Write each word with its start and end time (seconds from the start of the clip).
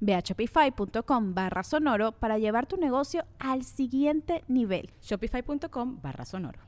Ve 0.00 0.14
a 0.14 0.20
shopify.com 0.20 1.34
barra 1.34 1.62
sonoro 1.62 2.12
para 2.12 2.38
llevar 2.38 2.66
tu 2.66 2.76
negocio 2.76 3.24
al 3.38 3.64
siguiente 3.64 4.44
nivel. 4.48 4.90
Shopify.com 5.02 6.00
barra 6.02 6.24
sonoro. 6.24 6.60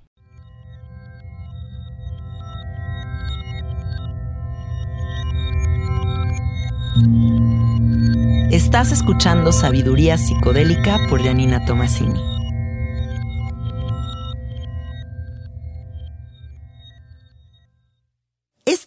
Estás 8.50 8.90
escuchando 8.90 9.52
Sabiduría 9.52 10.18
Psicodélica 10.18 10.98
por 11.08 11.22
Janina 11.22 11.64
Tomasini. 11.64 12.39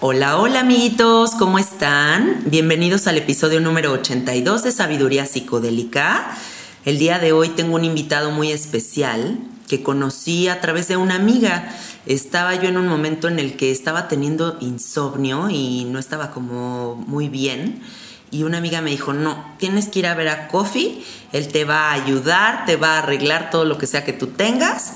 Hola, 0.00 0.38
hola 0.38 0.60
amiguitos, 0.60 1.32
¿cómo 1.32 1.58
están? 1.58 2.44
Bienvenidos 2.46 3.08
al 3.08 3.18
episodio 3.18 3.58
número 3.58 3.90
82 3.90 4.62
de 4.62 4.70
Sabiduría 4.70 5.26
Psicodélica. 5.26 6.36
El 6.84 7.00
día 7.00 7.18
de 7.18 7.32
hoy 7.32 7.48
tengo 7.48 7.74
un 7.74 7.84
invitado 7.84 8.30
muy 8.30 8.52
especial 8.52 9.40
que 9.66 9.82
conocí 9.82 10.46
a 10.46 10.60
través 10.60 10.86
de 10.86 10.96
una 10.96 11.16
amiga. 11.16 11.74
Estaba 12.06 12.54
yo 12.54 12.68
en 12.68 12.76
un 12.76 12.86
momento 12.86 13.26
en 13.26 13.40
el 13.40 13.56
que 13.56 13.72
estaba 13.72 14.06
teniendo 14.06 14.56
insomnio 14.60 15.50
y 15.50 15.84
no 15.86 15.98
estaba 15.98 16.30
como 16.30 16.94
muy 16.94 17.28
bien. 17.28 17.82
Y 18.30 18.44
una 18.44 18.58
amiga 18.58 18.80
me 18.80 18.90
dijo, 18.90 19.14
no, 19.14 19.56
tienes 19.58 19.88
que 19.88 19.98
ir 19.98 20.06
a 20.06 20.14
ver 20.14 20.28
a 20.28 20.46
Coffee, 20.46 21.02
él 21.32 21.48
te 21.48 21.64
va 21.64 21.90
a 21.90 21.94
ayudar, 21.94 22.66
te 22.66 22.76
va 22.76 22.94
a 22.94 22.98
arreglar 22.98 23.50
todo 23.50 23.64
lo 23.64 23.78
que 23.78 23.88
sea 23.88 24.04
que 24.04 24.12
tú 24.12 24.28
tengas 24.28 24.92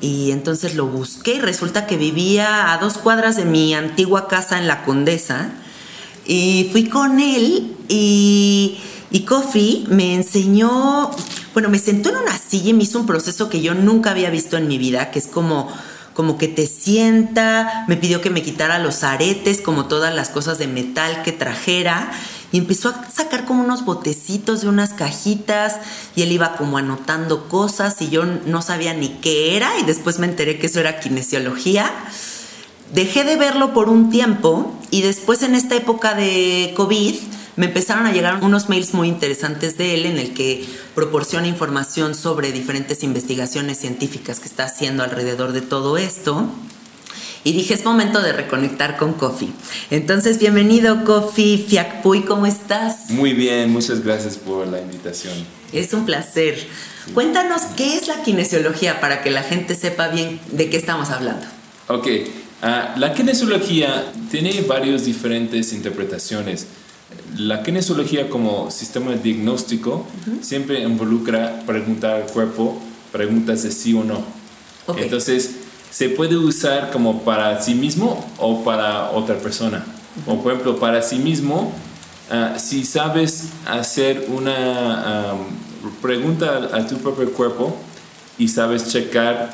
y 0.00 0.30
entonces 0.30 0.74
lo 0.74 0.86
busqué 0.86 1.34
y 1.34 1.40
resulta 1.40 1.86
que 1.86 1.96
vivía 1.96 2.72
a 2.72 2.78
dos 2.78 2.98
cuadras 2.98 3.36
de 3.36 3.44
mi 3.44 3.74
antigua 3.74 4.28
casa 4.28 4.58
en 4.58 4.66
La 4.66 4.84
Condesa. 4.84 5.50
Y 6.26 6.68
fui 6.72 6.88
con 6.88 7.20
él 7.20 7.76
y, 7.88 8.78
y 9.10 9.20
Kofi 9.20 9.86
me 9.88 10.14
enseñó, 10.14 11.10
bueno, 11.54 11.68
me 11.68 11.78
sentó 11.78 12.10
en 12.10 12.16
una 12.16 12.36
silla 12.36 12.70
y 12.70 12.74
me 12.74 12.82
hizo 12.84 13.00
un 13.00 13.06
proceso 13.06 13.48
que 13.48 13.60
yo 13.60 13.74
nunca 13.74 14.10
había 14.10 14.30
visto 14.30 14.56
en 14.56 14.68
mi 14.68 14.78
vida, 14.78 15.10
que 15.10 15.18
es 15.18 15.26
como 15.26 15.68
como 16.16 16.38
que 16.38 16.48
te 16.48 16.66
sienta, 16.66 17.84
me 17.88 17.96
pidió 17.98 18.22
que 18.22 18.30
me 18.30 18.42
quitara 18.42 18.78
los 18.78 19.04
aretes, 19.04 19.60
como 19.60 19.84
todas 19.84 20.14
las 20.14 20.30
cosas 20.30 20.56
de 20.56 20.66
metal 20.66 21.22
que 21.22 21.30
trajera, 21.30 22.10
y 22.52 22.58
empezó 22.58 22.90
a 22.90 23.10
sacar 23.10 23.44
como 23.44 23.64
unos 23.64 23.84
botecitos 23.84 24.60
de 24.60 24.68
unas 24.68 24.92
cajitas 24.92 25.76
y 26.14 26.22
él 26.22 26.32
iba 26.32 26.56
como 26.56 26.78
anotando 26.78 27.48
cosas 27.48 28.00
y 28.00 28.08
yo 28.08 28.24
no 28.24 28.62
sabía 28.62 28.94
ni 28.94 29.08
qué 29.08 29.56
era 29.56 29.78
y 29.78 29.84
después 29.84 30.18
me 30.18 30.26
enteré 30.26 30.58
que 30.58 30.66
eso 30.66 30.80
era 30.80 31.00
kinesiología. 31.00 31.90
Dejé 32.94 33.24
de 33.24 33.36
verlo 33.36 33.74
por 33.74 33.88
un 33.88 34.10
tiempo 34.10 34.72
y 34.90 35.02
después 35.02 35.42
en 35.42 35.54
esta 35.54 35.74
época 35.74 36.14
de 36.14 36.72
COVID 36.76 37.14
me 37.56 37.66
empezaron 37.66 38.06
a 38.06 38.12
llegar 38.12 38.44
unos 38.44 38.68
mails 38.68 38.94
muy 38.94 39.08
interesantes 39.08 39.76
de 39.78 39.94
él 39.94 40.06
en 40.06 40.18
el 40.18 40.34
que 40.34 40.64
proporciona 40.94 41.48
información 41.48 42.14
sobre 42.14 42.52
diferentes 42.52 43.02
investigaciones 43.02 43.78
científicas 43.78 44.40
que 44.40 44.46
está 44.46 44.64
haciendo 44.64 45.02
alrededor 45.02 45.52
de 45.52 45.62
todo 45.62 45.96
esto 45.96 46.48
y 47.46 47.52
dije, 47.52 47.74
es 47.74 47.84
momento 47.84 48.20
de 48.22 48.32
reconectar 48.32 48.96
con 48.96 49.12
Kofi. 49.12 49.52
Entonces, 49.92 50.40
bienvenido 50.40 51.04
Kofi 51.04 51.64
Fiakpuy, 51.68 52.24
¿cómo 52.24 52.44
estás? 52.44 53.10
Muy 53.10 53.34
bien, 53.34 53.70
muchas 53.70 54.02
gracias 54.02 54.36
por 54.36 54.66
la 54.66 54.80
invitación. 54.80 55.32
Es 55.72 55.92
un 55.92 56.04
placer. 56.06 56.58
Cuéntanos 57.14 57.62
qué 57.76 57.94
es 57.94 58.08
la 58.08 58.24
kinesiología 58.24 59.00
para 59.00 59.22
que 59.22 59.30
la 59.30 59.44
gente 59.44 59.76
sepa 59.76 60.08
bien 60.08 60.40
de 60.50 60.68
qué 60.68 60.76
estamos 60.76 61.10
hablando. 61.10 61.46
Ok, 61.86 62.08
ah, 62.62 62.96
la 62.96 63.14
kinesiología 63.14 64.06
tiene 64.28 64.62
varias 64.62 65.04
diferentes 65.04 65.72
interpretaciones. 65.72 66.66
La 67.36 67.62
kinesiología 67.62 68.28
como 68.28 68.72
sistema 68.72 69.12
de 69.12 69.18
diagnóstico 69.18 70.04
siempre 70.42 70.80
involucra 70.80 71.62
preguntar 71.64 72.22
al 72.22 72.26
cuerpo 72.26 72.82
preguntas 73.12 73.62
de 73.62 73.70
sí 73.70 73.94
o 73.94 74.02
no. 74.02 74.24
Okay. 74.88 75.04
Entonces, 75.04 75.50
se 75.90 76.08
puede 76.08 76.36
usar 76.36 76.90
como 76.90 77.22
para 77.22 77.60
sí 77.62 77.74
mismo 77.74 78.24
o 78.38 78.64
para 78.64 79.10
otra 79.10 79.36
persona. 79.38 79.84
O 80.26 80.42
por 80.42 80.52
ejemplo, 80.52 80.78
para 80.78 81.02
sí 81.02 81.18
mismo, 81.18 81.72
ah, 82.30 82.54
si 82.58 82.84
sabes 82.84 83.50
hacer 83.66 84.26
una 84.28 85.34
pregunta 86.02 86.68
a, 86.72 86.86
tu 86.86 86.96
propio 86.98 87.32
cuerpo 87.32 87.76
y 88.38 88.48
sabes 88.48 88.88
checar 88.88 89.52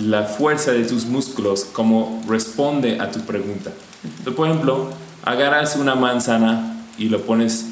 la 0.00 0.24
fuerza 0.24 0.72
de 0.72 0.84
tus 0.84 1.04
músculos, 1.04 1.64
como 1.64 2.22
responde 2.28 3.00
a 3.00 3.10
tu 3.10 3.20
pregunta. 3.20 3.72
Entonces, 4.04 4.34
por 4.34 4.48
ejemplo, 4.48 4.90
agarras 5.24 5.76
una 5.76 5.94
manzana 5.94 6.84
y 6.98 7.08
lo 7.08 7.22
pones 7.22 7.66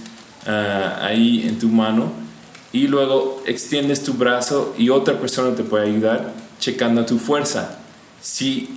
ah, 0.46 0.98
ahí 1.02 1.46
en 1.46 1.58
tu 1.58 1.68
mano 1.68 2.12
y 2.72 2.88
luego 2.88 3.42
extiendes 3.46 4.02
tu 4.02 4.14
brazo 4.14 4.74
y 4.76 4.90
otra 4.90 5.18
persona 5.18 5.54
te 5.54 5.62
puede 5.62 5.86
ayudar 5.86 6.32
checando 6.58 7.04
tu 7.06 7.18
fuerza. 7.18 7.78
Si 8.26 8.68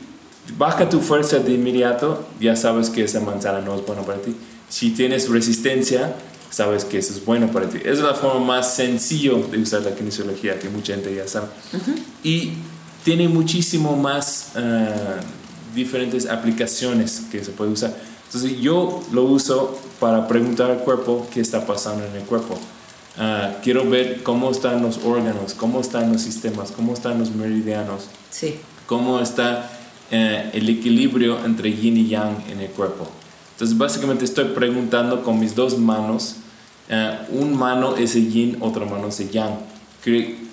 baja 0.59 0.87
tu 0.87 0.99
fuerza 0.99 1.39
de 1.39 1.53
inmediato, 1.53 2.23
ya 2.39 2.55
sabes 2.55 2.91
que 2.91 3.03
esa 3.03 3.19
manzana 3.19 3.61
no 3.61 3.73
es 3.73 3.83
buena 3.83 4.03
para 4.03 4.21
ti. 4.21 4.35
Si 4.69 4.91
tienes 4.91 5.27
resistencia, 5.27 6.13
sabes 6.51 6.85
que 6.85 6.99
eso 6.99 7.13
es 7.13 7.25
bueno 7.25 7.51
para 7.51 7.67
ti. 7.67 7.79
Esa 7.79 7.89
es 7.89 7.99
la 8.01 8.13
forma 8.13 8.45
más 8.45 8.75
sencilla 8.75 9.31
de 9.49 9.57
usar 9.57 9.81
la 9.81 9.95
kinesiología, 9.95 10.59
que 10.59 10.69
mucha 10.69 10.93
gente 10.93 11.15
ya 11.15 11.27
sabe. 11.27 11.47
Y 12.23 12.51
tiene 13.03 13.27
muchísimo 13.27 13.97
más 13.97 14.51
uh, 14.55 15.75
diferentes 15.75 16.27
aplicaciones 16.27 17.23
que 17.31 17.43
se 17.43 17.49
puede 17.49 17.71
usar. 17.71 17.95
Entonces 18.27 18.59
yo 18.61 19.03
lo 19.11 19.23
uso 19.23 19.79
para 19.99 20.27
preguntar 20.27 20.69
al 20.69 20.79
cuerpo 20.81 21.27
qué 21.33 21.41
está 21.41 21.65
pasando 21.65 22.05
en 22.05 22.15
el 22.15 22.23
cuerpo. 22.23 22.53
Uh, 23.17 23.59
quiero 23.63 23.89
ver 23.89 24.21
cómo 24.21 24.51
están 24.51 24.83
los 24.83 24.99
órganos, 25.03 25.55
cómo 25.55 25.81
están 25.81 26.13
los 26.13 26.21
sistemas, 26.21 26.69
cómo 26.69 26.93
están 26.93 27.17
los 27.17 27.31
meridianos. 27.31 28.03
Sí 28.29 28.59
cómo 28.89 29.19
está 29.19 29.69
eh, 30.09 30.49
el 30.53 30.67
equilibrio 30.67 31.45
entre 31.45 31.71
yin 31.71 31.95
y 31.95 32.07
yang 32.07 32.35
en 32.49 32.59
el 32.59 32.69
cuerpo. 32.69 33.07
Entonces 33.51 33.77
básicamente 33.77 34.25
estoy 34.25 34.45
preguntando 34.45 35.23
con 35.23 35.39
mis 35.39 35.53
dos 35.53 35.77
manos, 35.77 36.37
eh, 36.89 37.19
un 37.29 37.55
mano 37.55 37.95
es 37.97 38.15
el 38.15 38.31
yin, 38.31 38.57
otra 38.61 38.85
mano 38.85 39.09
es 39.09 39.19
el 39.19 39.29
yang. 39.29 39.53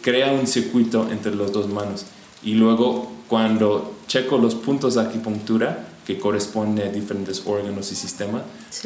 crea 0.03 0.33
un 0.33 0.47
circuito 0.47 1.09
entre 1.11 1.35
las 1.35 1.50
dos 1.50 1.67
manos. 1.69 2.05
Y 2.43 2.53
luego 2.53 3.11
cuando 3.27 3.94
checo 4.06 4.37
los 4.37 4.55
puntos 4.55 4.97
de 4.97 5.00
acupuntura, 5.00 5.88
que 6.06 6.19
corresponden 6.19 6.88
a 6.88 6.93
diferentes 6.93 7.43
órganos 7.47 7.91
y 7.91 7.94
sistemas, 7.94 8.43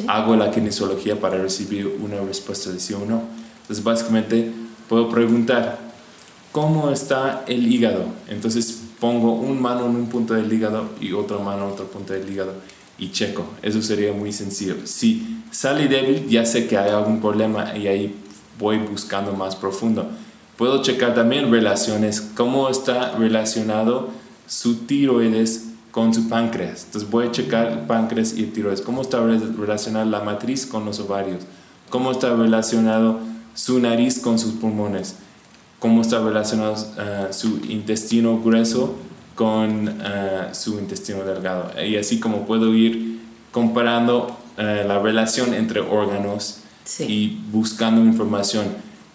hago 0.07 0.37
la 0.37 0.49
kinesiología 0.49 1.19
para 1.19 1.37
recibir 1.37 1.99
una 2.01 2.21
respuesta 2.21 2.71
de 2.71 2.79
sí 2.79 2.93
o 2.93 3.05
no. 3.05 3.23
Entonces 3.63 3.83
básicamente 3.83 4.49
puedo 4.87 5.09
preguntar, 5.09 5.77
¿cómo 6.53 6.89
está 6.89 7.43
el 7.47 7.69
hígado? 7.69 8.05
Entonces 8.29 8.83
pongo 9.01 9.33
un 9.33 9.59
mano 9.59 9.87
en 9.87 9.95
un 9.95 10.05
punto 10.05 10.35
del 10.35 10.53
hígado 10.53 10.91
y 11.01 11.11
otra 11.11 11.39
mano 11.39 11.65
en 11.65 11.73
otro 11.73 11.87
punto 11.87 12.13
del 12.13 12.31
hígado. 12.31 12.53
y 12.99 13.09
checo. 13.09 13.43
Eso 13.63 13.81
sería 13.81 14.13
muy 14.13 14.31
sencillo. 14.31 14.75
Si 14.85 15.41
sale 15.49 15.87
débil, 15.87 16.27
ya 16.27 16.45
sé 16.45 16.67
que 16.67 16.77
hay 16.77 16.91
algún 16.91 17.19
problema 17.19 17.75
y 17.75 17.87
ahí 17.87 18.15
voy 18.59 18.77
buscando 18.77 19.33
más 19.33 19.55
profundo. 19.55 20.07
Puedo 20.55 20.83
checar 20.83 21.15
también 21.15 21.51
relaciones, 21.51 22.21
cómo 22.21 22.69
está 22.69 23.13
relacionado 23.17 24.09
su 24.45 24.85
tiroides 24.85 25.69
con 25.89 26.13
su 26.13 26.29
páncreas. 26.29 26.83
Entonces 26.85 27.09
voy 27.09 27.25
a 27.25 27.31
checar 27.31 27.87
páncreas 27.87 28.37
y 28.37 28.43
tiroides. 28.43 28.81
¿Cómo 28.81 29.01
está 29.01 29.19
relacionada 29.25 30.05
la 30.05 30.21
matriz 30.21 30.67
con 30.67 30.85
los 30.85 30.99
ovarios? 30.99 31.41
¿Cómo 31.89 32.11
está 32.11 32.35
relacionado 32.35 33.19
su 33.55 33.79
nariz 33.79 34.19
con 34.19 34.37
sus 34.37 34.53
pulmones? 34.53 35.15
¿Cómo 35.81 36.01
está 36.03 36.23
relacionado 36.23 36.73
uh, 36.73 37.33
su 37.33 37.59
intestino 37.67 38.39
grueso 38.39 38.95
con 39.33 39.87
uh, 39.89 40.53
su 40.53 40.77
intestino 40.79 41.23
delgado? 41.23 41.71
Y 41.83 41.97
así 41.97 42.19
como 42.19 42.45
puedo 42.45 42.71
ir 42.73 43.19
comparando 43.51 44.37
uh, 44.59 44.87
la 44.87 44.99
relación 44.99 45.53
entre 45.55 45.79
órganos 45.81 46.59
Sí. 46.83 47.03
y 47.07 47.41
buscando 47.51 48.01
información. 48.01 48.65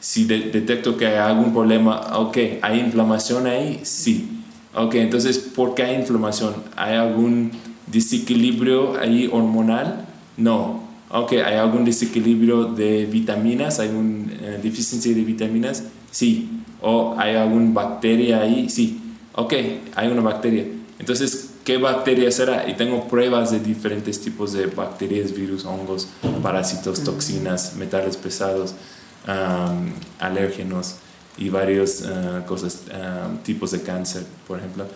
Si 0.01 0.25
de- 0.25 0.51
detecto 0.51 0.97
que 0.97 1.07
hay 1.07 1.17
algún 1.17 1.53
problema, 1.53 2.17
ok, 2.19 2.37
¿hay 2.63 2.81
inflamación 2.81 3.47
ahí? 3.47 3.81
Sí. 3.85 4.29
Ok, 4.75 4.95
entonces, 4.97 5.39
¿por 5.39 5.75
qué 5.75 5.85
hay 5.85 5.97
inflamación? 5.97 6.55
¿Hay 6.77 6.95
algún 6.97 7.51
desequilibrio 7.87 8.99
ahí 9.01 9.29
hormonal? 9.33 10.07
No. 10.37 10.83
Ok, 11.11 11.33
¿hay 11.45 11.55
algún 11.57 11.85
desequilibrio 11.85 12.65
de 12.67 13.07
vitaminas? 13.07 13.79
¿Hay 13.81 13.89
una 13.91 14.59
deficiencia 14.63 15.15
de 15.15 15.23
vitaminas? 15.23 15.85
Sí. 16.11 16.51
¿O 16.89 17.17
hay 17.19 17.35
alguna 17.35 17.73
bacteria 17.73 18.43
ahí? 18.43 18.71
Sí. 18.71 19.01
Ok, 19.33 19.55
hay 19.97 20.07
una 20.07 20.23
bacteria. 20.23 20.65
Entonces, 21.01 21.55
¿qué 21.65 21.79
bacteria 21.79 22.31
será? 22.31 22.71
Y 22.71 22.75
tengo 22.75 23.09
pruebas 23.09 23.51
de 23.51 23.59
diferentes 23.59 24.21
tipos 24.21 24.53
de 24.53 24.67
bacterias, 24.67 25.35
virus, 25.35 25.65
hongos, 25.65 26.07
parásitos, 26.45 27.03
toxinas, 27.03 27.75
metales 27.75 28.17
pesados, 28.17 28.77
am, 29.27 29.95
alérgenos 30.21 30.95
y 31.37 31.49
varios 31.49 32.05
ah, 32.07 32.45
cosas, 32.47 32.83
am, 32.95 33.39
tipos 33.39 33.73
de 33.73 33.83
cáncer, 33.83 34.23
por 34.47 34.61
ejemplo. 34.61 34.87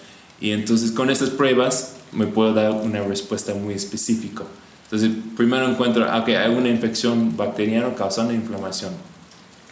Y 0.40 0.52
entonces 0.52 0.92
con 0.92 1.10
estas 1.10 1.30
pruebas 1.30 1.94
me 2.12 2.28
puedo 2.28 2.54
dar 2.54 2.70
una 2.70 3.02
respuesta 3.02 3.52
muy 3.52 3.74
específica. 3.74 4.44
Entonces, 4.84 5.10
primero 5.36 5.68
encuentro, 5.68 6.06
ah, 6.08 6.20
ok, 6.20 6.28
hay 6.28 6.54
una 6.54 6.68
infección 6.68 7.36
bacteriana 7.36 7.92
causando 7.96 8.32
inflamación 8.32 8.92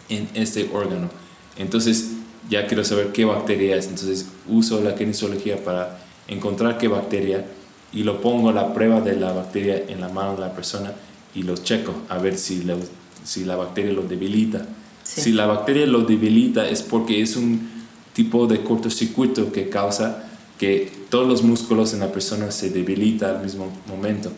en 0.09 0.27
este 0.33 0.69
órgano. 0.73 1.09
Entonces, 1.59 2.13
ya 2.49 2.65
quiero 2.65 2.83
saber 2.83 3.11
qué 3.11 3.25
bacteria 3.25 3.75
es. 3.75 3.85
Entonces, 3.87 4.25
uso 4.47 4.81
la 4.81 4.95
kinesiología 4.95 5.63
para 5.63 5.99
encontrar 6.27 6.77
qué 6.79 6.87
bacteria 6.87 7.45
y 7.93 8.03
lo 8.03 8.21
pongo 8.21 8.49
a 8.49 8.53
la 8.53 8.73
prueba 8.73 9.01
de 9.01 9.15
la 9.15 9.31
bacteria 9.33 9.83
en 9.87 10.01
la 10.01 10.09
mano 10.09 10.33
de 10.35 10.41
la 10.41 10.53
persona 10.53 10.93
y 11.35 11.43
lo 11.43 11.55
checo 11.55 11.93
a 12.09 12.17
ver 12.17 12.37
si, 12.37 12.63
la- 12.63 12.75
si 13.23 13.45
la 13.45 13.55
bacteria 13.55 13.91
lo 13.93 14.01
debilita. 14.03 14.65
Sí. 15.03 15.21
Si 15.21 15.31
la 15.31 15.45
bacteria 15.45 15.85
lo 15.85 16.01
debilita 16.01 16.67
es 16.67 16.81
porque 16.81 17.21
es 17.21 17.35
un 17.35 17.69
tipo 18.13 18.47
de 18.47 18.63
cortocircuito 18.63 19.51
que 19.51 19.69
causa 19.69 20.25
que 20.57 20.91
todos 21.09 21.27
los 21.27 21.41
músculos 21.43 21.93
en 21.93 21.99
la 22.01 22.11
persona 22.11 22.51
se 22.51 22.69
debilitan 22.69 23.37
al 23.37 23.43
mismo 23.43 23.71
momento. 23.87 24.31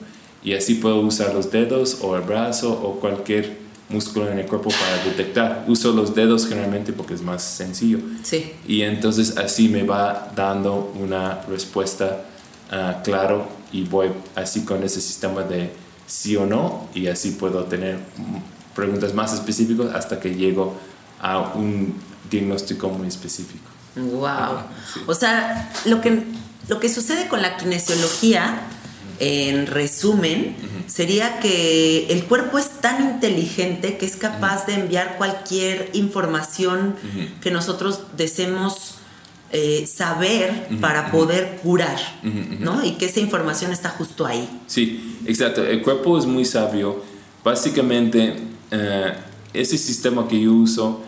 Y 0.43 0.53
así 0.53 0.75
puedo 0.75 0.99
usar 1.01 1.33
los 1.33 1.51
dedos 1.51 1.99
o 2.01 2.15
el 2.15 2.21
brazo 2.23 2.71
o 2.73 2.99
cualquier 2.99 3.57
músculo 3.91 4.29
en 4.29 4.39
el 4.39 4.45
cuerpo 4.45 4.69
para 4.69 5.03
detectar. 5.03 5.65
Uso 5.67 5.91
los 5.91 6.15
dedos 6.15 6.47
generalmente 6.47 6.93
porque 6.93 7.13
es 7.13 7.21
más 7.21 7.43
sencillo. 7.43 7.99
Sí. 8.23 8.53
Y 8.67 8.81
entonces 8.81 9.37
así 9.37 9.69
me 9.69 9.83
va 9.83 10.31
dando 10.35 10.93
una 10.99 11.41
respuesta 11.49 12.25
ah, 12.71 13.01
claro 13.03 13.47
y 13.71 13.83
voy 13.83 14.09
así 14.35 14.65
con 14.65 14.83
ese 14.83 15.01
sistema 15.01 15.43
de 15.43 15.71
sí 16.07 16.35
o 16.35 16.45
no 16.45 16.89
y 16.93 17.07
así 17.07 17.31
puedo 17.31 17.63
tener 17.65 17.99
preguntas 18.75 19.13
más 19.13 19.33
específicas 19.33 19.93
hasta 19.93 20.19
que 20.19 20.35
llego 20.35 20.75
a 21.21 21.53
un 21.55 21.95
diagnóstico 22.29 22.89
muy 22.89 23.07
específico. 23.07 23.69
Wow. 23.95 24.63
O 25.07 25.13
sea, 25.13 25.71
lo 25.85 26.01
que, 26.01 26.23
lo 26.67 26.79
que 26.79 26.89
sucede 26.89 27.27
con 27.27 27.41
la 27.41 27.57
kinesiología, 27.57 28.61
en 29.23 29.67
resumen, 29.67 30.55
sería 30.87 31.39
que 31.39 32.07
el 32.09 32.23
cuerpo 32.25 32.57
es 32.57 32.69
tan 32.81 33.03
inteligente 33.13 33.97
que 33.97 34.07
es 34.07 34.15
capaz 34.15 34.65
de 34.65 34.73
enviar 34.73 35.17
cualquier 35.19 35.91
información 35.93 36.95
Ujú. 36.97 37.39
que 37.39 37.51
nosotros 37.51 38.01
deseemos 38.17 38.95
eh, 39.51 39.85
saber 39.85 40.69
para 40.81 41.11
poder 41.11 41.59
curar. 41.61 41.99
¿no? 42.59 42.83
Y 42.83 42.93
que 42.93 43.05
esa 43.05 43.19
información 43.19 43.71
está 43.71 43.89
justo 43.89 44.25
ahí. 44.25 44.49
Sí, 44.65 45.17
exacto. 45.27 45.63
El 45.63 45.81
cuerpo 45.83 46.17
es 46.17 46.25
muy 46.25 46.45
sabio. 46.45 47.03
Básicamente, 47.43 48.37
eh, 48.71 49.13
ese 49.53 49.77
sistema 49.77 50.27
que 50.27 50.39
yo 50.41 50.53
uso, 50.53 51.03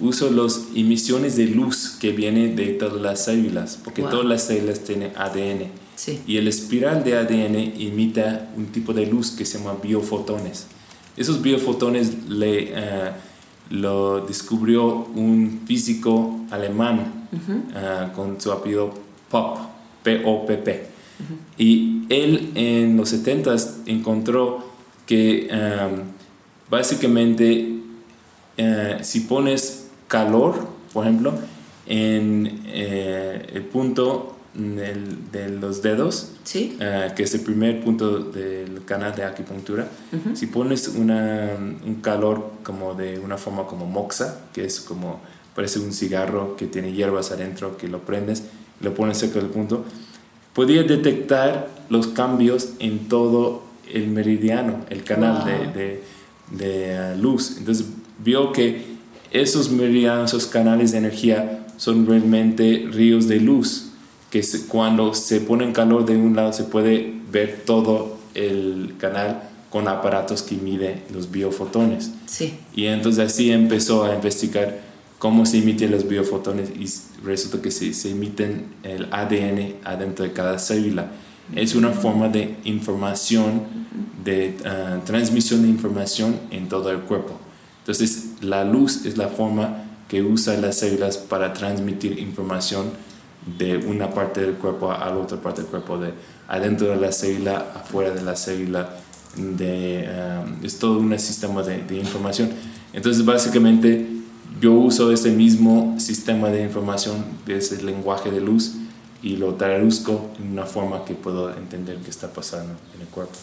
uso 0.00 0.30
las 0.30 0.60
emisiones 0.74 1.36
de 1.36 1.46
luz 1.48 1.96
que 2.00 2.12
vienen 2.12 2.54
de 2.56 2.68
todas 2.68 3.00
las 3.02 3.24
células, 3.24 3.78
porque 3.84 4.00
Wow. 4.02 4.10
todas 4.10 4.26
las 4.26 4.44
células 4.44 4.80
tienen 4.84 5.12
ADN. 5.16 5.66
Sí. 5.98 6.22
Y 6.28 6.36
el 6.36 6.46
espiral 6.46 7.02
de 7.02 7.16
ADN 7.16 7.56
imita 7.76 8.50
un 8.56 8.66
tipo 8.66 8.92
de 8.92 9.04
luz 9.04 9.32
que 9.32 9.44
se 9.44 9.58
llama 9.58 9.78
biofotones. 9.82 10.68
Esos 11.16 11.42
biofotones 11.42 12.28
le, 12.28 12.68
eh, 12.70 13.10
lo 13.70 14.24
descubrió 14.24 15.08
un 15.16 15.62
físico 15.66 16.42
alemán 16.52 17.26
eh, 17.74 18.10
con 18.14 18.40
su 18.40 18.52
apellido 18.52 18.94
Pop, 19.28 19.58
P-O-P-P. 20.04 20.86
Y 21.58 22.04
él 22.08 22.52
en 22.54 22.96
los 22.96 23.12
70s 23.12 23.78
encontró 23.86 24.64
que 25.04 25.48
em, 25.50 26.04
básicamente 26.70 27.74
si 29.02 29.20
pones 29.20 29.88
calor, 30.06 30.68
por 30.92 31.04
ejemplo, 31.04 31.34
en 31.86 32.62
el 32.66 33.62
punto 33.64 34.37
del- 34.58 35.30
de 35.30 35.48
los 35.50 35.82
dedos, 35.82 36.32
Sí. 36.42 36.76
eh, 36.80 37.12
que 37.16 37.22
es 37.22 37.34
el 37.34 37.40
primer 37.42 37.80
punto 37.82 38.18
del 38.18 38.84
canal 38.84 39.14
de 39.14 39.22
acupuntura, 39.24 39.88
si 40.34 40.46
pones 40.46 40.88
una, 40.88 41.50
un 41.86 41.96
calor 42.02 42.50
como 42.64 42.94
de 42.94 43.18
una 43.20 43.38
forma 43.38 43.66
como 43.66 43.86
moxa, 43.86 44.40
que 44.52 44.64
es 44.64 44.80
como, 44.80 45.20
parece 45.54 45.78
un 45.78 45.92
cigarro 45.92 46.56
que 46.56 46.66
tiene 46.66 46.92
hierbas 46.92 47.30
adentro, 47.30 47.76
que 47.76 47.86
lo 47.88 48.00
prendes, 48.00 48.42
lo 48.80 48.94
pones 48.94 49.18
cerca 49.18 49.38
del 49.38 49.48
punto, 49.48 49.84
podía 50.54 50.82
detectar 50.82 51.68
los 51.88 52.08
cambios 52.08 52.70
en 52.80 53.08
todo 53.08 53.62
el 53.92 54.08
meridiano, 54.08 54.84
el 54.90 55.04
canal 55.04 55.44
de, 55.44 55.52
Wow. 55.58 55.72
de, 55.72 56.02
de, 56.50 57.12
eh, 57.12 57.16
luz. 57.16 57.56
Entonces 57.58 57.86
vio 58.24 58.52
que 58.52 58.98
esos 59.30 59.70
meridianos, 59.70 60.32
esos 60.34 60.46
canales 60.46 60.92
de 60.92 60.98
energía 60.98 61.66
son 61.76 62.06
realmente 62.06 62.88
ríos 62.92 63.28
de 63.28 63.38
luz, 63.40 63.87
que 64.30 64.44
cuando 64.68 65.14
se 65.14 65.40
pone 65.40 65.64
en 65.64 65.72
calor 65.72 66.04
de 66.04 66.16
un 66.16 66.36
lado 66.36 66.52
se 66.52 66.64
puede 66.64 67.14
ver 67.30 67.62
todo 67.64 68.18
el 68.34 68.94
canal 68.98 69.42
con 69.70 69.88
aparatos 69.88 70.42
que 70.42 70.56
miden 70.56 71.02
los 71.12 71.30
biofotones. 71.30 72.10
Sí. 72.26 72.54
Y 72.74 72.86
entonces 72.86 73.32
así 73.32 73.50
empezó 73.50 74.04
a 74.04 74.14
investigar 74.14 74.80
cómo 75.18 75.46
se 75.46 75.58
emiten 75.58 75.90
los 75.90 76.08
biofotones 76.08 76.70
y 76.70 76.86
resulta 77.24 77.60
que 77.60 77.70
se, 77.70 77.92
se 77.92 78.10
emiten 78.10 78.66
el 78.82 79.08
ADN 79.12 79.76
adentro 79.84 80.24
de 80.24 80.32
cada 80.32 80.58
célula. 80.58 81.10
Es 81.54 81.74
una 81.74 81.90
forma 81.90 82.28
de 82.28 82.56
información, 82.64 83.62
de 84.24 84.56
ah, 84.64 84.98
transmisión 85.04 85.62
de 85.62 85.68
información 85.68 86.38
en 86.50 86.68
todo 86.68 86.90
el 86.90 87.00
cuerpo. 87.00 87.38
Entonces 87.80 88.26
la 88.40 88.64
luz 88.64 89.04
es 89.06 89.16
la 89.16 89.28
forma 89.28 89.84
que 90.08 90.22
usa 90.22 90.56
las 90.56 90.78
células 90.78 91.18
para 91.18 91.52
transmitir 91.52 92.18
información 92.18 92.90
de 93.46 93.76
una 93.78 94.10
parte 94.10 94.40
del 94.40 94.54
cuerpo 94.54 94.92
a 94.92 95.06
la 95.06 95.16
otra 95.16 95.38
parte 95.38 95.62
del 95.62 95.70
cuerpo, 95.70 95.98
de 95.98 96.12
adentro 96.48 96.88
de 96.88 96.96
la 96.96 97.12
célula, 97.12 97.72
afuera 97.74 98.10
de 98.10 98.22
la 98.22 98.36
célula, 98.36 98.96
de, 99.36 100.08
um, 100.44 100.64
es 100.64 100.78
todo 100.78 100.98
un 100.98 101.18
sistema 101.18 101.62
de, 101.62 101.82
de 101.82 101.96
información. 101.96 102.50
Entonces, 102.92 103.24
básicamente, 103.24 104.06
yo 104.60 104.72
uso 104.72 105.12
este 105.12 105.30
mismo 105.30 105.94
sistema 105.98 106.48
de 106.48 106.62
información, 106.62 107.24
de 107.46 107.58
ese 107.58 107.82
lenguaje 107.82 108.30
de 108.30 108.40
luz, 108.40 108.74
y 109.22 109.36
lo 109.36 109.54
traduzco 109.54 110.30
en 110.38 110.52
una 110.52 110.64
forma 110.64 111.04
que 111.04 111.14
puedo 111.14 111.54
entender 111.56 111.98
qué 111.98 112.10
está 112.10 112.32
pasando 112.32 112.74
en 112.94 113.02
el 113.02 113.08
cuerpo. 113.08 113.34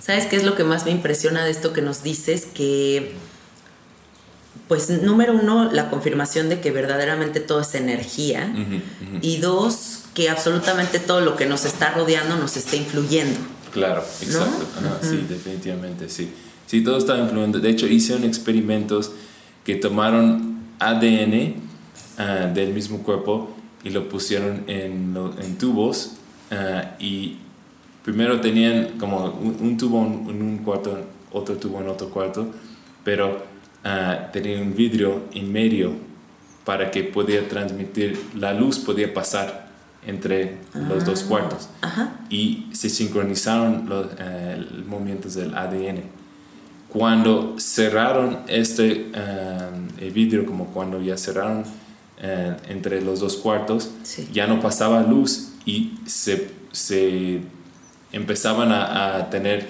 ¿Sabes 0.00 0.26
qué 0.26 0.36
es 0.36 0.44
lo 0.44 0.56
que 0.56 0.64
más 0.64 0.84
me 0.84 0.90
impresiona 0.90 1.44
de 1.44 1.50
esto 1.50 1.72
que 1.72 1.82
nos 1.82 2.02
dices? 2.02 2.46
Que, 2.46 3.12
pues, 4.72 4.88
número 5.02 5.34
uno, 5.34 5.70
la 5.70 5.90
confirmación 5.90 6.48
de 6.48 6.60
que 6.60 6.70
verdaderamente 6.70 7.40
todo 7.40 7.60
es 7.60 7.74
energía. 7.74 8.50
Y 9.20 9.36
dos, 9.36 10.04
que 10.14 10.30
absolutamente 10.30 10.98
todo 10.98 11.20
lo 11.20 11.36
que 11.36 11.44
nos 11.44 11.66
está 11.66 11.92
rodeando 11.92 12.36
nos 12.36 12.56
está 12.56 12.76
influyendo. 12.76 13.38
Claro, 13.70 14.02
exacto. 14.22 14.64
Ajá, 14.78 14.98
Sí, 15.02 15.26
definitivamente, 15.28 16.08
sí. 16.08 16.30
Sí, 16.66 16.82
todo 16.82 16.96
está 16.96 17.18
influyendo. 17.18 17.60
De 17.60 17.68
hecho, 17.68 17.86
hicieron 17.86 18.24
experimentos 18.24 19.12
que 19.62 19.74
tomaron 19.74 20.60
ADN 20.78 21.56
ah, 22.16 22.50
del 22.54 22.72
mismo 22.72 23.02
cuerpo 23.02 23.50
y 23.84 23.90
lo 23.90 24.08
pusieron 24.08 24.64
en, 24.68 25.14
en 25.38 25.58
tubos 25.58 26.12
ah, 26.50 26.96
y 26.98 27.36
primero 28.02 28.40
tenían 28.40 28.98
como 28.98 29.26
un, 29.26 29.76
tubo 29.76 30.00
en 30.00 30.40
un 30.40 30.58
cuarto, 30.64 30.98
otro 31.30 31.56
tubo 31.56 31.82
en 31.82 31.88
otro 31.88 32.08
cuarto, 32.08 32.46
pero 33.04 33.51
uh, 33.84 34.32
tenían 34.32 34.62
un 34.62 34.74
vidrio 34.74 35.22
en 35.32 35.52
medio 35.52 35.92
para 36.64 36.90
que 36.90 37.04
podía 37.04 37.48
transmitir, 37.48 38.18
la 38.34 38.52
luz 38.54 38.78
podía 38.78 39.12
pasar 39.12 39.62
entre 40.06 40.56
los 40.74 41.04
dos 41.04 41.22
ah, 41.24 41.28
cuartos. 41.28 41.68
Y 42.28 42.66
se 42.72 42.88
sincronizaron 42.88 43.88
los 43.88 44.06
eh, 44.18 44.64
movimientos 44.86 45.34
del 45.34 45.54
ADN. 45.54 46.02
Cuando 46.88 47.56
cerraron 47.58 48.40
este 48.48 49.10
eh, 49.14 50.10
vidrio, 50.12 50.44
como 50.44 50.66
cuando 50.66 51.00
ya 51.00 51.16
cerraron 51.16 51.64
eh, 52.20 52.56
entre 52.68 53.00
los 53.00 53.20
dos 53.20 53.36
cuartos, 53.36 53.90
ya 54.32 54.46
no 54.46 54.60
pasaba 54.60 55.02
luz 55.02 55.52
y 55.64 55.94
se, 56.06 56.50
se 56.72 57.40
empezaban 58.12 58.72
a, 58.72 59.30
tener, 59.30 59.66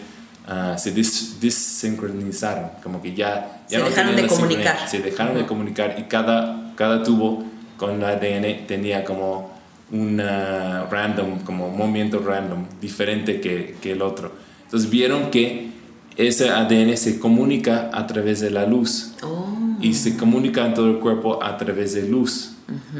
uh, 0.49 0.79
se 0.79 0.93
desincronizaron, 0.93 2.71
como 2.83 3.01
que 3.01 3.15
ya, 3.15 3.63
ya 3.69 3.79
se 3.79 3.85
dejaron 3.85 4.17
de 4.17 4.27
comunicar. 4.27 4.89
Se 4.89 4.99
dejaron 5.01 5.37
de 5.37 5.47
comunicar 5.47 5.97
y 5.99 6.03
cada, 6.05 6.73
cada 6.77 7.03
tubo 7.03 7.45
con 7.77 8.03
ADN 8.03 8.67
tenía 8.67 9.05
como 9.05 9.53
un 9.91 10.19
random, 10.19 11.41
como 11.45 11.69
movimiento 11.69 12.19
random, 12.19 12.65
diferente 12.81 13.41
que, 13.41 13.77
que, 13.81 13.93
el 13.93 14.03
otro. 14.03 14.33
Entonces 14.65 14.89
vieron 14.89 15.31
que 15.31 15.71
ese 16.17 16.51
ADN 16.51 16.97
se 16.97 17.19
comunica 17.19 17.91
a 17.93 18.07
través 18.07 18.41
de 18.41 18.51
la 18.51 18.67
luz 18.67 19.15
oh. 19.23 19.77
y 19.81 19.95
se 19.95 20.17
comunica 20.17 20.65
en 20.65 20.75
todo 20.75 20.91
el 20.91 20.99
cuerpo 20.99 21.43
a 21.43 21.57
través 21.59 21.95
de 21.95 22.09
luz. 22.09 22.55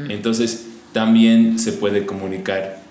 Entonces 0.07 0.67
también 0.91 1.57
se 1.57 1.73
puede 1.73 2.05
comunicar 2.05 2.82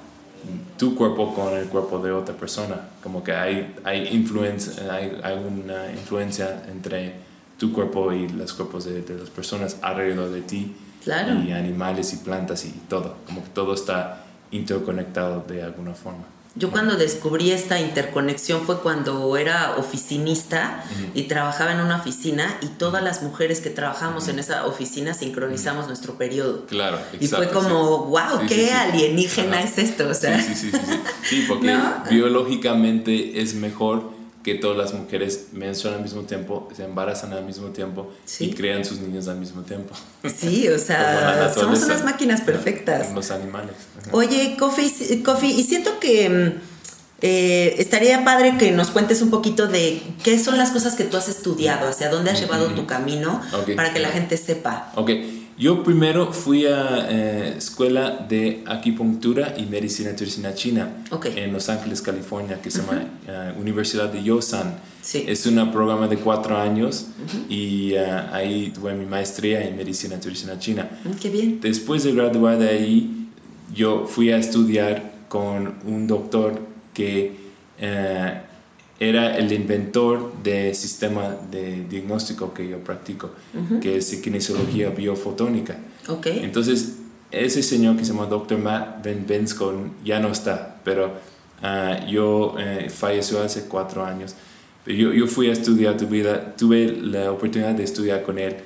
tu 0.77 0.95
cuerpo 0.95 1.35
con 1.35 1.57
el 1.57 1.67
cuerpo 1.67 1.99
de 1.99 2.13
otra 2.13 2.35
persona. 2.35 2.89
Como 3.03 3.23
que 3.23 3.33
hay, 3.33 3.75
hay, 3.85 4.09
influencia, 4.09 4.93
hay, 4.93 5.21
hay 5.23 5.39
una 5.39 5.91
influencia 5.93 6.65
entre 6.71 7.15
tu 7.59 7.73
cuerpo 7.73 8.13
y 8.13 8.29
los 8.29 8.53
cuerpos 8.55 8.85
de, 8.85 9.03
de 9.03 9.19
las 9.19 9.31
personas 9.31 9.79
alrededor 9.83 10.31
de 10.31 10.43
ti 10.43 10.75
y 11.07 11.53
animales 11.53 12.13
y 12.13 12.17
plantas 12.19 12.65
y 12.65 12.71
todo, 12.89 13.17
como 13.27 13.43
que 13.43 13.51
todo 13.51 13.75
está 13.75 14.25
interconectado 14.51 15.45
de 15.49 15.63
alguna 15.63 15.95
forma. 15.95 16.25
Yo 16.55 16.71
cuando 16.71 16.97
descubrí 16.97 17.51
esta 17.51 17.81
interconexión 17.81 18.67
fue 18.67 18.81
cuando 18.81 19.37
era 19.39 19.77
oficinista 19.79 20.85
y 21.15 21.23
trabajaba 21.23 21.73
en 21.73 21.81
una 21.81 21.97
oficina 21.97 22.59
y 22.61 22.67
todas 22.67 23.03
las 23.03 23.23
mujeres 23.23 23.61
que 23.61 23.71
trabajábamos 23.71 24.29
en 24.29 24.39
esa 24.39 24.67
oficina 24.67 25.15
sincronizamos 25.15 25.87
nuestro 25.87 26.19
periodo. 26.19 26.67
Claro, 26.67 26.99
Y 27.19 27.27
fue 27.29 27.49
como, 27.49 28.05
wow, 28.05 28.47
qué 28.47 28.71
alienígena 28.73 29.63
es 29.63 29.79
esto, 29.79 30.09
o 30.09 30.15
sea. 30.15 30.39
Sí, 30.43 30.55
sí, 30.55 30.71
sí, 30.71 30.79
sí. 31.25 31.45
porque 31.49 31.75
biológicamente 32.11 33.41
es 33.41 33.55
mejor 33.55 34.22
que 34.43 34.55
todas 34.55 34.77
las 34.77 34.93
mujeres 34.93 35.49
menstruan 35.53 35.97
al 35.97 36.03
mismo 36.03 36.23
tiempo, 36.23 36.69
se 36.77 36.85
embarazan 36.85 37.33
al 37.33 37.45
mismo 37.45 37.69
tiempo 37.69 38.13
y 38.41 38.53
crean 38.53 38.85
sus 38.85 38.99
niños 38.99 39.29
al 39.29 39.39
mismo 39.39 39.63
tiempo. 39.63 39.95
Sí, 40.25 40.69
o 40.69 40.79
sea, 40.79 41.53
somos 41.55 41.83
unas 41.85 42.05
máquinas 42.05 42.41
perfectas. 42.41 43.13
Los 43.15 43.31
animales. 43.31 43.75
Oye, 44.11 44.57
Kofi, 44.59 45.23
Kofi, 45.23 45.47
y 45.47 45.65
siento 45.65 46.01
que 46.01 46.29
mm, 46.29 46.61
eh, 47.23 47.77
estaría 47.79 48.25
padre 48.25 48.59
que 48.59 48.73
nos 48.73 48.91
cuentes 48.91 49.23
un 49.23 49.31
poquito 49.31 49.69
de 49.69 50.03
qué 50.25 50.39
son 50.39 50.59
las 50.59 50.71
cosas 50.71 50.97
que 50.97 51.05
tú 51.05 51.17
has 51.17 51.29
estudiado, 51.29 51.89
hacia 51.89 52.09
dónde 52.09 52.33
has 52.33 52.41
llevado 52.41 52.67
tu 52.69 52.87
camino, 52.87 53.41
para 53.77 53.93
que 53.93 54.01
la 54.01 54.09
gente 54.09 54.37
sepa. 54.37 54.93
Ok. 54.97 55.11
Yo 55.63 55.85
primero 55.85 56.33
fui 56.33 56.67
a 56.67 57.07
eh, 57.09 57.55
escuela 57.57 58.27
de 58.29 58.65
acupuntura 58.67 59.55
y 59.57 59.65
medicina 59.65 60.11
tradicional 60.17 60.57
china 60.57 61.05
en 61.37 61.53
Los 61.53 61.69
Ángeles, 61.69 62.03
California, 62.03 62.61
que 62.61 62.69
se 62.69 62.81
llama 62.81 63.05
eh, 63.29 63.55
Universidad 63.61 64.13
de 64.13 64.25
Yosan. 64.25 64.75
Es 65.15 65.47
un 65.47 65.71
programa 65.71 66.09
de 66.09 66.17
cuatro 66.17 66.57
años 66.57 67.07
y 67.49 67.93
eh, 67.93 68.05
ahí 68.33 68.73
tuve 68.75 68.93
mi 68.95 69.07
maestría 69.07 69.63
en 69.65 69.77
medicina 69.77 70.19
tradicional 70.19 70.59
china. 70.59 70.89
Mm, 71.05 71.13
qué 71.21 71.31
bien. 71.31 71.61
Después 71.61 72.03
de 72.03 72.13
graduar 72.13 72.59
de 72.59 72.69
ahí, 72.69 73.29
yo 73.73 74.09
fui 74.09 74.33
a 74.33 74.39
estudiar 74.39 75.13
con 75.29 75.77
un 75.87 76.09
doctor 76.09 76.61
que 76.93 77.37
era 79.09 79.37
el 79.37 79.53
inventor 79.53 80.33
del 80.45 80.75
sistema 80.77 81.37
de 81.51 81.85
diagnóstico 81.89 82.55
que 82.55 82.69
yo 82.69 82.79
practico, 82.79 83.31
que 83.81 83.97
es 83.97 84.15
kinesiología 84.17 84.91
biofotónica. 84.91 85.77
Okay. 86.07 86.41
Entonces, 86.45 86.99
ese 87.33 87.65
señor 87.65 87.97
que 87.97 88.05
se 88.05 88.13
llama 88.13 88.27
Dr. 88.27 88.59
Matt 88.59 89.03
Ben 89.03 89.25
Benskon 89.27 89.93
ya 90.05 90.21
no 90.21 90.31
está, 90.31 90.81
pero 90.85 91.15
uh, 91.63 92.07
yo 92.09 92.55
eh, 92.61 92.91
falleció 92.91 93.43
hace 93.43 93.65
cuatro 93.65 94.05
años. 94.05 94.37
Yo, 94.87 95.13
yo 95.13 95.27
fui 95.27 95.49
a 95.49 95.53
estudiar, 95.53 95.97
tuve 95.97 96.23
la, 96.23 96.55
tuve 96.55 96.93
la 96.93 97.33
oportunidad 97.33 97.75
de 97.75 97.83
estudiar 97.83 98.23
con 98.23 98.39
él 98.39 98.57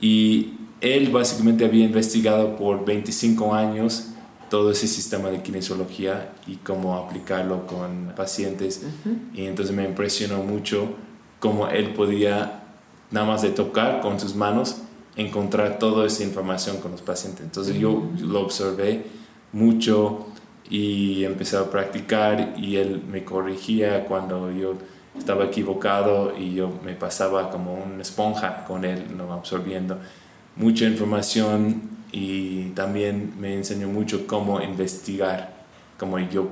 y 0.00 0.52
él 0.80 1.08
básicamente 1.10 1.64
había 1.64 1.84
investigado 1.84 2.56
por 2.56 2.84
25 2.84 3.52
años 3.54 4.11
todo 4.52 4.70
ese 4.70 4.86
sistema 4.86 5.30
de 5.30 5.40
kinesiología 5.40 6.34
y 6.46 6.56
cómo 6.56 6.98
aplicarlo 6.98 7.66
con 7.66 8.12
pacientes. 8.14 8.82
Y 9.32 9.46
entonces 9.46 9.74
me 9.74 9.82
impresionó 9.82 10.42
mucho 10.42 10.90
cómo 11.40 11.68
él 11.68 11.94
podía, 11.94 12.64
nada 13.10 13.26
más 13.26 13.40
de 13.40 13.48
tocar 13.48 14.02
con 14.02 14.20
sus 14.20 14.34
manos, 14.34 14.82
encontrar 15.16 15.78
toda 15.78 16.06
esa 16.06 16.22
información 16.22 16.76
con 16.82 16.90
los 16.90 17.00
pacientes. 17.00 17.42
Entonces 17.42 17.78
yo 17.78 18.10
lo 18.20 18.42
observé 18.42 19.06
mucho 19.54 20.26
y 20.68 21.24
empecé 21.24 21.56
a 21.56 21.70
practicar 21.70 22.52
y 22.58 22.76
él 22.76 23.02
me 23.10 23.24
corregía 23.24 24.04
cuando 24.04 24.52
yo 24.52 24.74
estaba 25.16 25.46
equivocado 25.46 26.34
y 26.38 26.52
yo 26.52 26.70
me 26.84 26.92
pasaba 26.92 27.48
como 27.48 27.72
una 27.72 28.02
esponja 28.02 28.66
con 28.66 28.84
él, 28.84 29.16
¿no? 29.16 29.32
absorbiendo 29.32 29.98
mucha 30.56 30.84
información 30.84 32.01
y 32.12 32.66
también 32.74 33.32
me 33.40 33.54
enseñó 33.54 33.88
mucho 33.88 34.26
cómo 34.26 34.60
investigar, 34.60 35.64
como 35.98 36.18
yo 36.18 36.48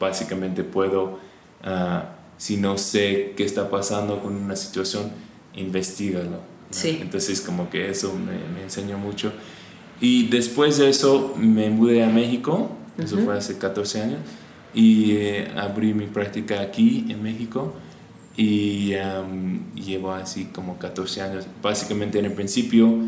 básicamente 0.00 0.64
puedo, 0.64 1.20
ah, 1.62 2.16
si 2.36 2.56
no 2.56 2.76
sé 2.76 3.32
qué 3.36 3.44
está 3.44 3.70
pasando 3.70 4.20
con 4.20 4.34
una 4.34 4.56
situación, 4.56 5.12
investigalo. 5.54 6.40
Sí. 6.70 6.98
Entonces 7.00 7.40
como 7.40 7.70
que 7.70 7.88
eso 7.88 8.12
me, 8.12 8.62
enseñó 8.62 8.98
mucho. 8.98 9.32
Y 10.00 10.26
después 10.26 10.78
de 10.78 10.90
eso 10.90 11.34
me 11.38 11.70
mudé 11.70 12.02
a 12.02 12.08
México, 12.08 12.70
eso 12.98 13.16
fue 13.18 13.38
hace 13.38 13.56
14 13.56 14.02
años, 14.02 14.18
y 14.74 15.12
eh, 15.12 15.52
abrí 15.56 15.94
mi 15.94 16.06
práctica 16.06 16.60
aquí 16.60 17.06
en 17.08 17.22
México 17.22 17.74
y 18.36 18.94
llevo 19.76 20.10
así 20.10 20.46
como 20.46 20.76
14 20.78 21.22
años. 21.22 21.46
Básicamente 21.62 22.18
en 22.18 22.24
el 22.24 22.32
principio 22.32 22.98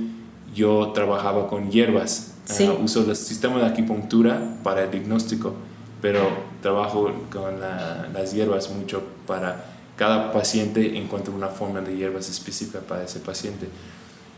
yo 0.57 0.91
trabajaba 0.93 1.47
con 1.47 1.71
hierbas. 1.71 2.33
Sí. 2.47 2.65
Uh, 2.65 2.83
uso 2.83 3.09
el 3.09 3.15
sistema 3.15 3.59
de 3.59 3.67
acupuntura 3.67 4.41
para 4.65 4.85
el 4.85 4.91
diagnóstico, 4.91 5.55
pero 6.01 6.21
trabajo 6.63 7.13
con 7.31 7.61
las 7.61 8.33
hierbas 8.33 8.71
mucho 8.71 9.03
para 9.27 9.67
cada 9.97 10.33
paciente 10.33 10.99
encuentro 10.99 11.35
una 11.35 11.49
forma 11.49 11.81
de 11.81 11.97
hierbas 11.97 12.29
específica 12.29 12.81
para 12.81 13.05
ese 13.05 13.21
paciente. 13.21 13.67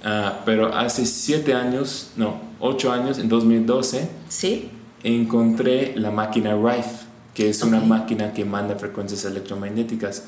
Uh, 0.04 0.42
pero 0.44 0.74
hace 0.74 1.06
siete 1.06 1.54
años, 1.54 2.12
no, 2.16 2.40
ocho 2.60 2.92
años, 2.92 3.18
en 3.18 3.28
2012, 3.28 4.08
¿Sí? 4.28 4.70
encontré 5.02 5.94
la 5.96 6.10
máquina 6.10 6.54
Rife, 6.54 7.06
que 7.34 7.48
es 7.48 7.62
una 7.62 7.80
máquina 7.80 8.32
que 8.32 8.44
manda 8.44 8.74
frecuencias 8.76 9.24
electromagnéticas 9.24 10.24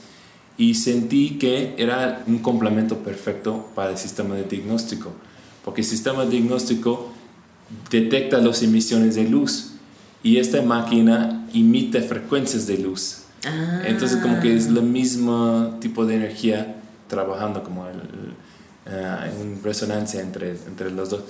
y 0.57 0.75
sentí 0.75 1.39
que 1.39 1.75
era 1.79 2.23
un 2.27 2.39
complemento 2.39 2.99
perfecto 2.99 3.69
para 3.75 3.91
el 3.91 3.99
sistema 3.99 4.35
de 4.35 4.45
diagnóstico 4.45 5.13
porque 5.65 5.83
el 5.83 5.87
sistema 5.87 6.25
diagnóstico 6.25 7.13
detecta 7.91 8.39
las 8.39 8.63
emisiones 8.63 9.15
de 9.15 9.29
luz 9.29 9.73
y 10.23 10.39
esta 10.39 10.63
máquina 10.63 11.47
emite 11.55 12.03
frecuencias 12.03 12.67
de 12.67 12.79
luz. 12.79 13.23
Ah. 13.45 13.83
Entonces 13.87 14.19
como 14.21 14.41
que 14.41 14.55
es 14.55 14.67
el 14.67 14.83
mismo 14.83 15.79
tipo 15.81 16.05
de 16.05 16.17
energía 16.17 16.77
trabajando 17.09 17.63
como 17.63 17.87
eh, 17.87 19.31
en 19.41 19.63
resonancia 19.63 20.21
entre, 20.21 20.51
entre 20.51 20.91
los 20.91 21.11
dos. 21.11 21.23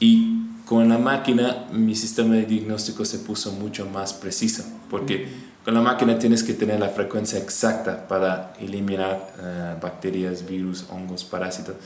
Y 0.00 0.42
con 0.66 0.88
la 0.88 0.98
máquina 0.98 1.66
mi 1.72 1.94
sistema 1.94 2.34
de 2.34 2.44
diagnóstico 2.44 3.04
se 3.04 3.18
puso 3.18 3.52
mucho 3.52 3.86
más 3.86 4.12
preciso, 4.12 4.64
porque 4.90 5.28
con 5.64 5.74
la 5.74 5.80
máquina 5.80 6.18
tienes 6.18 6.42
que 6.42 6.54
tener 6.54 6.80
la 6.80 6.88
frecuencia 6.88 7.38
exacta 7.38 8.08
para 8.08 8.52
eliminar 8.60 9.32
eh, 9.38 9.76
bacterias, 9.80 10.46
virus, 10.46 10.86
hongos, 10.90 11.24
parásitos. 11.24 11.76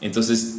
Entonces 0.00 0.58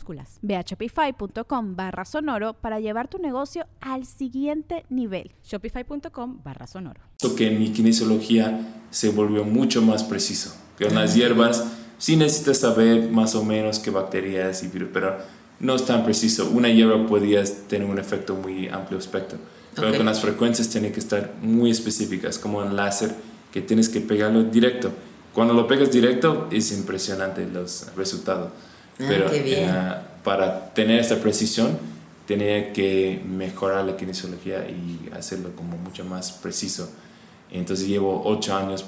Ve 0.41 0.55
a 0.55 0.61
shopify.com 0.61 1.75
barra 1.75 2.05
sonoro 2.05 2.53
para 2.53 2.79
llevar 2.79 3.07
tu 3.07 3.17
negocio 3.17 3.65
al 3.79 4.05
siguiente 4.05 4.85
nivel. 4.89 5.31
Shopify.com 5.43 6.41
barra 6.43 6.67
sonoro. 6.67 7.01
Que 7.37 7.51
mi 7.51 7.71
kinesiología 7.71 8.83
se 8.89 9.09
volvió 9.09 9.43
mucho 9.43 9.81
más 9.81 10.03
preciso. 10.03 10.55
Que 10.77 10.85
en 10.85 10.95
las 10.95 11.15
hierbas 11.15 11.65
sí 11.97 12.15
necesitas 12.15 12.59
saber 12.59 13.11
más 13.11 13.35
o 13.35 13.43
menos 13.43 13.79
qué 13.79 13.91
bacterias 13.91 14.63
y 14.63 14.67
virus, 14.67 14.89
pero 14.93 15.17
no 15.59 15.75
es 15.75 15.85
tan 15.85 16.03
preciso. 16.03 16.49
Una 16.49 16.69
hierba 16.69 17.05
podía 17.05 17.43
tener 17.67 17.87
un 17.87 17.99
efecto 17.99 18.35
muy 18.35 18.67
amplio 18.67 18.99
espectro. 18.99 19.37
Pero 19.75 19.95
con 19.95 20.05
las 20.05 20.19
frecuencias 20.19 20.69
tienen 20.69 20.91
que 20.91 20.99
estar 20.99 21.33
muy 21.41 21.71
específicas, 21.71 22.37
como 22.37 22.61
en 22.61 22.75
láser, 22.75 23.15
que 23.53 23.61
tienes 23.61 23.87
que 23.87 24.01
pegarlo 24.01 24.43
directo. 24.43 24.91
Cuando 25.33 25.53
lo 25.53 25.65
pegas 25.65 25.91
directo 25.91 26.47
es 26.51 26.71
impresionante 26.73 27.47
los 27.47 27.87
resultados. 27.95 28.51
Ah, 29.01 29.05
Pero 29.07 29.31
qué 29.31 29.41
bien. 29.41 29.69
para 30.23 30.73
tener 30.73 30.99
esta 30.99 31.15
precisión 31.17 31.77
tenía 32.27 32.71
que 32.71 33.21
mejorar 33.27 33.85
la 33.85 33.97
kinesiología 33.97 34.67
y 34.69 35.09
hacerlo 35.17 35.55
como 35.55 35.77
mucho 35.77 36.05
más 36.05 36.31
preciso. 36.31 36.89
Entonces 37.51 37.87
llevo 37.87 38.21
ocho 38.25 38.55
años 38.55 38.85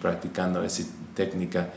practicando 0.00 0.62
esa 0.62 0.84
técnica 1.14 1.70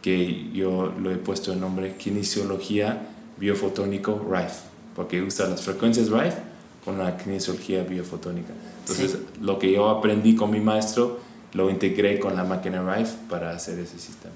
que 0.00 0.50
yo 0.52 0.92
lo 0.98 1.10
he 1.10 1.16
puesto 1.16 1.52
el 1.52 1.60
nombre 1.60 1.96
kinesiología 1.96 3.02
biofotónico 3.38 4.26
RIFE, 4.30 4.60
porque 4.94 5.22
usa 5.22 5.48
las 5.48 5.62
frecuencias 5.62 6.08
RIFE 6.08 6.38
con 6.84 6.98
la 6.98 7.16
kinesiología 7.16 7.82
biofotónica. 7.84 8.52
Entonces 8.80 9.18
lo 9.40 9.58
que 9.58 9.72
yo 9.72 9.88
aprendí 9.90 10.34
con 10.34 10.50
mi 10.50 10.60
maestro 10.60 11.20
lo 11.52 11.70
integré 11.70 12.18
con 12.18 12.34
la 12.36 12.44
máquina 12.44 12.82
RIFE 12.94 13.12
para 13.28 13.50
hacer 13.50 13.78
ese 13.78 13.98
sistema. 13.98 14.34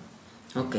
Ok. 0.56 0.76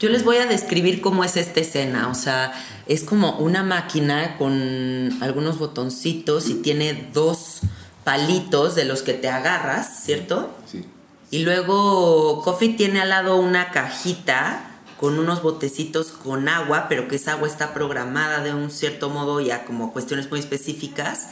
Yo 0.00 0.08
les 0.08 0.24
voy 0.24 0.36
a 0.38 0.46
describir 0.46 1.00
cómo 1.00 1.22
es 1.24 1.36
esta 1.36 1.60
escena. 1.60 2.08
O 2.08 2.14
sea, 2.14 2.52
es 2.86 3.04
como 3.04 3.38
una 3.38 3.62
máquina 3.62 4.36
con 4.36 5.16
algunos 5.20 5.58
botoncitos 5.58 6.48
y 6.48 6.54
tiene 6.54 7.08
dos 7.12 7.60
palitos 8.04 8.74
de 8.74 8.84
los 8.84 9.02
que 9.02 9.12
te 9.14 9.28
agarras, 9.28 10.02
¿cierto? 10.04 10.50
Sí. 10.70 10.84
Y 11.30 11.38
luego 11.40 12.42
Coffee 12.42 12.70
tiene 12.70 13.00
al 13.00 13.10
lado 13.10 13.36
una 13.36 13.70
cajita 13.70 14.68
con 14.98 15.18
unos 15.18 15.42
botecitos 15.42 16.08
con 16.08 16.48
agua, 16.48 16.86
pero 16.88 17.08
que 17.08 17.16
esa 17.16 17.32
agua 17.32 17.48
está 17.48 17.72
programada 17.72 18.42
de 18.42 18.52
un 18.54 18.70
cierto 18.70 19.08
modo 19.08 19.40
ya 19.40 19.64
como 19.64 19.92
cuestiones 19.92 20.28
muy 20.30 20.40
específicas. 20.40 21.28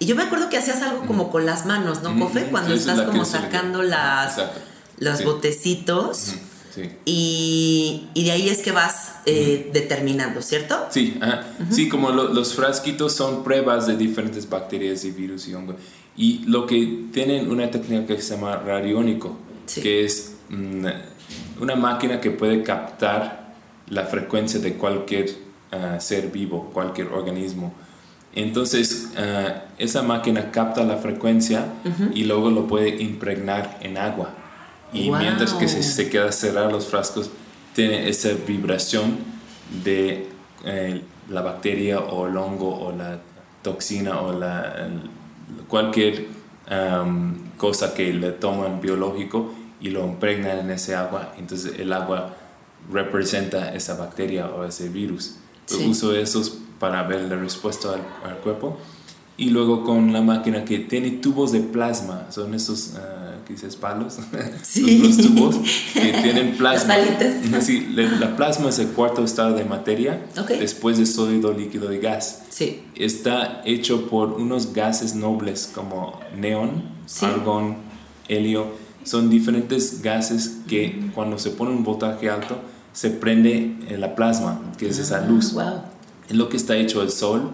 Y 0.00 0.06
yo 0.06 0.16
me 0.16 0.24
acuerdo 0.24 0.48
que 0.50 0.58
hacías 0.58 0.82
algo 0.82 1.06
como 1.06 1.30
con 1.30 1.46
las 1.46 1.66
manos, 1.66 2.02
¿no, 2.02 2.18
Cofe? 2.18 2.46
mm, 2.46 2.50
Cuando 2.50 2.74
es 2.74 2.80
estás 2.80 3.02
como 3.02 3.24
sacando 3.24 3.82
las, 3.82 4.38
Exacto. 4.38 4.60
los 4.98 5.18
Sí. 5.18 5.24
botecitos. 5.24 6.34
Sí. 6.74 6.90
Y, 7.04 8.08
y 8.14 8.24
de 8.24 8.30
ahí 8.32 8.48
es 8.48 8.58
que 8.62 8.72
vas 8.72 9.16
eh, 9.26 9.70
determinando, 9.72 10.40
¿cierto? 10.40 10.86
Sí, 10.90 11.18
ajá. 11.20 11.44
sí, 11.70 11.88
como 11.88 12.10
lo- 12.10 12.32
los 12.32 12.54
frasquitos 12.54 13.12
son 13.14 13.44
pruebas 13.44 13.86
de 13.86 13.96
diferentes 13.96 14.48
bacterias 14.48 15.04
y 15.04 15.10
virus 15.10 15.46
y 15.48 15.54
hongos. 15.54 15.76
Y 16.16 16.44
lo 16.46 16.66
que 16.66 17.04
tienen 17.12 17.50
una 17.50 17.70
técnica 17.70 18.14
que 18.16 18.22
se 18.22 18.34
llama 18.34 18.56
radiónico, 18.56 19.36
Sí. 19.66 19.80
que 19.82 20.04
es 20.04 20.32
mm, 20.48 20.86
una 21.60 21.76
máquina 21.76 22.20
que 22.20 22.30
puede 22.30 22.62
captar 22.62 23.54
la 23.88 24.04
frecuencia 24.06 24.58
de 24.60 24.74
cualquier 24.74 25.30
ah, 25.72 26.00
ser 26.00 26.28
vivo, 26.30 26.70
cualquier 26.72 27.08
organismo. 27.08 27.74
Entonces, 28.34 29.10
ah, 29.16 29.64
esa 29.78 30.02
máquina 30.02 30.50
capta 30.50 30.84
la 30.84 30.96
frecuencia 30.96 31.66
y 32.14 32.24
luego 32.24 32.50
lo 32.50 32.66
puede 32.66 32.88
impregnar 33.02 33.78
en 33.82 33.98
agua. 33.98 34.34
Y 34.92 35.08
Wow. 35.08 35.18
mientras 35.18 35.54
que 35.54 35.68
se, 35.68 35.82
se 35.82 36.08
queda 36.10 36.30
cerrar 36.32 36.70
los 36.70 36.86
frascos, 36.86 37.30
tiene 37.74 38.08
esa 38.08 38.30
vibración 38.46 39.16
de 39.84 40.28
eh, 40.64 41.02
la 41.30 41.40
bacteria 41.42 42.00
o 42.00 42.26
el 42.26 42.36
hongo 42.36 42.78
o 42.78 42.92
la 42.92 43.18
toxina 43.62 44.20
o 44.20 44.32
la, 44.32 44.88
cualquier 45.68 46.26
am, 46.68 47.50
cosa 47.56 47.94
que 47.94 48.12
le 48.12 48.32
toman 48.32 48.80
biológico 48.80 49.52
y 49.80 49.90
lo 49.90 50.04
impregnan 50.04 50.58
en 50.58 50.70
ese 50.70 50.94
agua. 50.94 51.32
Entonces 51.38 51.78
el 51.78 51.92
agua 51.92 52.36
representa 52.92 53.72
esa 53.74 53.96
bacteria 53.96 54.46
o 54.46 54.64
ese 54.64 54.88
virus. 54.88 55.36
Sí. 55.66 55.86
uso 55.88 56.14
esos 56.14 56.58
para 56.80 57.02
ver 57.04 57.22
la 57.22 57.36
respuesta 57.36 57.94
al, 57.94 58.30
al 58.30 58.38
cuerpo. 58.38 58.76
Y 59.42 59.50
luego 59.50 59.82
con 59.82 60.12
la 60.12 60.20
máquina 60.22 60.64
que 60.64 60.78
tiene 60.78 61.10
tubos 61.10 61.50
de 61.50 61.58
plasma, 61.60 62.26
son 62.30 62.54
esos, 62.54 62.92
ah, 62.96 63.34
¿qué 63.44 63.54
dices? 63.54 63.74
Palos. 63.74 64.18
Sí. 64.62 64.98
los, 64.98 65.16
los 65.16 65.26
tubos 65.26 65.56
que 65.94 66.12
tienen 66.22 66.56
plasma. 66.56 66.94
Las. 67.50 67.64
Sí, 67.66 67.88
la, 67.92 68.04
la 68.04 68.36
plasma 68.36 68.68
es 68.68 68.78
el 68.78 68.88
cuarto 68.88 69.24
estado 69.24 69.54
de 69.56 69.64
materia 69.64 70.26
Ok. 70.40 70.50
después 70.60 70.96
de 70.98 71.06
sólido, 71.06 71.52
líquido 71.52 71.92
y 71.92 71.98
gas. 71.98 72.42
Sí. 72.50 72.82
Está 72.94 73.62
hecho 73.64 74.06
por 74.08 74.34
unos 74.34 74.72
gases 74.74 75.16
nobles 75.16 75.68
como 75.74 76.20
neón, 76.38 76.84
Sí. 77.06 77.26
argón, 77.26 77.78
helio. 78.28 78.66
Son 79.02 79.28
diferentes 79.28 80.02
gases 80.02 80.58
que 80.68 81.10
cuando 81.16 81.36
se 81.38 81.50
pone 81.50 81.72
un 81.72 81.82
voltaje 81.82 82.30
alto 82.30 82.58
se 82.92 83.10
prende 83.10 83.76
en 83.88 84.00
la 84.00 84.14
plasma, 84.14 84.60
que 84.78 84.88
es 84.88 84.98
esa 85.00 85.26
luz. 85.26 85.52
Wow. 85.54 85.82
Es 86.28 86.36
lo 86.36 86.48
que 86.48 86.56
está 86.56 86.76
hecho 86.76 87.02
el 87.02 87.10
sol, 87.10 87.50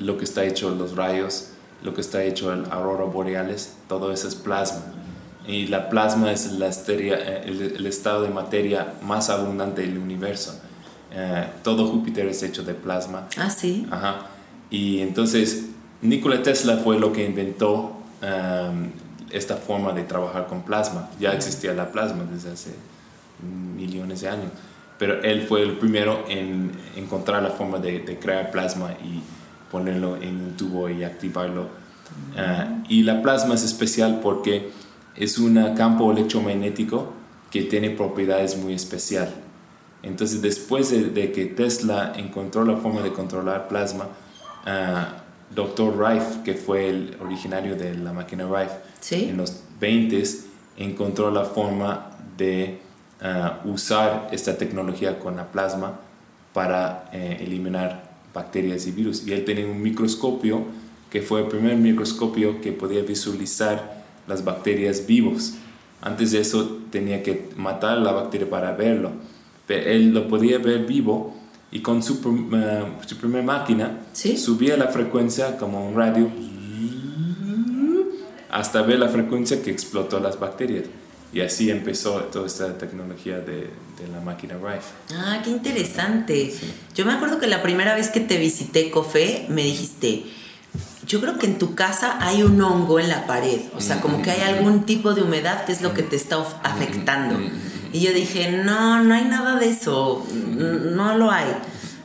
lo 0.00 0.18
que 0.18 0.24
está 0.24 0.44
hecho 0.44 0.70
los 0.70 0.96
rayos, 0.96 1.50
lo 1.82 1.94
que 1.94 2.00
está 2.00 2.22
hecho 2.24 2.52
el 2.52 2.64
aurora 2.70 3.04
boreales, 3.04 3.74
todo 3.88 4.12
eso 4.12 4.26
es 4.28 4.34
plasma. 4.34 4.82
Y 5.46 5.68
la 5.68 5.88
plasma 5.88 6.32
es 6.32 6.52
la 6.52 6.66
esteria- 6.68 7.18
eh, 7.18 7.42
el, 7.46 7.62
el 7.76 7.86
estado 7.86 8.22
de 8.22 8.30
materia 8.30 8.94
más 9.02 9.30
abundante 9.30 9.82
del 9.82 9.96
universo. 9.98 10.60
Eh, 11.12 11.46
todo 11.62 11.86
Júpiter 11.86 12.26
es 12.26 12.42
hecho 12.42 12.62
de 12.62 12.74
plasma. 12.74 13.26
Ah, 13.36 13.50
sí. 13.50 13.86
Ajá. 13.90 14.26
Y 14.70 15.00
entonces 15.00 15.66
Nikola 16.02 16.42
Tesla 16.42 16.76
fue 16.76 16.98
lo 16.98 17.12
que 17.12 17.24
inventó 17.26 17.96
um, 18.22 18.90
esta 19.30 19.56
forma 19.56 19.92
de 19.92 20.02
trabajar 20.04 20.46
con 20.46 20.62
plasma. 20.62 21.10
Ya 21.18 21.32
existía 21.32 21.72
la 21.72 21.90
plasma 21.90 22.24
desde 22.30 22.52
hace 22.52 22.74
millones 23.76 24.20
de 24.20 24.28
años, 24.28 24.50
pero 24.98 25.22
él 25.22 25.42
fue 25.48 25.62
el 25.62 25.78
primero 25.78 26.24
en 26.28 26.70
encontrar 26.96 27.42
la 27.42 27.50
forma 27.50 27.78
de, 27.78 28.00
de 28.00 28.18
crear 28.18 28.50
plasma 28.50 28.92
y 29.02 29.22
ponerlo 29.70 30.16
en 30.16 30.40
un 30.40 30.56
tubo 30.56 30.88
y 30.88 31.04
activarlo. 31.04 31.68
Ah, 32.36 32.82
y 32.88 33.02
la 33.02 33.22
plasma 33.22 33.54
es 33.54 33.62
especial 33.62 34.20
porque 34.22 34.70
es 35.16 35.38
un 35.38 35.74
campo 35.76 36.10
electromagnético 36.12 37.12
que 37.50 37.62
tiene 37.62 37.90
propiedades 37.90 38.56
muy 38.56 38.74
especiales. 38.74 39.34
Entonces, 40.02 40.40
después 40.40 40.90
de, 40.90 41.10
de 41.10 41.30
que 41.32 41.46
Tesla 41.46 42.12
encontró 42.16 42.64
la 42.64 42.76
forma 42.76 43.02
de 43.02 43.12
controlar 43.12 43.68
plasma, 43.68 44.06
ah, 44.66 45.16
Dr. 45.54 45.98
Rife, 45.98 46.42
que 46.44 46.54
fue 46.54 46.88
el 46.88 47.16
originario 47.20 47.76
de 47.76 47.94
la 47.96 48.12
máquina 48.12 48.44
Rife, 48.46 48.74
Sí. 49.00 49.26
en 49.30 49.36
los 49.36 49.62
20 49.80 50.22
encontró 50.76 51.30
la 51.30 51.44
forma 51.44 52.10
de 52.36 52.80
ah, 53.22 53.60
usar 53.64 54.28
esta 54.32 54.56
tecnología 54.56 55.18
con 55.18 55.36
la 55.36 55.50
plasma 55.50 56.00
para 56.52 57.08
eh, 57.12 57.38
eliminar 57.40 58.09
bacterias 58.34 58.86
y 58.86 58.92
virus. 58.92 59.26
Y 59.26 59.32
él 59.32 59.44
tenía 59.44 59.66
un 59.66 59.82
microscopio 59.82 60.64
que 61.10 61.22
fue 61.22 61.40
el 61.40 61.48
primer 61.48 61.76
microscopio 61.76 62.60
que 62.60 62.72
podía 62.72 63.02
visualizar 63.02 64.04
las 64.26 64.44
bacterias 64.44 65.06
vivos. 65.06 65.54
Antes 66.00 66.30
de 66.32 66.40
eso 66.40 66.78
tenía 66.90 67.22
que 67.22 67.48
matar 67.56 67.98
la 67.98 68.12
bacteria 68.12 68.48
para 68.48 68.72
verlo. 68.72 69.10
Pero 69.66 69.90
él 69.90 70.14
lo 70.14 70.28
podía 70.28 70.58
ver 70.58 70.86
vivo 70.86 71.34
y 71.72 71.80
con 71.80 72.02
su, 72.02 72.14
eh, 72.54 72.84
su 73.06 73.16
primera 73.16 73.44
máquina 73.44 74.00
Sí. 74.12 74.36
subía 74.36 74.76
la 74.76 74.88
frecuencia 74.88 75.56
como 75.56 75.88
un 75.88 75.94
radio 75.94 76.30
hasta 78.50 78.82
ver 78.82 78.98
la 78.98 79.08
frecuencia 79.08 79.62
que 79.62 79.70
explotó 79.70 80.18
las 80.20 80.38
bacterias. 80.38 80.84
Y 81.32 81.40
así 81.40 81.70
empezó 81.70 82.14
toda 82.24 82.46
esta 82.46 82.76
tecnología 82.76 83.38
de, 83.38 83.70
de 84.00 84.08
la 84.12 84.20
máquina 84.20 84.54
Rife. 84.54 84.90
Ah, 85.14 85.40
qué 85.44 85.50
interesante. 85.50 86.52
Yo 86.94 87.06
me 87.06 87.12
acuerdo 87.12 87.38
que 87.38 87.46
la 87.46 87.62
primera 87.62 87.94
vez 87.94 88.08
que 88.08 88.20
te 88.20 88.36
visité, 88.36 88.90
Cofe, 88.90 89.46
me 89.48 89.62
dijiste, 89.62 90.24
yo 91.06 91.20
creo 91.20 91.38
que 91.38 91.46
en 91.46 91.58
tu 91.58 91.74
casa 91.74 92.18
hay 92.20 92.42
un 92.42 92.60
hongo 92.60 92.98
en 92.98 93.08
la 93.08 93.26
pared. 93.26 93.60
O 93.76 93.80
sea, 93.80 94.00
como 94.00 94.22
que 94.22 94.30
hay 94.30 94.42
algún 94.42 94.86
tipo 94.86 95.14
de 95.14 95.22
humedad 95.22 95.64
que 95.64 95.72
es 95.72 95.82
lo 95.82 95.94
que 95.94 96.02
te 96.02 96.16
está 96.16 96.36
afectando. 96.62 97.38
Y 97.92 98.00
yo 98.00 98.12
dije, 98.12 98.50
no, 98.50 99.02
no 99.02 99.14
hay 99.14 99.24
nada 99.24 99.56
de 99.56 99.68
eso. 99.68 100.24
No 100.32 101.16
lo 101.16 101.30
hay. 101.30 101.46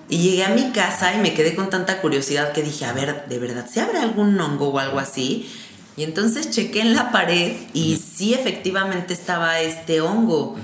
Y 0.08 0.20
llegué 0.20 0.46
a 0.46 0.50
mi 0.50 0.72
casa 0.72 1.16
y 1.16 1.22
me 1.22 1.34
quedé 1.34 1.56
con 1.56 1.70
tanta 1.70 2.00
curiosidad 2.00 2.52
que 2.52 2.62
dije, 2.62 2.86
a 2.86 2.94
ver, 2.94 3.26
¿de 3.28 3.40
verdad 3.40 3.68
se 3.68 3.82
abre 3.82 4.00
algún 4.00 4.40
hongo 4.40 4.70
o 4.70 4.80
algo 4.80 5.00
así? 5.00 5.50
Y 5.98 6.04
entonces 6.04 6.50
chequé 6.50 6.82
en 6.82 6.94
la 6.94 7.12
pared 7.12 7.54
y 7.74 7.96
sí 7.96 8.34
efectivamente 8.34 9.14
estaba 9.14 9.62
este 9.62 10.02
hongo, 10.02 10.58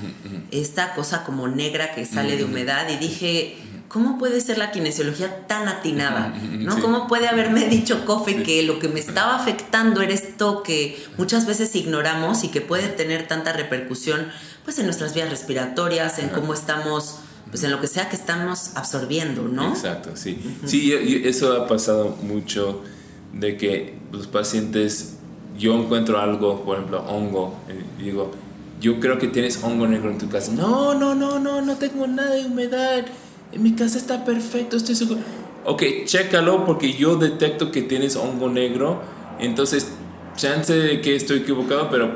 esta 0.51 0.93
cosa 0.93 1.23
como 1.23 1.47
negra 1.47 1.95
que 1.95 2.05
sale 2.05 2.35
de 2.35 2.43
humedad 2.43 2.89
y 2.89 2.97
dije, 2.97 3.55
¿cómo 3.87 4.17
puede 4.17 4.41
ser 4.41 4.57
la 4.57 4.71
kinesiología 4.71 5.47
tan 5.47 5.69
atinada? 5.69 6.33
¿no? 6.59 6.81
¿Cómo 6.81 7.07
puede 7.07 7.29
haberme 7.29 7.65
dicho 7.69 8.05
Cofe 8.05 8.43
que 8.43 8.63
lo 8.63 8.79
que 8.79 8.89
me 8.89 8.99
estaba 8.99 9.35
afectando 9.35 10.01
era 10.01 10.13
esto 10.13 10.63
que 10.63 11.01
muchas 11.17 11.45
veces 11.45 11.73
ignoramos 11.77 12.43
y 12.43 12.49
que 12.49 12.59
puede 12.59 12.89
tener 12.89 13.27
tanta 13.27 13.53
repercusión 13.53 14.27
pues 14.65 14.79
en 14.79 14.85
nuestras 14.85 15.13
vías 15.13 15.29
respiratorias, 15.29 16.19
en 16.19 16.27
cómo 16.29 16.53
estamos 16.53 17.19
pues 17.49 17.63
en 17.63 17.71
lo 17.71 17.81
que 17.81 17.87
sea 17.87 18.07
que 18.09 18.15
estamos 18.15 18.71
absorbiendo, 18.75 19.43
¿no? 19.43 19.69
Exacto, 19.69 20.11
sí. 20.15 20.41
Sí, 20.65 20.93
eso 21.25 21.53
ha 21.53 21.67
pasado 21.67 22.17
mucho 22.21 22.81
de 23.33 23.57
que 23.57 23.97
los 24.11 24.27
pacientes 24.27 25.17
yo 25.57 25.75
encuentro 25.75 26.19
algo, 26.19 26.63
por 26.63 26.77
ejemplo, 26.77 27.03
hongo, 27.07 27.53
digo, 27.99 28.31
yo 28.79 28.99
creo 28.99 29.19
que 29.19 29.27
tienes 29.27 29.63
hongo 29.63 29.87
negro 29.87 30.09
en 30.09 30.17
tu 30.17 30.27
casa. 30.29 30.51
No, 30.53 30.93
no, 30.93 31.13
no, 31.13 31.39
no, 31.39 31.61
no 31.61 31.75
tengo 31.75 32.07
nada 32.07 32.31
de 32.31 32.45
humedad. 32.45 33.05
Mi 33.57 33.73
casa 33.73 33.97
está 33.97 34.25
perfecto, 34.25 34.77
estoy 34.77 34.95
seguro. 34.95 35.19
Ok, 35.65 35.83
chécalo 36.05 36.65
porque 36.65 36.93
yo 36.93 37.17
detecto 37.17 37.71
que 37.71 37.81
tienes 37.83 38.15
hongo 38.15 38.49
negro. 38.49 39.01
Entonces, 39.39 39.91
chance 40.35 40.73
de 40.73 41.01
que 41.01 41.15
estoy 41.15 41.39
equivocado, 41.39 41.89
pero 41.91 42.11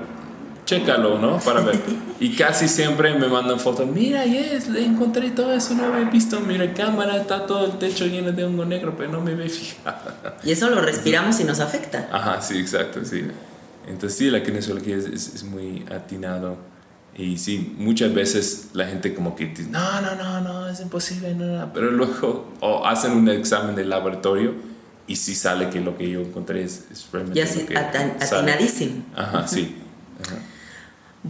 chécalo, 0.66 1.20
¿no? 1.20 1.40
Para 1.40 1.62
ver. 1.62 1.80
Y 2.20 2.36
casi 2.36 2.68
siempre 2.68 3.14
me 3.18 3.28
mandan 3.28 3.60
fotos. 3.60 3.88
Mira, 3.88 4.26
yes, 4.26 4.68
encontré 4.76 5.32
todo 5.32 5.54
eso, 5.54 5.74
no 5.76 5.86
había 5.86 6.10
visto. 6.10 6.40
Mira, 6.42 6.74
cámara, 6.74 7.18
está 7.18 7.46
todo 7.46 7.66
el 7.66 7.78
techo 7.78 8.06
lleno 8.06 8.32
de 8.32 8.44
hongo 8.44 8.66
negro, 8.66 8.96
pero 8.98 9.12
no 9.12 9.22
me 9.22 9.36
ve 9.36 9.48
fijado. 9.48 10.12
Y 10.44 10.52
eso 10.52 10.70
lo 10.70 10.82
respiramos 10.82 11.40
y 11.40 11.44
nos 11.44 11.60
afecta. 11.60 12.10
Ajá, 12.12 12.42
sí, 12.42 12.58
exacto, 12.58 13.04
sí. 13.06 13.24
Entonces, 13.88 14.18
sí, 14.18 14.30
la 14.30 14.42
kinesiología 14.42 14.98
es, 14.98 15.06
es, 15.06 15.44
muy 15.44 15.86
atinado. 15.92 16.58
Y 17.16 17.38
sí, 17.38 17.76
muchas 17.78 18.14
veces 18.14 18.70
la 18.74 18.88
gente 18.88 19.14
como 19.14 19.36
que 19.36 19.46
dice, 19.48 19.70
no, 19.70 20.02
no, 20.02 20.16
no, 20.16 20.42
no, 20.42 20.68
es 20.68 20.82
imposible, 20.82 21.34
no, 21.36 21.46
no. 21.46 21.74
Pero 21.74 21.92
luego 21.92 22.52
o 22.60 22.86
hacen 22.86 23.12
un 23.12 23.30
examen 23.30 23.76
de 23.76 23.86
laboratorio 23.86 24.54
y 25.08 25.16
sí 25.16 25.36
sale 25.36 25.70
que 25.70 25.80
lo 25.80 25.98
que 25.98 26.10
yo 26.10 26.22
encontré 26.22 26.64
es, 26.64 26.86
es 26.92 27.08
realmente... 27.12 27.42
Atinadísimo. 27.78 29.04
Ajá, 29.16 29.48
sí. 29.48 29.76
Ajá. 30.26 30.36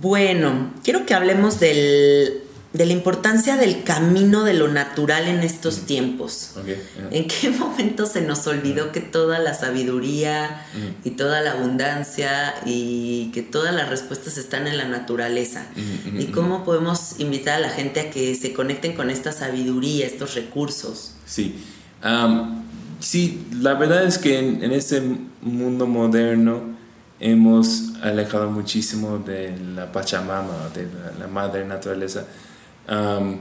Bueno, 0.02 0.72
quiero 0.84 1.06
que 1.06 1.14
hablemos 1.14 1.60
del, 1.62 2.42
de 2.74 2.86
la 2.86 2.92
importancia 2.92 3.56
del 3.56 3.84
camino 3.84 4.44
de 4.44 4.54
lo 4.54 4.68
natural 4.68 5.26
en 5.30 5.40
estos 5.40 5.80
Mm. 5.84 5.86
tiempos. 5.86 6.52
Okay, 6.62 6.82
¿En 7.12 7.28
qué 7.30 7.50
momento 7.60 8.06
se 8.06 8.20
nos 8.22 8.46
olvidó 8.48 8.92
que 8.92 9.00
toda 9.00 9.40
la 9.40 9.54
sabiduría 9.54 10.66
Mm. 10.74 11.08
y 11.08 11.12
toda 11.12 11.40
la 11.42 11.54
abundancia 11.54 12.56
y 12.66 13.32
que 13.34 13.42
todas 13.42 13.74
las 13.74 13.88
respuestas 13.90 14.38
están 14.38 14.68
en 14.68 14.76
la 14.78 14.86
naturaleza? 14.86 15.66
Mm, 15.78 16.20
¿Y 16.20 16.26
cómo 16.26 16.66
podemos 16.66 17.16
invitar 17.20 17.54
a 17.56 17.60
la 17.60 17.70
gente 17.70 18.02
a 18.02 18.10
que 18.12 18.36
se 18.36 18.52
conecten 18.52 18.94
con 18.98 19.10
esta 19.10 19.32
sabiduría, 19.32 20.06
estos 20.06 20.36
recursos? 20.36 21.14
Sí. 21.26 21.56
Um, 22.04 22.64
sí, 23.00 23.46
la 23.54 23.76
verdad 23.76 24.04
es 24.04 24.18
que 24.18 24.40
en, 24.40 24.62
en 24.62 24.74
este 24.74 25.02
mundo 25.42 25.88
moderno 25.88 26.76
hemos 27.22 27.85
alejado 28.02 28.50
muchísimo 28.52 29.18
de 29.20 29.56
la 29.76 29.92
Pachamama, 29.92 30.70
de 30.74 30.84
la, 30.84 31.20
la 31.20 31.28
madre 31.28 31.66
naturaleza. 31.66 32.26
Um, 32.90 33.38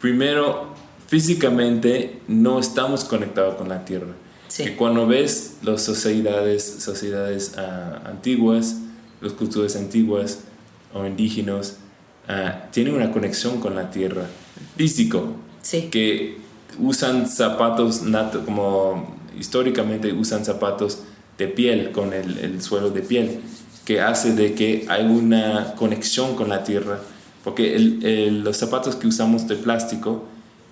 primero, 0.00 0.74
físicamente 1.06 2.20
no 2.28 2.58
estamos 2.58 3.04
conectados 3.04 3.54
con 3.56 3.68
la 3.68 3.84
tierra. 3.84 4.12
Sí. 4.48 4.64
Que 4.64 4.76
cuando 4.76 5.06
ves 5.06 5.56
las 5.62 5.82
sociedades, 5.82 6.62
sociedades 6.80 7.54
uh, 7.56 8.08
antiguas, 8.08 8.76
las 9.20 9.32
culturas 9.32 9.74
antiguas 9.76 10.40
o 10.92 11.04
indígenas, 11.06 11.78
uh, 12.28 12.70
tienen 12.70 12.94
una 12.94 13.10
conexión 13.10 13.60
con 13.60 13.74
la 13.74 13.90
tierra, 13.90 14.26
físico, 14.76 15.34
Sí. 15.62 15.88
que 15.90 16.38
usan 16.78 17.26
zapatos, 17.28 18.02
nat- 18.04 18.44
como 18.44 19.16
históricamente 19.38 20.12
usan 20.12 20.44
zapatos 20.44 20.98
de 21.38 21.48
piel, 21.48 21.90
con 21.90 22.12
el, 22.12 22.38
el 22.38 22.62
suelo 22.62 22.90
de 22.90 23.00
piel, 23.00 23.40
que 23.84 24.00
hace 24.00 24.34
de 24.34 24.54
que 24.54 24.86
hay 24.88 25.04
una 25.06 25.74
conexión 25.76 26.34
con 26.36 26.48
la 26.48 26.64
tierra, 26.64 27.00
porque 27.42 27.74
el- 27.76 28.04
el- 28.04 28.40
los 28.44 28.56
zapatos 28.56 28.96
que 28.96 29.06
usamos 29.06 29.46
de 29.48 29.56
plástico 29.56 30.24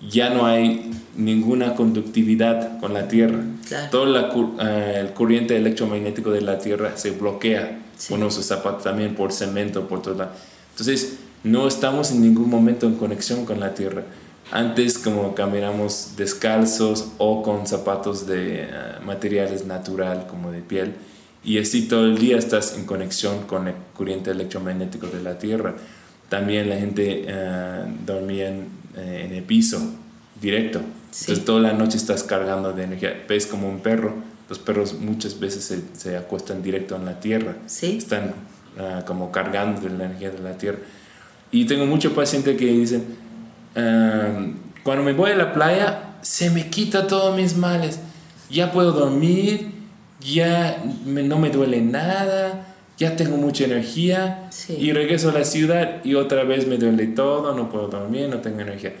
ya 0.09 0.29
no 0.31 0.45
hay 0.45 0.91
ninguna 1.15 1.75
conductividad 1.75 2.79
con 2.79 2.93
la 2.93 3.07
tierra. 3.07 3.39
Claro. 3.67 3.87
Todo 3.91 4.05
la 4.05 4.31
eh, 4.61 4.97
el 4.99 5.13
corriente 5.13 5.55
electromagnético 5.55 6.31
de 6.31 6.41
la 6.41 6.57
tierra 6.59 6.93
se 6.95 7.11
bloquea 7.11 7.79
Sí. 7.97 8.09
con 8.11 8.19
nuestros 8.21 8.45
zapatos 8.47 8.83
también 8.83 9.15
por 9.15 9.31
cemento, 9.31 9.87
por 9.87 10.01
todo. 10.01 10.27
Entonces, 10.71 11.17
no 11.43 11.67
estamos 11.67 12.11
en 12.11 12.21
ningún 12.21 12.49
momento 12.49 12.87
en 12.87 12.95
conexión 12.95 13.45
con 13.45 13.59
la 13.59 13.73
tierra. 13.75 14.03
Antes, 14.51 14.97
como 14.97 15.35
caminamos 15.35 16.13
descalzos 16.17 17.09
o 17.17 17.43
con 17.43 17.65
zapatos 17.67 18.25
de 18.27 18.63
eh, 18.63 18.67
materiales 19.05 19.65
natural, 19.65 20.27
como 20.29 20.51
de 20.51 20.61
piel, 20.61 20.93
y 21.43 21.57
así 21.59 21.87
todo 21.87 22.05
el 22.05 22.17
día 22.17 22.37
estás 22.37 22.77
en 22.77 22.85
conexión 22.85 23.43
con 23.43 23.67
el 23.67 23.75
corriente 23.95 24.31
electromagnético 24.31 25.07
de 25.07 25.21
la 25.21 25.37
tierra. 25.37 25.75
También 26.29 26.69
la 26.69 26.77
gente 26.77 27.25
eh, 27.27 27.85
dormía 28.05 28.47
en, 28.49 28.67
eh, 28.95 29.25
en 29.25 29.35
el 29.35 29.43
piso, 29.43 29.79
directo. 30.41 30.79
Sí. 31.11 31.25
Entonces, 31.25 31.45
toda 31.45 31.61
la 31.61 31.73
noche 31.73 31.97
estás 31.97 32.23
cargando 32.23 32.73
de 32.73 32.83
energía. 32.83 33.23
Ves 33.27 33.45
como 33.45 33.69
un 33.69 33.79
perro. 33.79 34.13
Los 34.49 34.59
perros 34.59 34.93
muchas 34.93 35.39
veces 35.39 35.63
se, 35.63 35.81
se 35.93 36.17
acuestan 36.17 36.61
directo 36.63 36.95
en 36.95 37.05
la 37.05 37.19
tierra 37.19 37.55
Sí. 37.65 37.97
están 37.97 38.33
ah, 38.77 39.03
como 39.05 39.31
cargando 39.31 39.81
de 39.81 39.89
la 39.89 40.05
energía 40.05 40.31
de 40.31 40.39
la 40.39 40.57
tierra. 40.57 40.79
Y 41.51 41.65
tengo 41.65 41.85
muchos 41.85 42.13
pacientes 42.13 42.57
que 42.57 42.65
dicen, 42.65 43.03
ah, 43.75 44.47
cuando 44.83 45.03
me 45.03 45.13
voy 45.13 45.31
a 45.31 45.35
la 45.35 45.53
playa, 45.53 46.15
se 46.21 46.49
me 46.49 46.69
quita 46.69 47.05
todos 47.07 47.35
mis 47.35 47.55
males. 47.57 47.99
Ya 48.49 48.71
puedo 48.71 48.91
dormir, 48.91 49.71
ya 50.23 50.81
me- 51.05 51.23
no 51.23 51.37
me 51.39 51.49
duele 51.49 51.81
nada, 51.81 52.67
ya 52.97 53.15
tengo 53.15 53.37
mucha 53.37 53.65
energía. 53.65 54.47
Sí. 54.51 54.73
Y 54.79 54.93
regreso 54.93 55.29
a 55.29 55.33
la 55.33 55.43
ciudad 55.45 56.03
y 56.03 56.15
otra 56.15 56.43
vez 56.43 56.67
me 56.67 56.77
duele 56.77 57.07
todo, 57.07 57.53
no 57.55 57.69
puedo 57.69 57.87
dormir, 57.87 58.29
no 58.29 58.37
tengo 58.39 58.61
energía. 58.61 58.93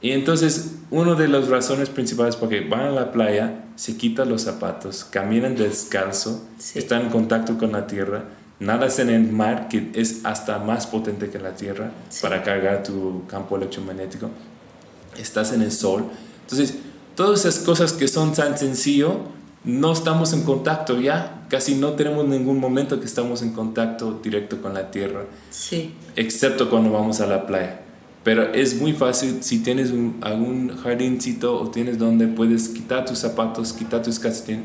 Y 0.00 0.10
entonces, 0.12 0.76
una 0.90 1.14
de 1.14 1.28
las 1.28 1.48
razones 1.48 1.88
principales 1.88 2.36
porque 2.36 2.60
van 2.60 2.80
a 2.82 2.90
la 2.90 3.10
playa, 3.12 3.64
se 3.76 3.96
quitan 3.96 4.28
los 4.28 4.42
zapatos, 4.42 5.04
caminan 5.04 5.56
descalzo, 5.56 6.44
Sí. 6.58 6.78
están 6.78 7.02
en 7.02 7.08
contacto 7.08 7.56
con 7.58 7.72
la 7.72 7.86
tierra, 7.86 8.24
nadas 8.60 8.98
en 8.98 9.08
el 9.10 9.22
mar, 9.32 9.68
que 9.68 9.90
es 9.94 10.20
hasta 10.24 10.58
más 10.58 10.86
potente 10.86 11.30
que 11.30 11.38
la 11.38 11.54
tierra 11.56 11.90
Sí. 12.10 12.20
para 12.22 12.42
cargar 12.42 12.82
tu 12.82 13.26
campo 13.26 13.56
electromagnético, 13.56 14.28
estás 15.18 15.52
en 15.52 15.62
el 15.62 15.72
sol. 15.72 16.04
Entonces, 16.42 16.74
todas 17.16 17.40
esas 17.44 17.60
cosas 17.64 17.92
que 17.92 18.06
son 18.06 18.32
tan 18.32 18.58
sencillo, 18.58 19.20
no 19.64 19.92
estamos 19.92 20.32
en 20.32 20.42
contacto 20.42 21.00
ya, 21.00 21.44
casi 21.48 21.74
no 21.76 21.90
tenemos 21.92 22.26
ningún 22.26 22.58
momento 22.60 23.00
que 23.00 23.06
estamos 23.06 23.42
en 23.42 23.50
contacto 23.52 24.20
directo 24.22 24.60
con 24.60 24.74
la 24.74 24.90
tierra 24.90 25.24
Sí. 25.50 25.92
excepto 26.16 26.68
cuando 26.70 26.90
vamos 26.92 27.20
a 27.20 27.26
la 27.26 27.46
playa. 27.46 27.80
Pero 28.24 28.54
es 28.54 28.80
muy 28.80 28.92
fácil 28.94 29.38
si 29.42 29.58
tienes 29.58 29.90
un, 29.90 30.16
algún 30.22 30.74
jardincito 30.76 31.60
o 31.60 31.70
tienes 31.70 31.98
donde 31.98 32.26
puedes 32.26 32.68
quitar 32.68 33.04
tus 33.04 33.18
zapatos, 33.18 33.72
quitar 33.74 34.02
tus 34.02 34.18
calcetines 34.18 34.64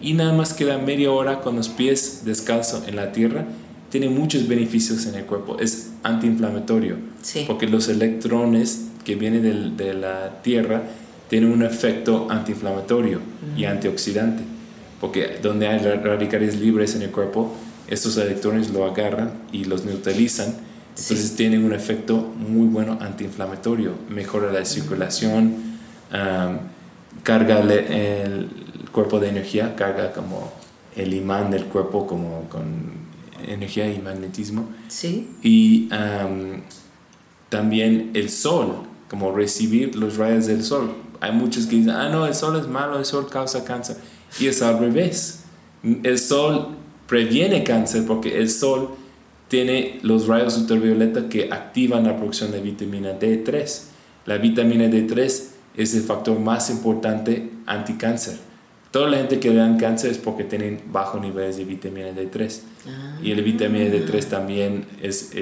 y 0.00 0.14
nada 0.14 0.32
más 0.32 0.52
queda 0.54 0.78
media 0.78 1.10
hora 1.10 1.40
con 1.40 1.56
los 1.56 1.68
pies 1.68 2.22
descalzos 2.24 2.86
en 2.88 2.96
la 2.96 3.10
tierra. 3.12 3.46
Tiene 3.90 4.08
muchos 4.08 4.46
beneficios 4.46 5.06
en 5.06 5.16
el 5.16 5.24
cuerpo. 5.26 5.58
Es 5.58 5.90
antiinflamatorio 6.04 6.96
Sí. 7.22 7.44
porque 7.48 7.66
los 7.66 7.88
electrones 7.88 8.86
que 9.04 9.16
vienen 9.16 9.42
del- 9.42 9.76
de 9.76 9.94
la 9.94 10.42
tierra 10.42 10.82
tienen 11.30 11.50
un 11.52 11.62
efecto 11.62 12.26
antiinflamatorio 12.30 13.20
y 13.56 13.64
antioxidante. 13.64 14.42
Porque 15.00 15.38
donde 15.42 15.66
hay 15.68 15.78
ra- 15.78 15.96
radicales 16.02 16.60
libres 16.60 16.94
en 16.94 17.00
el 17.02 17.10
cuerpo, 17.10 17.50
estos 17.88 18.18
electrones 18.18 18.68
lo 18.70 18.84
agarran 18.84 19.30
y 19.52 19.64
los 19.64 19.84
neutralizan. 19.86 20.54
Entonces 20.90 21.34
tienen 21.36 21.64
un 21.64 21.72
efecto 21.72 22.16
muy 22.36 22.66
bueno 22.66 22.98
antiinflamatorio. 23.00 23.92
Mejora 24.10 24.52
la 24.52 24.64
circulación, 24.66 25.54
am, 26.12 26.58
carga 27.22 27.62
le- 27.64 28.22
el 28.24 28.48
cuerpo 28.92 29.18
de 29.20 29.28
energía, 29.30 29.74
carga 29.76 30.12
como 30.12 30.52
el 30.96 31.14
imán 31.14 31.50
del 31.50 31.64
cuerpo 31.64 32.06
como 32.06 32.48
con 32.50 32.64
energía 33.46 33.90
y 33.90 33.98
magnetismo 34.00 34.68
Sí. 34.88 35.30
y 35.42 35.88
am, 35.92 36.60
también 37.48 38.10
el 38.14 38.28
sol, 38.28 38.82
como 39.08 39.32
recibir 39.32 39.96
los 39.96 40.16
rayos 40.18 40.46
del 40.46 40.62
sol. 40.62 40.92
Hay 41.20 41.32
muchos 41.32 41.66
que 41.66 41.76
dicen, 41.76 41.90
ah, 41.90 42.08
no, 42.08 42.26
el 42.26 42.34
sol 42.34 42.56
es 42.56 42.66
malo, 42.66 42.98
el 42.98 43.04
sol 43.04 43.28
causa 43.30 43.64
cáncer. 43.64 43.96
Y 44.38 44.46
es 44.46 44.62
al 44.62 44.78
revés. 44.78 45.44
El 45.82 46.18
sol 46.18 46.68
previene 47.06 47.64
cáncer 47.64 48.04
porque 48.06 48.38
el 48.38 48.50
sol 48.50 48.90
tiene 49.48 49.98
los 50.02 50.28
rayos 50.28 50.56
ultravioleta 50.58 51.28
que 51.28 51.52
activan 51.52 52.04
la 52.04 52.16
producción 52.16 52.52
de 52.52 52.60
vitamina 52.60 53.18
D3. 53.18 53.82
La 54.26 54.38
vitamina 54.38 54.86
D3 54.86 55.42
es 55.76 55.94
el 55.94 56.02
factor 56.02 56.38
más 56.38 56.70
importante 56.70 57.50
anticáncer. 57.66 58.36
Toda 58.90 59.08
la 59.08 59.18
gente 59.18 59.38
que 59.40 59.50
le 59.50 59.56
dan 59.56 59.78
cáncer 59.78 60.10
es 60.10 60.18
porque 60.18 60.44
tienen 60.44 60.80
bajos 60.86 61.20
niveles 61.20 61.56
de 61.56 61.64
vitamina 61.64 62.10
D3. 62.10 62.60
Y 63.22 63.30
el 63.30 63.42
vitamina 63.42 63.84
D3 63.86 64.24
también 64.26 64.86
es 65.02 65.32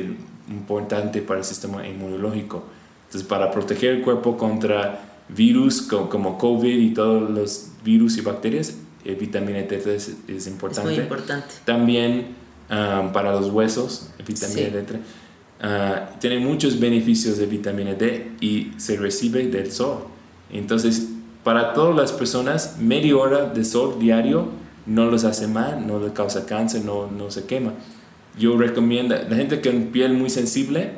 importante 0.48 1.22
para 1.22 1.40
el 1.40 1.44
sistema 1.44 1.86
inmunológico. 1.86 2.64
Entonces, 3.06 3.26
para 3.26 3.50
proteger 3.50 3.96
el 3.96 4.02
cuerpo 4.02 4.36
contra 4.36 5.07
virus 5.28 5.82
como 5.82 6.38
COVID 6.38 6.78
y 6.78 6.94
todos 6.94 7.30
los 7.30 7.68
virus 7.84 8.16
y 8.18 8.22
bacterias, 8.22 8.76
el 9.04 9.16
vitamina 9.16 9.60
D3 9.60 9.86
es, 10.28 10.46
importante. 10.46 10.90
Es 10.90 10.96
muy 10.96 11.04
importante. 11.04 11.46
También 11.64 12.28
um, 12.70 13.12
para 13.12 13.32
los 13.32 13.50
huesos, 13.50 14.10
el 14.18 14.24
vitamina 14.24 14.68
D3. 14.68 14.98
Uh, 15.60 16.18
tiene 16.20 16.38
muchos 16.38 16.78
beneficios 16.78 17.36
de 17.38 17.46
vitamina 17.46 17.94
D 17.94 18.32
y 18.40 18.72
se 18.76 18.96
recibe 18.96 19.46
del 19.48 19.72
sol. 19.72 20.04
Entonces, 20.52 21.08
para 21.42 21.72
todas 21.72 21.96
las 21.96 22.12
personas, 22.12 22.76
media 22.78 23.16
hora 23.16 23.46
de 23.46 23.64
sol 23.64 23.98
diario 23.98 24.48
no 24.86 25.06
los 25.10 25.24
hace 25.24 25.46
mal, 25.46 25.86
no 25.86 26.00
les 26.00 26.12
causa 26.12 26.46
cáncer, 26.46 26.84
no, 26.84 27.10
no 27.10 27.30
se 27.30 27.44
quema. 27.44 27.72
Yo 28.38 28.56
recomiendo, 28.56 29.16
la 29.16 29.36
gente 29.36 29.56
tiene 29.58 29.86
piel 29.86 30.14
muy 30.14 30.30
sensible, 30.30 30.92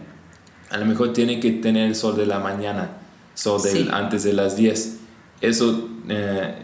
a 0.71 0.79
lo 0.79 0.87
mejor 0.87 1.13
tiene 1.13 1.41
que 1.41 1.51
tener 1.53 1.89
el 1.89 1.95
sol 1.95 2.17
de 2.17 2.27
la 2.27 2.39
mañana, 2.39 3.00
sol 3.41 3.61
antes 3.93 4.23
de 4.25 4.33
las 4.33 4.57
10. 4.57 4.99
Eso 5.41 5.89
eh, 6.09 6.55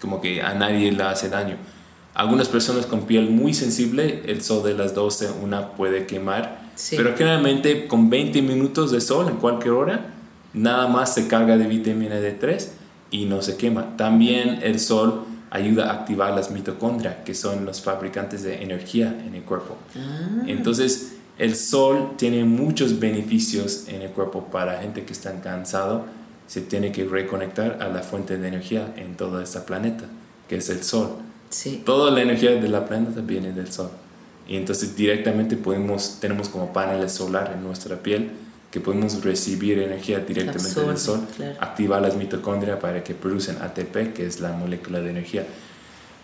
como 0.00 0.20
que 0.20 0.42
a 0.42 0.54
nadie 0.54 0.92
le 0.92 1.02
hace 1.02 1.28
daño. 1.28 1.56
Algunas 2.14 2.48
personas 2.48 2.86
con 2.86 3.02
piel 3.02 3.30
muy 3.30 3.54
sensible, 3.54 4.22
el 4.26 4.42
sol 4.42 4.62
de 4.62 4.74
las 4.74 4.94
12, 4.94 5.30
una 5.42 5.72
puede 5.72 6.06
quemar, 6.06 6.70
pero 6.90 7.16
generalmente 7.16 7.86
con 7.86 8.08
20 8.08 8.42
minutos 8.42 8.92
de 8.92 9.00
sol 9.00 9.28
en 9.28 9.36
cualquier 9.36 9.74
hora, 9.74 10.14
nada 10.52 10.86
más 10.86 11.14
se 11.14 11.26
carga 11.26 11.56
de 11.56 11.66
vitamina 11.66 12.16
D3 12.20 12.68
y 13.10 13.24
no 13.24 13.42
se 13.42 13.56
quema. 13.56 13.96
También 13.96 14.60
el 14.62 14.78
sol 14.78 15.24
ayuda 15.50 15.90
a 15.90 15.92
activar 15.92 16.34
las 16.34 16.50
mitocondrias, 16.50 17.16
que 17.24 17.34
son 17.34 17.64
los 17.64 17.80
fabricantes 17.80 18.42
de 18.42 18.62
energía 18.62 19.08
en 19.26 19.34
el 19.34 19.42
cuerpo. 19.42 19.76
Ah. 19.96 20.44
Entonces, 20.46 21.14
el 21.38 21.56
sol 21.56 22.12
tiene 22.16 22.44
muchos 22.44 23.00
beneficios 23.00 23.88
en 23.88 24.02
el 24.02 24.10
cuerpo 24.10 24.44
para 24.52 24.80
gente 24.80 25.04
que 25.04 25.12
está 25.12 25.40
cansado. 25.40 26.06
Se 26.46 26.60
tiene 26.60 26.92
que 26.92 27.04
reconectar 27.04 27.78
a 27.80 27.88
la 27.88 28.00
fuente 28.00 28.38
de 28.38 28.48
energía 28.48 28.92
en 28.96 29.16
todo 29.16 29.40
este 29.40 29.60
planeta, 29.60 30.04
que 30.48 30.56
es 30.56 30.68
el 30.68 30.82
sol. 30.82 31.16
Sí. 31.50 31.82
Toda 31.84 32.10
la 32.10 32.22
energía 32.22 32.50
de 32.50 32.68
la 32.68 32.86
planeta 32.86 33.20
viene 33.20 33.52
del 33.52 33.72
sol. 33.72 33.90
Y 34.46 34.56
entonces 34.56 34.94
directamente 34.94 35.56
podemos, 35.56 36.18
tenemos 36.20 36.48
como 36.48 36.72
paneles 36.72 37.12
solares 37.12 37.54
en 37.54 37.62
nuestra 37.62 37.96
piel 37.96 38.30
que 38.70 38.80
podemos 38.80 39.22
recibir 39.24 39.78
energía 39.78 40.18
directamente 40.18 40.80
del 40.80 40.98
sol, 40.98 41.20
activar 41.60 42.02
las 42.02 42.16
mitocondrias 42.16 42.78
para 42.80 43.04
que 43.04 43.14
producen 43.14 43.56
ATP, 43.62 44.12
que 44.12 44.26
es 44.26 44.40
la 44.40 44.50
molécula 44.50 45.00
de 45.00 45.10
energía. 45.10 45.46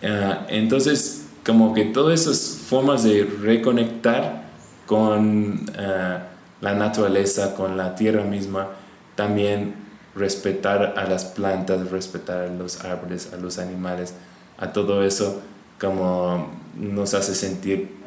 Ah, 0.02 0.46
entonces, 0.48 1.26
como 1.46 1.72
que 1.72 1.84
todas 1.84 2.22
esas 2.22 2.58
formas 2.66 3.04
de 3.04 3.22
reconectar 3.40 4.50
con 4.86 5.64
ah, 5.78 6.24
la 6.60 6.74
naturaleza, 6.74 7.54
con 7.54 7.76
la 7.76 7.94
tierra 7.94 8.24
misma, 8.24 8.70
también 9.14 9.74
respetar 10.14 10.94
a 10.96 11.04
las 11.04 11.24
plantas, 11.24 11.90
respetar 11.90 12.42
a 12.42 12.46
los 12.48 12.84
árboles, 12.84 13.32
a 13.32 13.36
los 13.36 13.58
animales, 13.58 14.14
a 14.58 14.72
todo 14.72 15.04
eso, 15.04 15.40
como 15.80 16.50
nos 16.76 17.14
hace 17.14 17.34
sentir 17.34 18.00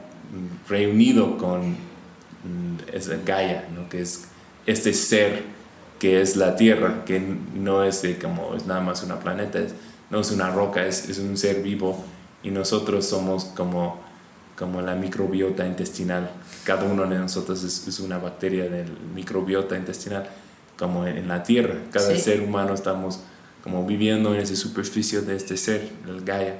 reunido 0.68 1.38
con 1.38 1.72
mm, 1.72 2.78
esa 2.92 3.16
Gaia, 3.26 3.68
¿no? 3.74 3.90
que 3.90 4.02
es 4.02 4.26
este 4.66 4.94
ser 4.94 5.44
que 6.00 6.22
es 6.22 6.36
la 6.36 6.56
Tierra, 6.56 7.06
que 7.06 7.22
no 7.56 7.84
es 7.84 8.02
de 8.02 8.18
como 8.18 8.56
es 8.56 8.66
nada 8.66 8.82
más 8.82 9.04
una 9.04 9.20
planeta, 9.20 9.60
no 10.10 10.20
es 10.20 10.32
una 10.32 10.52
roca, 10.52 10.86
es, 10.86 11.10
es, 11.10 11.18
un 11.18 11.38
ser 11.38 11.62
vivo 11.62 12.04
y 12.44 12.52
nosotros 12.52 13.06
somos 13.06 13.46
como, 13.46 14.02
como 14.58 14.82
la 14.82 14.96
microbiota 14.96 15.66
intestinal. 15.66 16.30
Cada 16.66 16.84
uno 16.84 17.06
de 17.06 17.18
nosotros 17.18 17.64
es, 17.64 17.88
es 17.88 18.00
una 18.00 18.18
bacteria 18.18 18.66
del 18.66 18.92
microbiota 19.16 19.78
intestinal, 19.78 20.30
como 20.78 21.06
en, 21.06 21.28
la 21.28 21.44
Tierra. 21.44 21.76
Cada 21.92 22.16
ser 22.18 22.42
humano 22.42 22.74
estamos 22.74 23.20
como 23.64 23.86
viviendo 23.86 24.34
en 24.34 24.42
esa 24.42 24.56
superficie 24.56 25.22
de 25.22 25.36
este 25.36 25.58
ser, 25.58 25.90
el 26.08 26.24
Gaia. 26.24 26.60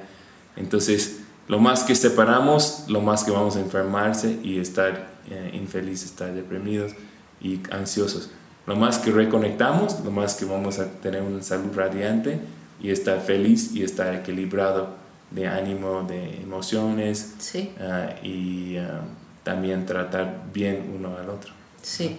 Entonces, 0.56 1.20
lo 1.48 1.58
más 1.58 1.82
que 1.82 1.94
separamos, 1.94 2.84
lo 2.88 3.00
más 3.00 3.24
que 3.24 3.30
vamos 3.30 3.56
a 3.56 3.60
enfermarse 3.60 4.38
y 4.42 4.58
estar 4.58 5.08
eh, 5.30 5.50
infelices, 5.54 6.10
estar 6.10 6.32
deprimidos 6.32 6.92
y 7.40 7.60
ansiosos. 7.70 8.30
Lo 8.66 8.76
más 8.76 8.98
que 8.98 9.10
reconectamos, 9.10 10.00
lo 10.02 10.10
más 10.10 10.36
que 10.36 10.46
vamos 10.46 10.78
a 10.78 10.86
tener 10.86 11.20
una 11.22 11.42
salud 11.42 11.74
radiante 11.74 12.38
y 12.80 12.90
estar 12.90 13.20
feliz 13.20 13.74
y 13.74 13.82
estar 13.82 14.14
equilibrado 14.14 14.96
de 15.30 15.46
ánimo, 15.46 16.04
de 16.04 16.40
emociones 16.42 17.34
ah, 17.80 18.14
y 18.22 18.76
ah, 18.78 19.02
también 19.42 19.84
tratar 19.84 20.44
bien 20.52 20.92
uno 20.96 21.16
al 21.18 21.28
otro. 21.28 21.52
Sí, 21.84 22.18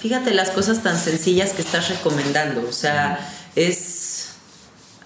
fíjate 0.00 0.34
las 0.34 0.50
cosas 0.50 0.82
tan 0.82 0.98
sencillas 0.98 1.52
que 1.52 1.62
estás 1.62 1.88
recomendando, 1.88 2.66
o 2.68 2.72
sea, 2.72 3.32
es 3.54 4.14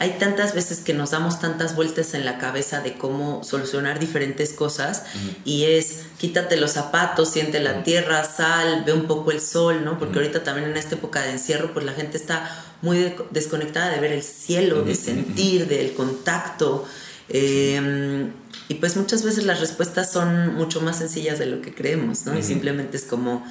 hay 0.01 0.11
tantas 0.11 0.55
veces 0.55 0.79
que 0.79 0.94
nos 0.94 1.11
damos 1.11 1.40
tantas 1.40 1.75
vueltas 1.75 2.14
en 2.14 2.25
la 2.25 2.38
cabeza 2.38 2.81
de 2.81 2.97
cómo 2.97 3.42
solucionar 3.42 3.99
diferentes 3.99 4.53
cosas 4.53 5.03
y 5.44 5.64
es 5.64 6.03
quítate 6.18 6.57
los 6.57 6.71
zapatos, 6.73 7.31
siente 7.31 7.59
la 7.59 7.83
tierra, 7.83 8.23
sal, 8.23 8.85
ve 8.87 8.92
un 8.92 9.09
poco 9.09 9.33
el 9.33 9.40
sol, 9.40 9.85
¿no? 9.85 9.99
Porque 9.99 10.21
ahorita 10.21 10.44
también 10.44 10.71
en 10.71 10.77
esta 10.77 10.94
época 10.94 11.23
de 11.23 11.33
encierro 11.33 11.75
pues 11.75 11.85
la 11.85 11.94
gente 11.94 12.16
está 12.16 12.49
muy 12.81 13.12
desconectada 13.31 13.90
de 13.90 13.99
ver 13.99 14.12
el 14.12 14.23
cielo, 14.23 14.83
de 14.83 14.94
sentir, 14.94 15.66
del 15.66 15.92
contacto. 15.94 16.87
Em, 17.29 18.31
y 18.68 18.75
pues 18.75 18.97
muchas 18.97 19.25
veces 19.25 19.44
las 19.44 19.59
respuestas 19.59 20.12
son 20.12 20.55
mucho 20.55 20.81
más 20.81 20.99
sencillas 20.99 21.40
de 21.40 21.47
lo 21.47 21.61
que 21.61 21.75
creemos, 21.75 22.25
¿no? 22.25 22.38
Y 22.38 22.44
simplemente 22.44 22.97
es 22.97 23.05
como 23.05 23.44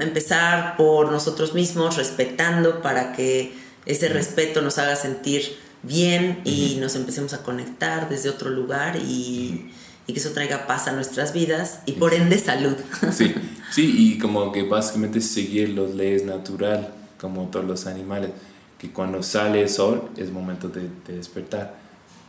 empezar 0.00 0.76
por 0.76 1.10
nosotros 1.10 1.54
mismos, 1.54 1.96
respetando 1.96 2.82
para 2.82 3.12
que 3.12 3.52
ese 3.86 4.08
respeto 4.08 4.62
nos 4.62 4.78
haga 4.78 4.96
sentir 4.96 5.56
bien 5.82 6.40
y 6.44 6.76
nos 6.80 6.96
empecemos 6.96 7.34
a 7.34 7.42
conectar 7.42 8.08
desde 8.08 8.30
otro 8.30 8.50
lugar 8.50 8.96
y, 8.96 9.70
que 10.06 10.12
eso 10.12 10.30
traiga 10.30 10.66
paz 10.66 10.86
a 10.86 10.92
nuestras 10.92 11.32
vidas 11.32 11.80
y 11.86 11.92
por 11.92 12.14
ende 12.14 12.38
salud. 12.38 12.76
Sí, 13.12 13.34
sí, 13.70 13.94
y 13.96 14.18
como 14.18 14.52
que 14.52 14.62
básicamente 14.62 15.20
seguir 15.20 15.70
las 15.70 15.94
leyes 15.94 16.24
natural 16.24 16.92
como 17.18 17.48
todos 17.48 17.64
los 17.64 17.86
animales, 17.86 18.30
que 18.78 18.90
cuando 18.90 19.22
sale 19.22 19.62
el 19.62 19.68
sol 19.68 20.10
es 20.16 20.30
momento 20.30 20.68
de, 20.68 20.88
despertar, 21.08 21.74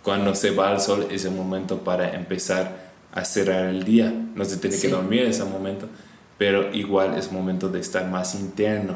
cuando 0.03 0.33
se 0.35 0.51
va 0.51 0.73
el 0.73 0.79
sol 0.79 1.07
es 1.11 1.25
el 1.25 1.31
momento 1.31 1.83
para 1.83 2.15
empezar 2.15 2.93
a 3.11 3.25
cerrar 3.25 3.65
el 3.65 3.83
día, 3.83 4.13
no 4.35 4.45
se 4.45 4.57
tiene 4.57 4.77
que 4.77 4.87
dormir 4.87 5.23
en 5.23 5.31
ese 5.31 5.43
momento, 5.43 5.89
pero 6.37 6.73
igual 6.73 7.15
es 7.17 7.31
momento 7.31 7.69
de 7.69 7.79
estar 7.79 8.09
más 8.09 8.35
interno, 8.35 8.95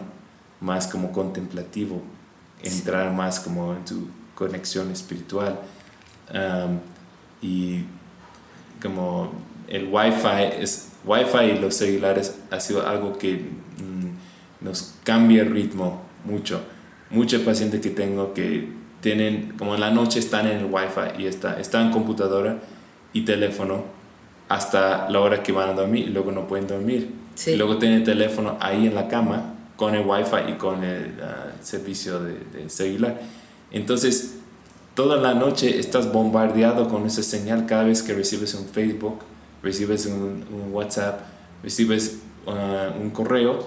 más 0.59 0.87
como 0.87 1.11
contemplativo, 1.11 2.01
entrar 2.63 3.13
más 3.13 3.39
como 3.39 3.73
en 3.73 3.85
tu 3.85 4.07
conexión 4.35 4.91
espiritual. 4.91 5.59
y 7.41 7.85
como 8.81 9.31
el 9.67 9.87
wifi 9.87 10.61
es 10.61 10.89
wifi 11.05 11.45
y 11.55 11.59
los 11.59 11.75
celulares 11.75 12.37
ha 12.51 12.59
sido 12.59 12.85
algo 12.87 13.17
que 13.17 13.35
mm, 13.35 14.65
nos 14.65 14.95
cambia 15.03 15.43
el 15.43 15.51
ritmo 15.51 16.01
mucho 16.25 16.61
muchos 17.09 17.41
pacientes 17.41 17.81
que 17.81 17.89
tengo 17.89 18.33
que 18.33 18.67
tienen 19.01 19.53
como 19.57 19.75
en 19.75 19.81
la 19.81 19.91
noche 19.91 20.19
están 20.19 20.47
en 20.47 20.57
el 20.57 20.65
wifi 20.65 21.21
y 21.21 21.27
está, 21.27 21.59
están 21.59 21.87
en 21.87 21.91
computadora 21.91 22.59
y 23.13 23.21
teléfono 23.21 23.85
hasta 24.49 25.09
la 25.09 25.19
hora 25.19 25.41
que 25.43 25.51
van 25.51 25.69
a 25.69 25.73
dormir 25.73 26.07
y 26.07 26.11
luego 26.11 26.31
no 26.31 26.47
pueden 26.47 26.67
dormir 26.67 27.18
y 27.47 27.55
luego 27.55 27.77
tienen 27.77 27.99
el 27.99 28.03
teléfono 28.03 28.57
ahí 28.59 28.87
en 28.87 28.95
la 28.95 29.07
cama 29.07 29.53
con 29.75 29.95
el 29.95 30.05
wifi 30.05 30.51
y 30.51 30.53
con 30.55 30.83
el 30.83 31.15
ah, 31.23 31.53
servicio 31.61 32.19
de, 32.19 32.69
celular. 32.69 33.19
Entonces, 33.71 34.35
toda 34.93 35.15
la 35.17 35.33
noche 35.33 35.79
estás 35.79 36.11
bombardeado 36.11 36.89
con 36.89 37.05
esa 37.05 37.23
señal 37.23 37.65
cada 37.65 37.83
vez 37.83 38.03
que 38.03 38.13
recibes 38.13 38.53
un 38.55 38.65
Facebook, 38.65 39.19
recibes 39.63 40.05
un, 40.05 40.43
WhatsApp, 40.73 41.21
recibes 41.63 42.19
ah, 42.45 42.89
un 42.99 43.09
correo, 43.11 43.59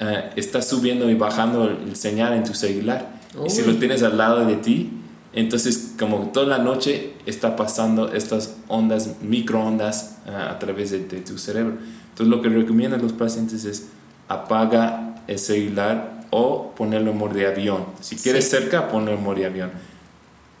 uh, 0.00 0.04
estás 0.34 0.66
subiendo 0.66 1.10
y 1.10 1.14
bajando 1.14 1.68
el, 1.68 1.94
señal 1.96 2.32
en 2.32 2.44
tu 2.44 2.54
celular. 2.54 3.20
Y 3.44 3.50
si 3.50 3.62
lo 3.62 3.74
tienes 3.76 4.02
al 4.02 4.16
lado 4.16 4.46
de 4.46 4.56
ti, 4.56 4.92
entonces 5.34 5.94
como 5.98 6.30
toda 6.32 6.46
la 6.46 6.58
noche 6.58 7.12
está 7.26 7.56
pasando 7.56 8.12
estas 8.12 8.56
ondas, 8.68 9.16
microondas 9.20 10.18
a 10.26 10.58
través 10.58 10.92
de, 10.92 11.00
de, 11.00 11.20
tu 11.20 11.36
cerebro. 11.36 11.74
Entonces 12.14 12.28
lo 12.28 12.40
que 12.40 12.48
recomiendan 12.48 13.02
los 13.02 13.12
pacientes 13.12 13.64
es 13.64 13.88
apaga 14.28 15.16
el 15.26 15.36
celular 15.36 16.20
o 16.30 16.72
ponerlo 16.76 17.10
en 17.10 17.18
modo 17.18 17.34
de 17.34 17.44
avión. 17.44 17.86
Si 18.00 18.14
quieres 18.14 18.48
cerca, 18.48 18.88
ponlo 18.88 19.10
en 19.10 19.22
modo 19.22 19.34
de 19.34 19.46
avión. 19.46 19.72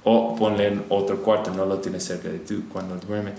O 0.02 0.34
ponle 0.34 0.66
en 0.66 0.84
otro 0.88 1.22
cuarto, 1.22 1.52
no 1.54 1.64
lo 1.64 1.78
tienes 1.78 2.02
cerca 2.02 2.28
de 2.28 2.40
tú 2.40 2.64
cuando 2.72 2.96
duermes. 2.96 3.34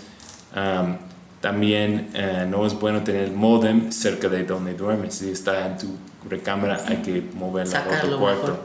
También 1.42 2.10
eh, 2.14 2.48
no 2.50 2.66
es 2.66 2.74
bueno 2.74 3.04
tener 3.04 3.24
el 3.24 3.34
modem 3.34 3.92
cerca 3.92 4.30
de 4.30 4.46
donde 4.46 4.74
duermes. 4.76 5.16
Si 5.16 5.30
está 5.30 5.68
en 5.68 5.78
tu 5.78 5.90
recámara, 6.30 6.82
hay 6.88 6.98
que 6.98 7.22
moverlo 7.36 7.78
a 7.78 7.98
otro 8.04 8.18
cuarto. 8.18 8.60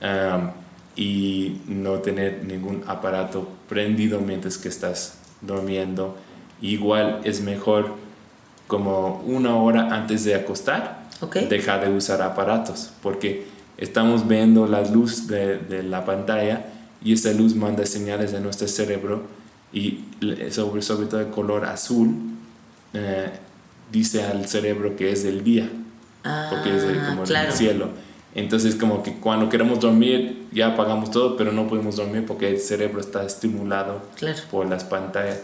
Um, 0.00 0.50
y 0.96 1.60
no 1.66 1.94
tener 1.94 2.44
ningún 2.44 2.84
aparato 2.86 3.48
prendido 3.68 4.20
mientras 4.20 4.58
que 4.58 4.68
estás 4.68 5.18
durmiendo. 5.40 6.16
Igual 6.62 7.20
es 7.24 7.40
mejor 7.40 7.96
como 8.66 9.22
una 9.26 9.56
hora 9.56 9.94
antes 9.94 10.24
de 10.24 10.34
acostar, 10.34 11.04
dejar 11.48 11.84
de 11.84 11.94
usar 11.94 12.22
aparatos, 12.22 12.90
porque 13.02 13.46
estamos 13.78 14.26
viendo 14.26 14.66
la 14.66 14.82
luz 14.82 15.26
de, 15.26 15.58
de, 15.58 15.82
la 15.82 16.04
pantalla 16.04 16.66
y 17.02 17.12
esa 17.12 17.32
luz 17.32 17.54
manda 17.54 17.84
señales 17.86 18.34
a 18.34 18.40
nuestro 18.40 18.68
cerebro 18.68 19.22
y 19.72 20.04
sobre, 20.50 20.82
sobre 20.82 21.06
todo 21.06 21.20
el 21.20 21.28
color 21.28 21.64
azul 21.64 22.14
eh, 22.94 23.30
dice 23.90 24.24
al 24.24 24.46
cerebro 24.46 24.96
que 24.96 25.12
es 25.12 25.24
del 25.24 25.42
día, 25.42 25.68
porque 26.50 26.76
es 26.76 26.84
ah, 26.84 27.06
como 27.10 27.24
el 27.24 27.52
cielo. 27.52 27.88
Entonces 28.34 28.74
como 28.76 29.02
que 29.02 29.14
cuando 29.18 29.48
queremos 29.48 29.80
dormir 29.80 30.46
ya 30.52 30.68
apagamos 30.68 31.10
todo, 31.10 31.36
pero 31.36 31.52
no 31.52 31.68
podemos 31.68 31.96
dormir 31.96 32.24
porque 32.26 32.48
el 32.48 32.58
cerebro 32.58 33.00
está 33.00 33.24
estimulado 33.24 34.02
por 34.50 34.68
las 34.68 34.84
pantallas. 34.84 35.40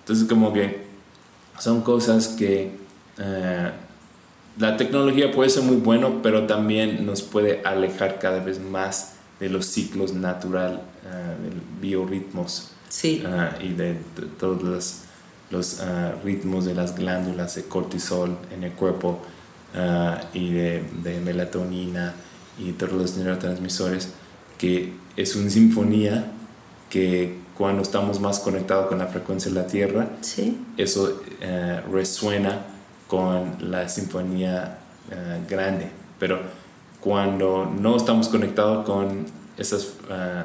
Entonces 0.00 0.28
como 0.28 0.52
que 0.52 0.87
son 1.58 1.82
cosas 1.82 2.28
que 2.28 2.70
eh, 3.18 3.70
la 4.58 4.76
tecnología 4.76 5.30
puede 5.32 5.50
ser 5.50 5.62
muy 5.62 5.76
bueno, 5.76 6.20
pero 6.22 6.46
también 6.46 7.06
nos 7.06 7.22
puede 7.22 7.62
alejar 7.64 8.18
cada 8.18 8.40
vez 8.40 8.60
más 8.60 9.14
de 9.38 9.48
los 9.48 9.66
ciclos 9.66 10.14
naturales, 10.14 10.80
uh, 11.04 11.42
de 11.42 11.50
biorritmos 11.80 12.72
sí. 12.88 13.22
uh, 13.24 13.62
y 13.62 13.74
de, 13.74 13.96
todos 14.38 14.62
los, 14.62 15.02
los 15.50 15.80
ritmos 16.24 16.64
de 16.64 16.74
las 16.74 16.96
glándulas 16.96 17.54
de 17.54 17.64
cortisol 17.64 18.36
en 18.52 18.64
el 18.64 18.72
cuerpo 18.72 19.20
y 20.32 20.50
de, 20.50 20.82
de, 21.04 21.20
melatonina 21.20 22.14
y 22.58 22.72
todos 22.72 22.94
los 22.94 23.16
neurotransmisores, 23.16 24.08
que 24.56 24.94
es 25.16 25.36
una 25.36 25.50
sinfonía 25.50 26.32
que 26.90 27.36
cuando 27.58 27.82
estamos 27.82 28.20
más 28.20 28.38
conectados 28.38 28.86
con 28.86 28.98
la 28.98 29.08
frecuencia 29.08 29.50
de 29.50 29.60
la 29.60 29.66
Tierra, 29.66 30.08
sí. 30.22 30.64
eso 30.76 31.20
resuena 31.90 32.64
con 33.08 33.70
la 33.70 33.88
sinfonía 33.88 34.78
eh, 35.10 35.40
grande, 35.48 35.88
pero 36.18 36.38
cuando 37.00 37.64
no 37.64 37.96
estamos 37.96 38.28
conectados 38.28 38.84
con 38.84 39.24
esas 39.56 39.94
eh, 40.10 40.44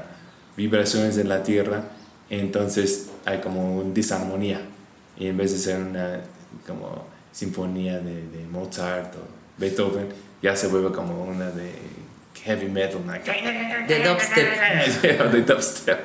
vibraciones 0.56 1.18
de 1.18 1.26
la 1.26 1.44
tierra, 1.44 1.84
entonces 2.30 3.10
hay 3.26 3.40
como 3.40 3.80
una 3.80 3.94
disarmonía. 3.94 4.62
Y 5.18 5.28
en 5.28 5.36
vez 5.36 5.52
de 5.52 5.58
ser 5.58 5.82
una 5.82 6.22
como 6.66 7.06
sinfonía 7.34 8.00
de, 8.00 8.28
de 8.28 8.46
Mozart 8.50 9.14
o 9.16 9.20
Beethoven, 9.58 10.08
ya 10.42 10.56
se 10.56 10.68
vuelve 10.68 10.94
como 10.94 11.26
una 11.26 11.52
de 11.52 11.74
heavy 12.44 12.68
metal, 12.68 13.02
de 13.88 14.04
dubstep. 14.04 15.02
de 15.32 15.42
dubstep. 15.42 16.00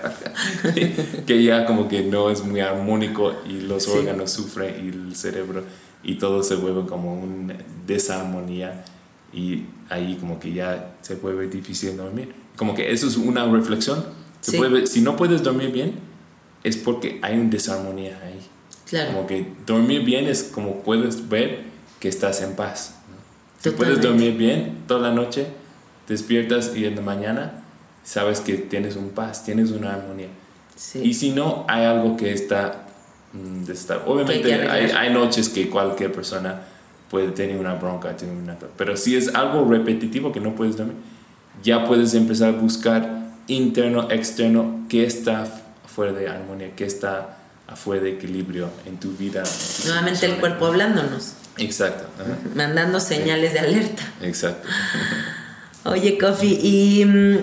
que 1.27 1.43
ya 1.43 1.67
como 1.67 1.89
que 1.89 2.03
no 2.03 2.31
es 2.31 2.45
muy 2.45 2.61
armónico 2.61 3.35
y 3.49 3.61
los 3.61 3.89
órganos 3.89 4.31
sufren 4.31 4.75
y 4.85 4.89
el 4.89 5.17
cerebro 5.17 5.65
y 6.03 6.15
todo 6.17 6.43
se 6.43 6.55
vuelve 6.55 6.87
como 6.87 7.15
una 7.15 7.57
desarmonía 7.87 8.85
y 9.33 9.65
ahí 9.91 10.17
como 10.21 10.39
que 10.39 10.53
ya 10.53 10.95
se 11.03 11.17
vuelve 11.17 11.49
difícil 11.49 11.97
dormir. 11.97 12.35
Como 12.57 12.75
que 12.75 12.93
eso 12.93 13.09
es 13.09 13.17
una 13.17 13.45
reflexión. 13.47 14.05
Se 14.41 14.87
si 14.87 15.01
no 15.01 15.17
puedes 15.17 15.43
dormir 15.43 15.73
bien, 15.73 15.95
es 16.63 16.77
porque 16.77 17.19
hay 17.23 17.37
una 17.37 17.51
desarmonía 17.51 18.21
ahí. 18.25 18.41
Claro. 18.89 19.13
Como 19.13 19.27
que 19.27 19.47
dormir 19.67 20.05
bien 20.05 20.27
es 20.27 20.45
como 20.45 20.83
puedes 20.83 21.29
ver 21.29 21.65
que 22.01 22.09
estás 22.09 22.41
en 22.43 22.55
paz. 22.55 22.95
Si 23.61 23.71
puedes 23.71 24.01
dormir 24.01 24.37
bien 24.37 24.85
toda 24.87 25.01
la 25.01 25.15
noche, 25.15 25.49
despiertas 26.09 26.73
y 26.75 26.87
en 26.87 26.97
la 26.97 27.03
mañana 27.03 27.63
sabes 28.03 28.41
que 28.41 28.55
tienes 28.55 28.97
un 28.97 29.11
paz, 29.11 29.45
tienes 29.45 29.71
una 29.71 29.95
armonía. 29.95 30.29
Y 30.95 31.15
si 31.15 31.31
no, 31.31 31.65
hay 31.69 31.85
algo 31.85 32.17
que 32.17 32.33
está 32.33 32.89
Mm. 33.33 33.65
Obviamente 34.07 34.55
hay, 34.55 34.91
hay, 34.91 35.13
noches 35.13 35.51
que 35.51 35.69
cualquier 35.69 36.13
persona 36.13 36.63
puede 37.11 37.31
tener 37.33 37.57
una 37.59 37.75
bronca, 37.75 38.15
pero 38.77 38.97
si 38.97 39.17
es 39.17 39.35
algo 39.35 39.69
repetitivo 39.69 40.33
que 40.33 40.41
no 40.41 40.55
puedes 40.55 40.77
dormir, 40.77 40.97
ya 41.63 41.87
puedes 41.87 42.15
empezar 42.15 42.55
a 42.55 42.59
buscar 42.59 43.27
interno, 43.47 44.11
externo, 44.11 44.87
qué 44.89 45.05
está 45.05 45.47
fuera 45.87 46.13
de 46.13 46.29
armonía, 46.29 46.75
qué 46.75 46.85
está 46.85 47.37
afuera 47.67 48.03
de 48.03 48.13
equilibrio 48.13 48.71
en 48.87 48.99
tu 48.99 49.13
vida. 49.13 49.43
Nuevamente 49.85 50.27
el 50.27 50.37
cuerpo 50.37 50.67
hablándonos. 50.67 51.35
Exacto. 51.59 52.05
Mandando 52.55 53.01
señales 53.01 53.53
de 53.53 53.59
alerta. 53.59 54.03
Exacto. 54.23 54.69
Oye, 55.85 56.19
Kofi, 56.19 56.59
y 56.63 57.05
mm, 57.05 57.39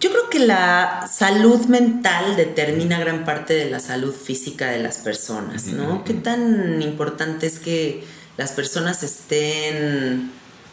yo 0.00 0.10
creo 0.10 0.30
que 0.30 0.38
la 0.40 1.08
salud 1.10 1.66
mental 1.66 2.36
determina 2.36 2.98
gran 2.98 3.24
parte 3.24 3.54
de 3.54 3.70
la 3.70 3.80
salud 3.80 4.12
física 4.12 4.70
de 4.70 4.78
las 4.82 4.98
personas, 4.98 5.66
¿no? 5.66 6.04
¿Qué 6.04 6.14
tan 6.14 6.82
importante 6.82 7.46
es 7.46 7.58
que 7.58 8.04
las 8.36 8.52
personas 8.52 9.02
estén 9.02 10.30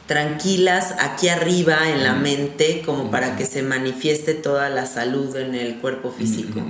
tranquilas 0.07 0.95
aquí 0.99 1.29
arriba 1.29 1.89
en 1.89 2.03
la 2.03 2.15
mente 2.15 2.81
como 2.85 3.11
para 3.11 3.35
que 3.35 3.45
se 3.45 3.61
manifieste 3.61 4.33
toda 4.33 4.69
la 4.69 4.87
salud 4.87 5.35
en 5.35 5.53
el 5.53 5.77
cuerpo 5.77 6.11
físico? 6.11 6.61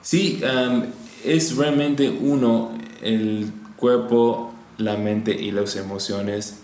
Sí, 0.00 0.40
es 1.24 1.56
realmente 1.56 2.08
uno, 2.08 2.78
el 3.02 3.52
cuerpo, 3.76 4.54
la 4.78 4.96
mente 4.96 5.32
y 5.32 5.50
las 5.50 5.76
emociones, 5.76 6.60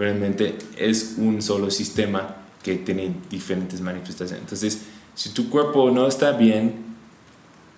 realmente 0.00 0.56
es 0.78 1.16
un 1.18 1.42
solo 1.42 1.70
sistema 1.70 2.36
que 2.62 2.76
tiene 2.76 3.14
diferentes 3.28 3.82
manifestaciones. 3.82 4.42
Entonces, 4.42 4.80
si 5.14 5.28
tu 5.30 5.50
cuerpo 5.50 5.90
no 5.90 6.06
está 6.06 6.32
bien, 6.32 6.90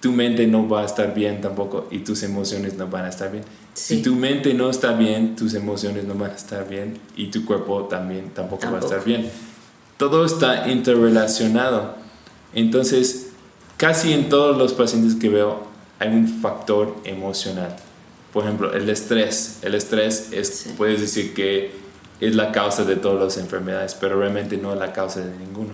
tu 0.00 0.12
mente 0.12 0.46
no 0.46 0.68
va 0.68 0.82
a 0.82 0.84
estar 0.84 1.14
bien 1.14 1.40
tampoco 1.40 1.88
y 1.90 1.98
tus 1.98 2.22
emociones 2.22 2.74
no 2.74 2.86
van 2.86 3.06
a 3.06 3.08
estar 3.08 3.30
bien. 3.32 3.44
Si 3.74 4.02
tu 4.02 4.14
mente 4.14 4.54
no 4.54 4.70
está 4.70 4.92
bien, 4.92 5.34
tus 5.34 5.54
emociones 5.54 6.04
no 6.04 6.14
van 6.14 6.30
a 6.30 6.34
estar 6.34 6.68
bien 6.68 6.98
y 7.16 7.26
tu 7.26 7.44
cuerpo 7.44 7.84
también 7.84 8.30
tampoco, 8.30 8.70
va 8.70 8.78
a 8.78 8.80
estar 8.80 9.04
bien. 9.04 9.28
Todo 9.96 10.24
está 10.24 10.70
interrelacionado. 10.70 11.96
Entonces, 12.54 13.30
casi 13.76 14.12
en 14.12 14.28
todos 14.28 14.56
los 14.56 14.74
pacientes 14.74 15.16
que 15.16 15.28
veo 15.28 15.64
hay 15.98 16.08
un 16.08 16.28
factor 16.28 16.96
emocional. 17.02 17.74
Por 18.32 18.44
ejemplo, 18.44 18.72
el 18.72 18.88
estrés. 18.88 19.58
El 19.62 19.74
estrés 19.74 20.28
es, 20.32 20.72
puedes 20.76 21.00
decir 21.00 21.34
que 21.34 21.81
es 22.22 22.36
la 22.36 22.52
causa 22.52 22.84
de 22.84 22.94
todas 22.94 23.20
las 23.20 23.36
enfermedades, 23.36 23.96
pero 24.00 24.16
realmente 24.16 24.56
no 24.56 24.72
es 24.72 24.78
la 24.78 24.92
causa 24.92 25.20
de 25.20 25.36
ninguno. 25.36 25.70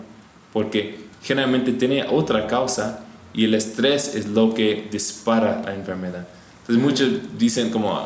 Porque 0.50 1.04
generalmente 1.22 1.72
tiene 1.72 2.06
otra 2.08 2.46
causa 2.46 3.00
y 3.34 3.44
el 3.44 3.52
estrés 3.52 4.14
es 4.14 4.28
lo 4.28 4.54
que 4.54 4.88
dispara 4.90 5.60
la 5.62 5.74
enfermedad. 5.74 6.26
Entonces 6.60 6.82
muchos 6.82 7.38
dicen 7.38 7.68
como, 7.68 8.00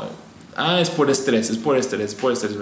ah, 0.57 0.81
es 0.81 0.91
por 0.91 1.09
estrés, 1.09 1.51
es 1.51 1.57
por 1.57 1.77
estrés, 1.77 2.11
es 2.11 2.15
por 2.17 2.33
estrés. 2.33 2.57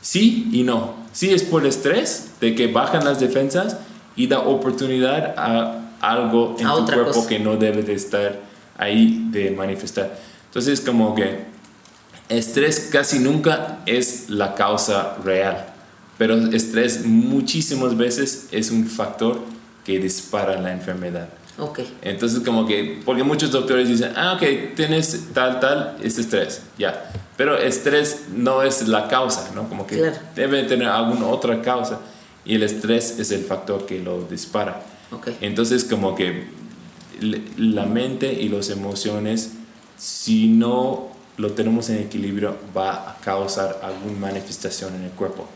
Sí 0.00 0.50
y 0.52 0.62
no. 0.62 0.94
Sí 1.12 1.30
es 1.30 1.42
por 1.42 1.66
estrés 1.66 2.30
de 2.40 2.54
que 2.54 2.68
bajan 2.68 3.04
las 3.04 3.18
defensas 3.18 3.78
y 4.14 4.28
da 4.28 4.38
oportunidad 4.38 5.34
a 5.36 5.96
algo 6.00 6.54
en 6.60 6.68
tu 6.68 6.84
cuerpo 6.84 7.26
que 7.26 7.40
no 7.40 7.56
debe 7.56 7.82
de 7.82 7.94
estar 7.94 8.40
ahí 8.78 9.26
de 9.32 9.50
manifestar. 9.50 10.16
Entonces 10.46 10.80
como 10.80 11.16
que 11.16 11.53
Estrés 12.34 12.88
casi 12.90 13.18
nunca 13.18 13.80
es 13.86 14.28
la 14.28 14.54
causa 14.54 15.16
real, 15.24 15.66
pero 16.18 16.36
estrés 16.52 17.04
muchísimas 17.04 17.96
veces 17.96 18.48
es 18.50 18.70
un 18.70 18.86
factor 18.86 19.40
que 19.84 19.98
dispara 19.98 20.60
la 20.60 20.72
enfermedad. 20.72 21.28
Ok. 21.58 21.80
Entonces, 22.02 22.40
como 22.40 22.66
que, 22.66 23.00
porque 23.04 23.22
muchos 23.22 23.50
doctores 23.50 23.88
dicen, 23.88 24.12
ah, 24.16 24.34
ok, 24.34 24.74
tienes 24.74 25.28
tal, 25.32 25.60
tal, 25.60 25.96
es 26.02 26.18
estrés, 26.18 26.62
ya. 26.78 27.12
Pero 27.36 27.56
estrés 27.56 28.24
no 28.34 28.62
es 28.62 28.88
la 28.88 29.08
causa, 29.08 29.50
¿no? 29.54 29.68
Como 29.68 29.86
que 29.86 30.12
debe 30.34 30.64
tener 30.64 30.88
alguna 30.88 31.26
otra 31.26 31.62
causa 31.62 32.00
y 32.44 32.56
el 32.56 32.62
estrés 32.62 33.18
es 33.18 33.30
el 33.30 33.44
factor 33.44 33.86
que 33.86 34.00
lo 34.00 34.22
dispara. 34.22 34.82
Okay. 35.10 35.36
Entonces, 35.40 35.84
como 35.84 36.14
que 36.14 36.48
la 37.56 37.86
mente 37.86 38.32
y 38.32 38.48
las 38.48 38.70
emociones, 38.70 39.52
si 39.96 40.48
no 40.48 41.13
lo 41.36 41.52
tenemos 41.52 41.90
en 41.90 41.98
equilibrio, 41.98 42.56
va 42.76 43.10
a 43.10 43.16
causar 43.20 43.80
alguna 43.82 44.18
manifestación 44.18 44.94
en 44.94 45.02
el 45.02 45.10
cuerpo. 45.10 45.48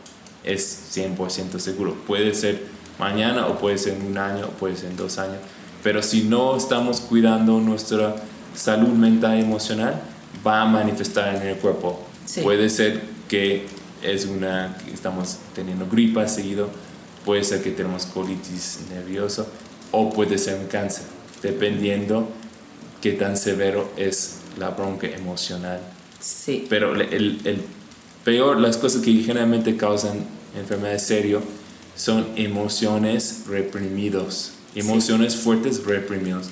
Es 0.43 0.95
100% 0.95 1.59
seguro. 1.59 1.95
Puede 2.07 2.33
ser 2.33 2.65
mañana 2.97 3.47
o 3.47 3.57
puede 3.57 3.77
ser 3.77 3.93
en 3.93 4.05
un 4.05 4.17
año 4.17 4.47
o 4.47 4.49
puede 4.49 4.75
ser 4.75 4.91
en 4.91 4.97
dos 4.97 5.17
años. 5.17 5.37
Pero 5.83 6.03
si 6.03 6.23
no 6.23 6.57
estamos 6.57 6.99
cuidando 6.99 7.59
nuestra 7.59 8.15
salud 8.53 8.89
mental 8.89 9.39
y 9.39 9.41
emocional, 9.41 10.01
va 10.45 10.61
a 10.61 10.65
manifestar 10.65 11.35
en 11.35 11.43
el 11.43 11.55
cuerpo. 11.57 12.05
Puede 12.43 12.69
ser 12.69 13.01
que 13.27 13.65
es 14.01 14.25
una 14.25 14.77
estamos 14.93 15.37
teniendo 15.55 15.87
gripa 15.87 16.27
seguido, 16.27 16.69
puede 17.25 17.43
ser 17.43 17.61
que 17.61 17.71
tenemos 17.71 18.05
colitis 18.05 18.79
nerviosa 18.89 19.45
o 19.91 20.09
puede 20.09 20.37
ser 20.37 20.59
un 20.59 20.67
cáncer, 20.67 21.03
dependiendo 21.41 22.29
qué 23.01 23.13
tan 23.13 23.37
severo 23.37 23.91
es 23.97 24.38
la 24.57 24.69
bronca 24.69 25.07
emocional. 25.07 25.79
Sí. 26.19 26.65
Pero 26.69 26.95
el, 26.95 27.39
el 27.43 27.61
peor, 28.23 28.59
las 28.59 28.77
cosas 28.77 29.01
que 29.01 29.13
generalmente 29.13 29.77
causan 29.77 30.25
enfermedades 30.57 31.03
serias 31.03 31.43
son 31.95 32.27
emociones 32.35 33.43
reprimidos, 33.47 34.53
emociones 34.75 35.35
fuertes 35.35 35.85
reprimidos. 35.85 36.49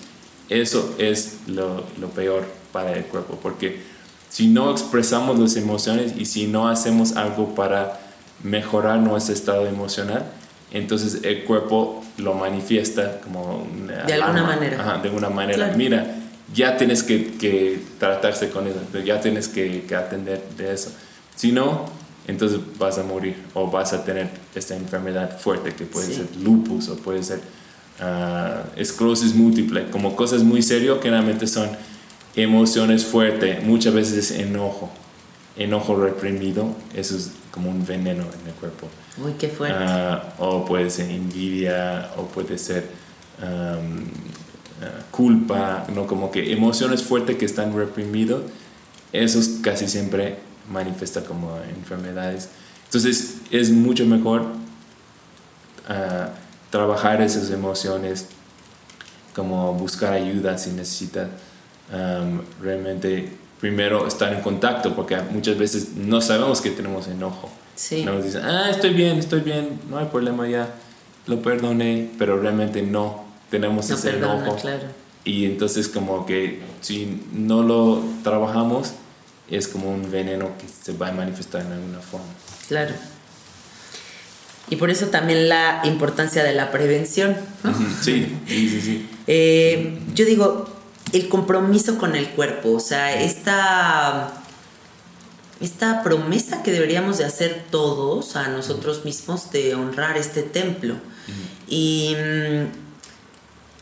Eso 0.50 0.96
es 0.98 1.38
lo, 1.48 1.84
lo 2.00 2.10
peor 2.10 2.46
para 2.72 2.94
el 2.94 3.06
cuerpo, 3.06 3.40
porque 3.42 3.82
si 4.30 4.48
no 4.48 4.72
expresamos 4.72 5.40
las 5.40 5.56
emociones 5.56 6.14
y 6.18 6.26
si 6.26 6.48
no 6.48 6.68
hacemos 6.68 7.16
algo 7.16 7.56
para 7.56 8.00
mejorar 8.44 9.00
nuestro 9.00 9.34
estado 9.34 9.68
emocional, 9.68 10.26
entonces 10.72 11.22
el 11.24 11.44
cuerpo 11.44 12.04
lo 12.18 12.34
manifiesta 12.34 13.22
como 13.22 13.66
de 14.06 14.14
alguna 14.14 14.44
manera. 14.44 14.82
Ajá, 14.82 14.98
de 14.98 15.10
alguna 15.10 15.30
manera. 15.30 15.74
Mira, 15.78 16.16
ya 16.58 16.76
tienes 16.76 17.04
que, 17.04 17.38
que, 17.38 17.80
tratarse 18.00 18.50
con 18.50 18.68
eso, 18.68 18.80
ya 19.06 19.22
tienes 19.22 19.48
que, 19.48 19.84
que, 19.84 19.96
atender 19.96 20.44
de 20.58 20.74
eso. 20.74 20.92
Si 21.36 21.52
no, 21.52 21.86
entonces 22.28 22.60
vas 22.80 22.98
a 22.98 23.04
morir 23.04 23.36
o 23.54 23.70
vas 23.70 23.94
a 23.94 24.04
tener 24.04 24.28
esta 24.56 24.76
enfermedad 24.76 25.40
fuerte 25.40 25.74
que 25.74 25.86
puede 25.86 26.14
ser 26.14 26.26
lupus 26.42 26.90
o 26.90 26.98
puede 26.98 27.22
ser 27.22 27.42
uh, 28.02 28.68
esclerosis 28.76 29.36
múltiple, 29.36 29.92
como 29.92 30.16
cosas 30.16 30.42
muy 30.42 30.64
serias 30.64 30.98
que 30.98 31.12
realmente 31.12 31.46
son 31.46 31.70
emociones 32.36 33.06
fuertes, 33.06 33.64
muchas 33.64 33.94
veces 33.94 34.32
enojo, 34.32 34.90
enojo 35.58 35.96
reprimido, 35.96 36.76
eso 36.96 37.16
es 37.16 37.32
como 37.52 37.70
un 37.70 37.86
veneno 37.86 38.24
en 38.24 38.48
el 38.48 38.54
cuerpo. 38.60 38.88
Uy, 39.24 39.34
qué 39.38 39.48
fuerte. 39.48 39.84
Uh, 39.84 40.44
o 40.44 40.66
puede 40.66 40.90
ser 40.90 41.12
envidia, 41.12 42.10
o 42.18 42.24
puede 42.24 42.58
ser 42.58 42.90
um, 43.42 44.06
uh, 44.82 45.12
culpa, 45.12 45.86
¿no? 45.94 46.08
Como 46.08 46.32
que 46.32 46.52
emociones 46.52 47.04
fuertes 47.04 47.38
que 47.38 47.46
están 47.46 47.76
reprimidos, 47.76 48.44
eso 49.12 49.40
casi 49.62 49.88
siempre 49.88 50.38
manifiesta 50.72 51.24
como 51.24 51.58
enfermedades. 51.76 52.50
Entonces 52.86 53.38
es 53.52 53.72
mucho 53.72 54.06
mejor 54.06 54.42
uh, 54.42 56.30
trabajar 56.70 57.22
esas 57.22 57.50
emociones, 57.52 58.28
como 59.36 59.74
buscar 59.74 60.14
ayuda 60.14 60.58
si 60.58 60.72
necesita 60.72 61.30
um, 61.94 62.42
realmente 62.60 63.32
primero 63.60 64.08
estar 64.08 64.34
en 64.34 64.42
contacto, 64.42 64.96
porque 64.96 65.18
muchas 65.32 65.58
veces 65.58 65.90
no 65.96 66.22
sabemos 66.22 66.62
que 66.62 66.72
tenemos 66.72 67.08
enojo. 67.08 67.50
Sí. 67.76 68.04
Nos 68.04 68.24
dicen, 68.24 68.44
ah, 68.44 68.70
estoy 68.72 68.94
bien, 68.94 69.18
estoy 69.20 69.42
bien, 69.42 69.80
no 69.90 70.00
hay 70.00 70.08
problema 70.08 70.48
ya, 70.48 70.74
lo 71.28 71.42
perdoné, 71.42 72.10
pero 72.18 72.40
realmente 72.40 72.82
no 72.82 73.27
tenemos 73.50 73.90
no 73.90 73.96
ese 73.96 74.12
perdona, 74.12 74.44
enojo. 74.44 74.58
Claro. 74.58 74.88
Y 75.26 75.46
entonces 75.46 75.88
como 75.88 76.26
que 76.26 76.62
si 76.82 77.22
no 77.34 77.64
lo 77.64 78.04
trabajamos, 78.24 78.94
es 79.50 79.68
como 79.68 79.94
un 79.94 80.10
veneno 80.12 80.52
que 80.58 80.68
se 80.68 80.98
va 80.98 81.10
a 81.10 81.12
manifestar 81.12 81.62
en 81.62 81.74
alguna 81.74 82.00
forma. 82.00 82.28
Claro. 82.68 82.94
Y 84.70 84.76
por 84.76 84.90
eso 84.90 85.08
también 85.08 85.48
la 85.48 85.82
importancia 85.86 86.44
de 86.44 86.54
la 86.54 86.72
prevención. 86.72 87.38
¿no? 87.64 87.74
Sí, 88.02 88.28
sí, 88.48 88.70
sí. 88.70 88.82
sí. 88.82 89.10
Eh, 89.28 90.00
yo 90.14 90.26
digo, 90.26 90.68
el 91.14 91.30
compromiso 91.30 91.98
con 91.98 92.16
el 92.16 92.30
cuerpo, 92.30 92.74
o 92.74 92.80
sea, 92.80 93.22
esta, 93.22 94.34
esta 95.62 96.04
promesa 96.04 96.64
que 96.64 96.72
deberíamos 96.72 97.18
de 97.18 97.26
hacer 97.26 97.64
todos 97.72 98.36
a 98.36 98.50
nosotros 98.50 99.06
mismos 99.06 99.52
de 99.52 99.76
honrar 99.76 100.18
este 100.18 100.44
templo. 100.44 100.96
Y, 101.70 102.16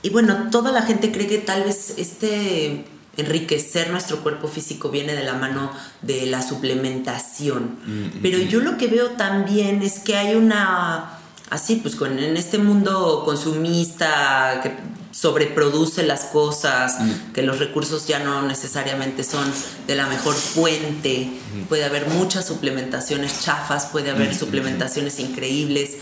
y 0.06 0.10
bueno, 0.10 0.50
toda 0.52 0.72
la 0.72 0.84
gente 0.84 1.12
cree 1.12 1.26
que 1.26 1.40
tal 1.40 1.64
vez 1.64 1.96
este 1.98 2.86
enriquecer 3.18 3.90
nuestro 3.90 4.20
cuerpo 4.20 4.48
físico 4.48 4.90
viene 4.90 5.16
de 5.16 5.24
la 5.24 5.34
mano 5.34 5.72
de 6.04 6.28
la 6.28 6.44
suplementación. 6.44 7.80
Pero 8.22 8.38
yo 8.38 8.60
lo 8.60 8.78
que 8.78 8.86
veo 8.86 9.12
también 9.14 9.82
es 9.82 9.98
que 9.98 10.16
hay 10.16 10.36
una, 10.36 11.18
así 11.50 11.78
pues 11.78 11.96
con, 11.96 12.20
en 12.20 12.38
este 12.38 12.60
mundo 12.60 13.24
consumista 13.26 14.60
que 14.62 14.76
sobreproduce 15.10 16.04
las 16.04 16.26
cosas, 16.26 16.98
que 17.34 17.42
los 17.42 17.58
recursos 17.58 18.06
ya 18.06 18.20
no 18.20 18.44
necesariamente 18.44 19.24
son 19.24 19.52
de 19.88 19.96
la 19.96 20.06
mejor 20.06 20.36
fuente, 20.36 21.32
puede 21.68 21.84
haber 21.84 22.10
muchas 22.10 22.46
suplementaciones 22.46 23.42
chafas, 23.42 23.88
puede 23.88 24.12
haber 24.12 24.36
suplementaciones 24.36 25.20
increíbles. 25.20 25.98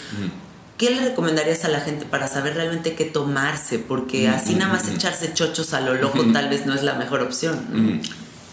¿Qué 0.77 0.89
le 0.89 1.01
recomendarías 1.01 1.65
a 1.65 1.69
la 1.69 1.79
gente 1.81 2.05
para 2.05 2.27
saber 2.27 2.55
realmente 2.55 2.95
qué 2.95 3.05
tomarse? 3.05 3.79
Porque 3.79 4.27
así 4.27 4.55
nada 4.55 4.73
más 4.73 4.89
echarse 4.89 5.33
chochos 5.33 5.73
a 5.73 5.81
lo 5.81 5.93
loco 5.93 6.25
tal 6.33 6.49
vez 6.49 6.65
no 6.65 6.73
es 6.73 6.83
la 6.83 6.95
mejor 6.95 7.21
opción. 7.21 8.01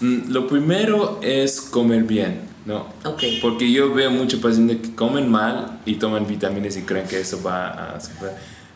Lo 0.00 0.46
primero 0.46 1.18
es 1.22 1.60
comer 1.60 2.04
bien, 2.04 2.42
¿no? 2.66 2.86
Ok. 3.04 3.22
Porque 3.40 3.70
yo 3.72 3.92
veo 3.92 4.10
muchos 4.10 4.40
pacientes 4.40 4.78
que 4.78 4.94
comen 4.94 5.30
mal 5.30 5.80
y 5.86 5.94
toman 5.94 6.26
vitaminas 6.26 6.76
y 6.76 6.82
creen 6.82 7.06
que 7.06 7.20
eso 7.20 7.42
va 7.42 7.68
a... 7.68 7.98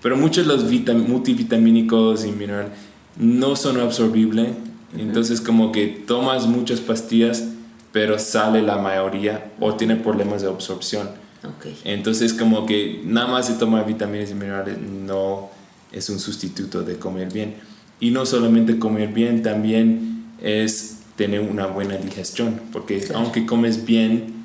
Pero 0.03 0.16
muchos 0.16 0.47
de 0.47 0.53
los 0.53 0.64
multivitamínicos 1.09 2.24
y 2.24 2.32
minerales 2.32 2.72
no 3.16 3.57
son 3.57 3.80
absorbibles. 3.80 4.49
Entonces 4.97 5.40
como 5.40 5.72
que 5.72 5.86
tomas 5.86 6.47
muchas 6.47 6.80
pastillas, 6.80 7.45
pero 7.92 8.18
sale 8.18 8.62
la 8.62 8.78
mayoría 8.78 9.53
o 9.61 9.74
tiene 9.74 9.97
problemas 9.97 10.42
de 10.42 10.49
absorción. 10.49 11.24
Okay. 11.59 11.78
Entonces 11.84 12.32
como 12.32 12.66
que 12.66 13.03
nada 13.05 13.26
más 13.26 13.49
de 13.49 13.55
tomar 13.55 13.86
vitaminas 13.86 14.30
y 14.30 14.34
minerales 14.34 14.78
no 14.78 15.51
es 15.92 16.09
un 16.09 16.18
sustituto 16.18 16.82
de 16.82 16.99
comer 16.99 17.32
bien. 17.32 17.55
Y 18.01 18.11
no 18.11 18.26
solamente 18.26 18.78
comer 18.78 19.12
bien, 19.12 19.42
también 19.42 20.24
es 20.40 20.99
tener 21.16 21.40
una 21.40 21.66
buena 21.66 21.97
digestión, 21.97 22.61
porque 22.72 22.99
claro. 23.01 23.20
aunque 23.20 23.47
comes 23.47 23.84
bien, 23.84 24.45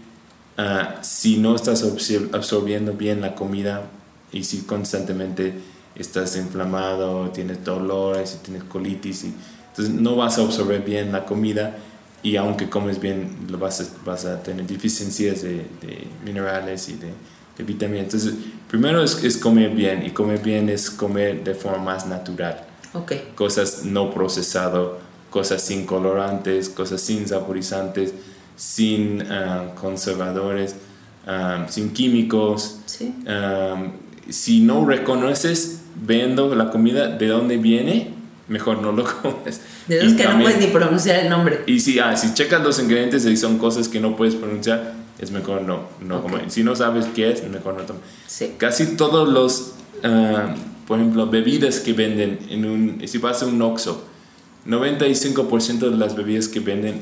uh, 0.58 1.02
si 1.02 1.38
no 1.38 1.56
estás 1.56 1.84
absorbiendo 2.32 2.94
bien 2.94 3.22
la 3.22 3.36
comida 3.36 3.90
y 4.32 4.44
si 4.44 4.60
constantemente 4.60 5.54
estás 5.96 6.38
inflamado, 6.38 7.30
tienes 7.32 7.64
dolores, 7.64 8.40
tienes 8.44 8.64
colitis, 8.66 9.24
y, 9.24 9.34
entonces 9.70 9.94
no 9.94 10.16
vas 10.16 10.38
a 10.38 10.44
absorber 10.44 10.84
bien 10.84 11.12
la 11.12 11.26
comida 11.26 11.78
y 12.22 12.36
aunque 12.36 12.70
comes 12.70 13.00
bien 13.00 13.48
lo 13.50 13.58
vas 13.58 13.82
a, 13.82 13.86
vas 14.06 14.26
a 14.26 14.42
tener 14.44 14.66
deficiencias 14.66 15.42
de, 15.42 15.66
de 15.82 16.08
minerales 16.24 16.90
y 16.90 16.94
de, 16.94 17.08
de, 17.58 17.64
vitaminas. 17.64 18.06
Entonces, 18.06 18.34
primero 18.68 19.04
es, 19.04 19.24
es, 19.24 19.38
comer 19.38 19.72
bien 19.72 20.06
y 20.06 20.12
comer 20.12 20.40
bien 20.40 20.70
es 20.70 20.90
comer 20.90 21.44
de 21.44 21.56
forma 21.56 21.80
más 21.80 22.08
natural. 22.08 22.66
Okay. 22.94 23.32
Cosas 23.36 23.86
no 23.86 24.14
procesado, 24.14 25.00
cosas 25.30 25.62
sin 25.62 25.86
colorantes, 25.86 26.70
cosas 26.70 27.02
sin 27.02 27.28
saborizantes, 27.28 28.14
sin 28.56 29.22
uh, 29.22 29.76
conservadores, 29.80 30.76
um, 31.28 31.68
sin 31.70 31.94
químicos. 31.94 32.80
Sí. 32.86 33.14
Um, 33.28 33.92
si 34.30 34.62
no 34.62 34.86
reconoces 34.86 35.82
viendo 35.96 36.54
la 36.56 36.70
comida 36.70 37.08
de 37.08 37.28
dónde 37.28 37.58
viene, 37.58 38.19
mejor 38.50 38.82
no 38.82 38.92
lo 38.92 39.06
comes. 39.22 39.62
De 39.88 40.04
los 40.04 40.14
que 40.14 40.24
también, 40.24 40.40
no 40.40 40.44
puedes 40.44 40.60
ni 40.60 40.68
pronunciar 40.68 41.20
el 41.20 41.30
nombre. 41.30 41.64
Y 41.68 41.80
si, 41.80 42.00
ah, 42.00 42.18
si 42.18 42.34
checas 42.34 42.62
los 42.62 42.80
ingredientes 42.80 43.26
y 43.26 43.38
son 43.38 43.58
cosas 43.58 43.88
que 43.88 44.00
no 44.00 44.16
puedes 44.16 44.36
pronunciar, 44.36 44.94
es 45.20 45.32
mejor 45.32 45.62
no, 45.62 45.84
no 46.02 46.18
okay. 46.18 46.32
comer. 46.32 46.52
Si 46.52 46.64
no 46.64 46.76
sabes 46.76 47.06
qué 47.16 47.32
es, 47.32 47.48
mejor 47.48 47.76
no 47.76 47.84
tomar. 47.84 48.02
Sí. 48.28 48.54
Casi 48.58 48.98
todos 48.98 49.30
los, 49.30 49.74
uh, 50.04 50.56
por 50.88 51.00
ejemplo, 51.00 51.28
bebidas 51.28 51.80
que 51.80 51.94
venden, 51.94 52.40
en 52.50 52.66
un, 52.66 53.02
si 53.08 53.18
vas 53.18 53.42
a 53.44 53.46
un 53.46 53.62
Oxxo, 53.62 54.04
95% 54.68 55.80
de 55.90 55.96
las 55.96 56.16
bebidas 56.16 56.48
que 56.48 56.60
venden 56.60 57.02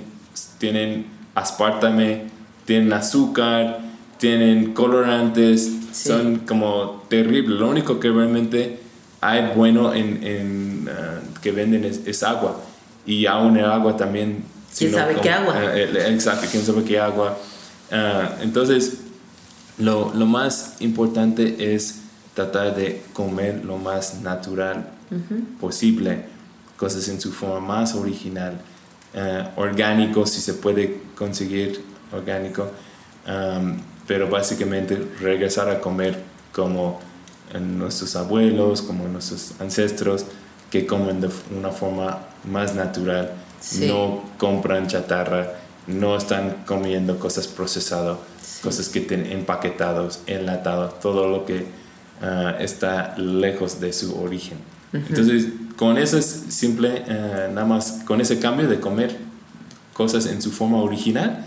tienen 0.57 1.07
aspartame, 1.35 2.23
tienen 2.65 2.93
azúcar, 2.93 3.79
tienen 4.17 4.73
colorantes, 4.73 5.71
Sí. 5.91 6.09
son 6.09 6.39
como 6.39 7.03
terribles. 7.09 7.59
Lo 7.59 7.69
único 7.69 7.99
que 7.99 8.09
realmente 8.09 8.79
hay 9.21 9.51
bueno 9.55 9.93
en, 9.93 10.23
en 10.23 10.89
uh, 10.89 11.39
que 11.41 11.51
venden 11.51 11.85
es, 11.85 12.01
es, 12.05 12.23
agua. 12.23 12.59
Y 13.05 13.25
aún 13.25 13.57
el 13.57 13.65
agua 13.65 13.95
también. 13.97 14.43
¿Quién 14.77 14.91
sabe 14.91 15.13
como, 15.13 15.23
qué 15.23 15.31
agua? 15.31 15.53
Uh, 15.53 15.97
exacto, 15.97 16.47
quién 16.51 16.63
sabe 16.63 16.83
qué 16.83 16.99
agua. 16.99 17.37
Uh, 17.91 18.43
entonces, 18.43 18.97
lo, 19.77 20.13
lo, 20.13 20.25
más 20.25 20.75
importante 20.79 21.73
es 21.73 22.01
tratar 22.33 22.75
de 22.75 23.03
comer 23.13 23.63
lo 23.65 23.77
más 23.77 24.21
natural 24.21 24.89
-huh. 25.11 25.57
posible, 25.59 26.25
cosas 26.75 27.07
en 27.09 27.19
su 27.19 27.31
forma 27.31 27.59
más 27.59 27.95
original, 27.95 28.59
orgánico, 29.55 30.27
si 30.27 30.41
se 30.41 30.53
puede 30.53 31.01
conseguir 31.15 31.81
orgánico. 32.11 32.69
Um, 33.27 33.77
pero 34.07 34.29
básicamente 34.29 34.97
regresar 35.19 35.69
a 35.69 35.81
comer 35.81 36.17
como 36.53 36.99
nuestros 37.59 38.15
abuelos, 38.15 38.81
como 38.81 39.07
nuestros 39.07 39.53
ancestros, 39.59 40.25
que 40.69 40.85
comen 40.85 41.21
de 41.21 41.29
una 41.57 41.69
forma 41.69 42.19
más 42.43 42.75
natural, 42.75 43.31
sí. 43.59 43.87
no 43.87 44.23
compran 44.37 44.87
chatarra, 44.87 45.53
no 45.87 46.17
están 46.17 46.63
comiendo 46.65 47.17
cosas 47.19 47.47
procesadas, 47.47 48.17
sí. 48.41 48.61
cosas 48.61 48.89
que 48.89 49.01
tienen 49.01 49.31
empaquetados, 49.31 50.19
enlatados, 50.27 50.99
todo 50.99 51.27
lo 51.27 51.45
que 51.45 51.67
uh, 52.21 52.61
está 52.61 53.17
lejos 53.17 53.79
de 53.79 53.93
su 53.93 54.21
origen. 54.21 54.57
Uh 54.91 54.97
-huh. 54.97 55.05
Entonces, 55.09 55.47
con 55.77 55.97
ese 55.97 56.21
simple, 56.21 57.03
eh, 57.07 57.49
nada 57.53 57.65
más, 57.65 58.01
con 58.05 58.19
ese 58.19 58.39
cambio 58.39 58.67
de 58.67 58.79
comer 58.79 59.15
cosas 59.93 60.25
en 60.25 60.41
su 60.41 60.51
forma 60.51 60.77
original, 60.77 61.45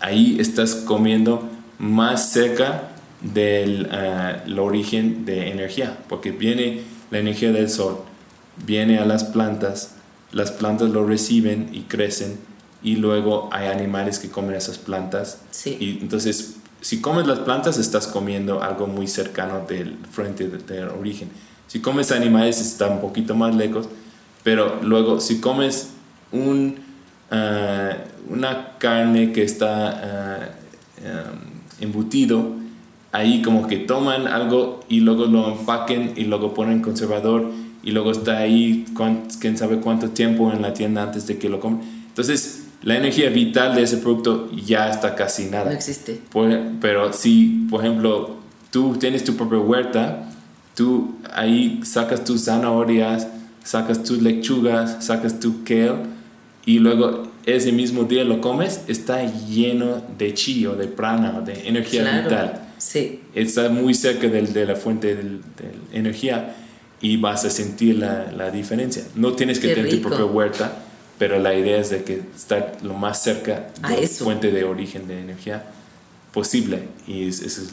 ahí 0.00 0.36
estás 0.38 0.74
comiendo 0.74 1.48
más 1.78 2.30
cerca 2.30 2.91
del 3.22 3.88
eh, 3.90 4.58
origen 4.58 5.24
de 5.24 5.50
energía, 5.50 5.98
porque 6.08 6.32
viene 6.32 6.82
la 7.10 7.18
energía 7.18 7.52
del 7.52 7.70
sol, 7.70 7.98
viene 8.66 8.98
a 8.98 9.04
las 9.04 9.24
plantas, 9.24 9.94
las 10.32 10.50
plantas 10.50 10.90
lo 10.90 11.06
reciben 11.06 11.70
y 11.72 11.82
crecen, 11.82 12.38
y 12.82 12.96
luego 12.96 13.48
hay 13.52 13.68
animales 13.68 14.18
que 14.18 14.28
comen 14.28 14.56
esas 14.56 14.78
plantas. 14.78 15.40
Sí. 15.50 15.76
Y 15.78 15.98
entonces, 16.02 16.56
si 16.80 17.00
comes 17.00 17.26
las 17.26 17.38
plantas, 17.40 17.78
estás 17.78 18.08
comiendo 18.08 18.62
algo 18.62 18.88
muy 18.88 19.06
cercano 19.06 19.64
del 19.68 19.96
frente 20.10 20.48
del 20.48 20.88
origen. 20.88 21.30
Si 21.68 21.80
comes 21.80 22.10
animales, 22.10 22.60
está 22.60 22.88
un 22.88 23.00
poquito 23.00 23.36
más 23.36 23.54
lejos, 23.54 23.88
pero 24.42 24.80
luego, 24.82 25.20
si 25.20 25.40
comes 25.40 25.90
un, 26.32 26.80
ah, 27.30 27.92
una 28.28 28.78
carne 28.78 29.32
que 29.32 29.44
está 29.44 30.56
um, 30.98 31.82
embutido, 31.82 32.61
ahí 33.12 33.42
como 33.42 33.66
que 33.66 33.76
toman 33.76 34.26
algo 34.26 34.80
y 34.88 35.00
luego 35.00 35.26
lo 35.26 35.52
empaquen 35.52 36.14
y 36.16 36.24
luego 36.24 36.54
ponen 36.54 36.80
conservador 36.80 37.50
y 37.82 37.90
luego 37.90 38.10
está 38.12 38.38
ahí 38.38 38.84
quién 39.40 39.56
sabe 39.56 39.78
cuánto 39.78 40.10
tiempo 40.10 40.52
en 40.52 40.62
la 40.62 40.72
tienda 40.72 41.02
antes 41.02 41.26
de 41.26 41.38
que 41.38 41.48
lo 41.48 41.60
comen. 41.60 41.80
Entonces, 42.08 42.64
la 42.82 42.96
energía 42.96 43.28
vital 43.30 43.74
de 43.74 43.82
ese 43.82 43.98
producto 43.98 44.50
ya 44.52 44.90
está 44.90 45.14
casi 45.14 45.46
nada. 45.46 45.66
No 45.66 45.70
existe. 45.70 46.20
pero 46.80 47.12
si, 47.12 47.66
por 47.70 47.84
ejemplo, 47.84 48.36
tú 48.70 48.96
tienes 48.98 49.24
tu 49.24 49.36
propia 49.36 49.58
huerta, 49.58 50.30
tú 50.74 51.16
ahí 51.32 51.80
sacas 51.84 52.24
tus 52.24 52.44
zanahorias, 52.44 53.28
sacas 53.62 54.02
tus 54.02 54.22
lechugas, 54.22 55.04
sacas 55.04 55.38
tu 55.38 55.62
kale 55.64 56.12
y 56.64 56.78
luego 56.78 57.24
ese 57.44 57.72
mismo 57.72 58.04
día 58.04 58.24
lo 58.24 58.40
comes, 58.40 58.82
está 58.86 59.24
lleno 59.24 60.00
de 60.16 60.32
chi 60.34 60.66
o 60.66 60.74
de 60.74 60.86
prana 60.86 61.38
o 61.38 61.42
de 61.42 61.68
energía 61.68 62.22
vital. 62.22 62.71
Sí. 62.82 63.20
Está 63.34 63.68
muy 63.68 63.94
cerca 63.94 64.26
del, 64.26 64.52
de 64.52 64.66
la 64.66 64.74
fuente 64.74 65.14
de 65.14 65.38
energía 65.92 66.56
y 67.00 67.16
vas 67.16 67.44
a 67.44 67.50
sentir 67.50 67.96
la, 67.96 68.32
la 68.32 68.50
diferencia. 68.50 69.04
No 69.14 69.34
tienes 69.34 69.60
que 69.60 69.72
tener 69.72 69.88
tu 69.88 70.02
propia 70.02 70.24
huerta, 70.24 70.82
pero 71.16 71.38
la 71.38 71.54
idea 71.54 71.78
es 71.78 71.90
de 71.90 72.02
que 72.02 72.22
estar 72.34 72.78
lo 72.82 72.94
más 72.94 73.22
cerca 73.22 73.68
de 73.88 74.02
la 74.02 74.08
fuente 74.08 74.50
de 74.50 74.64
origen 74.64 75.06
de 75.06 75.20
energía 75.20 75.64
posible 76.32 76.88
y 77.06 77.28
es, 77.28 77.40
es, 77.42 77.72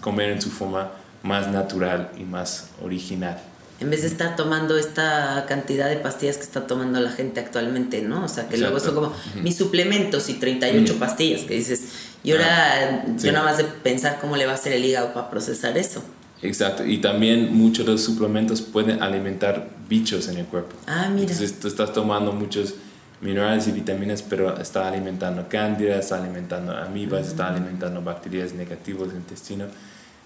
comer 0.00 0.30
en 0.30 0.42
su 0.42 0.50
forma 0.50 0.92
más 1.22 1.48
natural 1.48 2.10
y 2.18 2.24
más 2.24 2.68
original. 2.82 3.40
En 3.80 3.90
vez 3.90 4.02
de 4.02 4.08
estar 4.08 4.36
tomando 4.36 4.76
esta 4.76 5.46
cantidad 5.48 5.88
de 5.88 5.96
pastillas 5.96 6.36
que 6.36 6.42
está 6.42 6.66
tomando 6.66 7.00
la 7.00 7.10
gente 7.10 7.40
actualmente, 7.40 8.02
¿no? 8.02 8.24
O 8.24 8.28
sea, 8.28 8.48
que 8.48 8.58
luego 8.58 8.78
son 8.78 8.94
como 8.94 9.12
mis 9.42 9.56
suplementos 9.56 10.28
y 10.28 10.34
38 10.34 10.98
pastillas 10.98 11.42
que 11.42 11.54
dices, 11.54 11.84
y 12.22 12.32
ahora 12.32 12.46
ah, 12.46 13.06
yo 13.18 13.32
nada 13.32 13.44
más 13.44 13.56
de 13.58 13.64
pensar 13.64 14.18
cómo 14.20 14.36
le 14.36 14.44
va 14.44 14.52
a 14.52 14.54
hacer 14.56 14.74
el 14.74 14.84
hígado 14.84 15.14
para 15.14 15.30
procesar 15.30 15.78
eso. 15.78 16.04
Exacto, 16.42 16.84
y 16.86 16.98
también 16.98 17.54
muchos 17.54 17.86
de 17.86 17.92
los 17.92 18.02
suplementos 18.02 18.60
pueden 18.60 19.02
alimentar 19.02 19.70
bichos 19.88 20.28
en 20.28 20.38
el 20.38 20.46
cuerpo. 20.46 20.76
Ah, 20.86 21.08
mira. 21.10 21.32
Entonces 21.32 21.58
tú 21.58 21.68
estás 21.68 21.92
tomando 21.92 22.32
muchos 22.32 22.74
minerales 23.20 23.68
y 23.68 23.72
vitaminas, 23.72 24.22
pero 24.22 24.58
está 24.58 24.88
alimentando 24.88 25.46
cándidas, 25.48 26.04
está 26.04 26.16
alimentando 26.16 26.72
amibas, 26.72 27.28
está 27.28 27.48
alimentando 27.48 28.02
bacterias 28.02 28.54
negativas 28.54 29.08
del 29.08 29.18
intestino. 29.18 29.66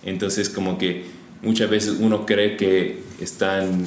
Entonces 0.03 0.49
como 0.49 0.79
que 0.79 1.07
muchas 1.45 1.71
veces 1.71 1.97
uno 2.01 2.27
cree 2.27 2.57
que 2.57 3.03
están 3.21 3.85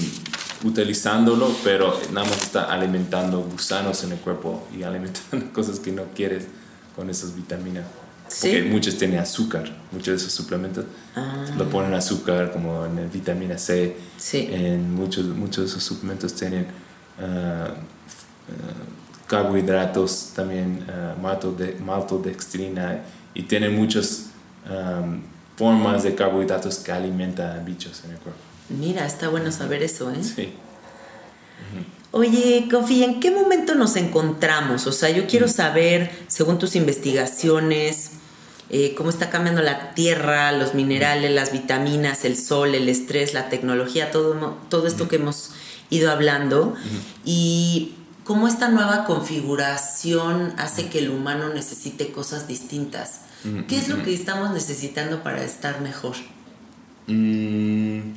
utilizándolo, 0.64 1.50
pero 1.64 2.00
nada 2.14 2.28
más 2.28 2.42
está 2.42 2.72
alimentando 2.72 3.42
gusanos 3.42 4.04
en 4.04 4.14
el 4.14 4.20
cuerpo 4.20 4.68
y 4.78 4.84
alimentando 4.90 5.52
cosas 5.54 5.80
que 5.80 5.92
no 5.92 6.04
quieres 6.16 6.46
con 6.96 7.10
esas 7.10 7.36
vitaminas. 7.36 7.86
Porque 8.42 8.64
muchos 8.64 8.98
tienen 8.98 9.20
azúcar, 9.20 9.72
muchos 9.92 10.08
de 10.08 10.16
esos 10.16 10.34
suplementos 10.34 10.84
ah. 11.16 11.46
lo 11.58 11.70
ponen 11.70 11.94
azúcar, 11.94 12.52
como 12.52 12.86
en 12.86 12.98
el 13.00 13.08
vitamina 13.08 13.58
C. 13.58 13.96
Sí. 14.18 14.50
En 14.52 14.94
muchos, 14.94 15.26
muchos 15.28 15.64
de 15.64 15.70
esos 15.70 15.84
suplementos 15.84 16.34
tienen 16.34 16.68
uh, 17.20 17.74
carbohidratos, 19.28 20.34
también 20.36 20.86
uh, 20.90 21.84
maltodextrina 21.86 23.02
y 23.34 23.44
tienen 23.44 23.76
muchas 23.78 24.32
um, 24.70 25.22
formas 25.58 26.04
de 26.04 26.16
carbohidratos 26.16 26.78
que 26.78 26.92
alimentan 26.92 27.66
bichos 27.66 28.04
en 28.06 28.12
el 28.12 28.18
cuerpo. 28.18 28.40
Mira, 28.70 29.06
está 29.06 29.28
bueno 29.28 29.52
saber 29.52 29.84
eso, 29.84 30.12
¿eh? 30.12 30.24
Sí. 30.24 30.54
Oye, 32.12 32.68
Kofi, 32.72 33.04
¿en 33.04 33.20
qué 33.20 33.32
momento 33.32 33.76
nos 33.76 33.96
encontramos? 33.96 34.88
O 34.88 34.92
sea, 34.92 35.10
yo 35.10 35.28
quiero 35.28 35.48
saber, 35.48 36.12
según 36.28 36.58
tus 36.58 36.76
investigaciones, 36.76 38.12
eh, 38.70 38.94
cómo 38.96 39.10
está 39.10 39.30
cambiando 39.30 39.62
la 39.62 39.94
tierra, 39.94 40.52
los 40.52 40.74
minerales, 40.74 41.32
las 41.32 41.52
vitaminas, 41.52 42.24
el 42.24 42.38
sol, 42.38 42.76
el 42.76 42.88
estrés, 42.88 43.34
la 43.34 43.50
tecnología, 43.50 44.12
todo, 44.12 44.58
todo 44.70 44.88
esto 44.88 45.08
que 45.08 45.18
hemos 45.18 45.52
ido 45.90 46.12
hablando. 46.12 46.76
Y 47.26 47.96
cómo 48.24 48.48
esta 48.48 48.70
nueva 48.70 49.06
configuración 49.06 50.54
hace 50.58 50.90
que 50.90 51.00
el 51.00 51.10
humano 51.10 51.50
necesite 51.50 52.12
cosas 52.12 52.48
distintas. 52.48 53.22
¿Qué 53.68 53.78
es 53.78 53.90
lo 53.90 54.04
que 54.04 54.14
estamos 54.14 54.52
necesitando 54.52 55.24
para 55.24 55.44
estar 55.44 55.82
mejor? 55.82 56.16
Mm. 57.08 58.14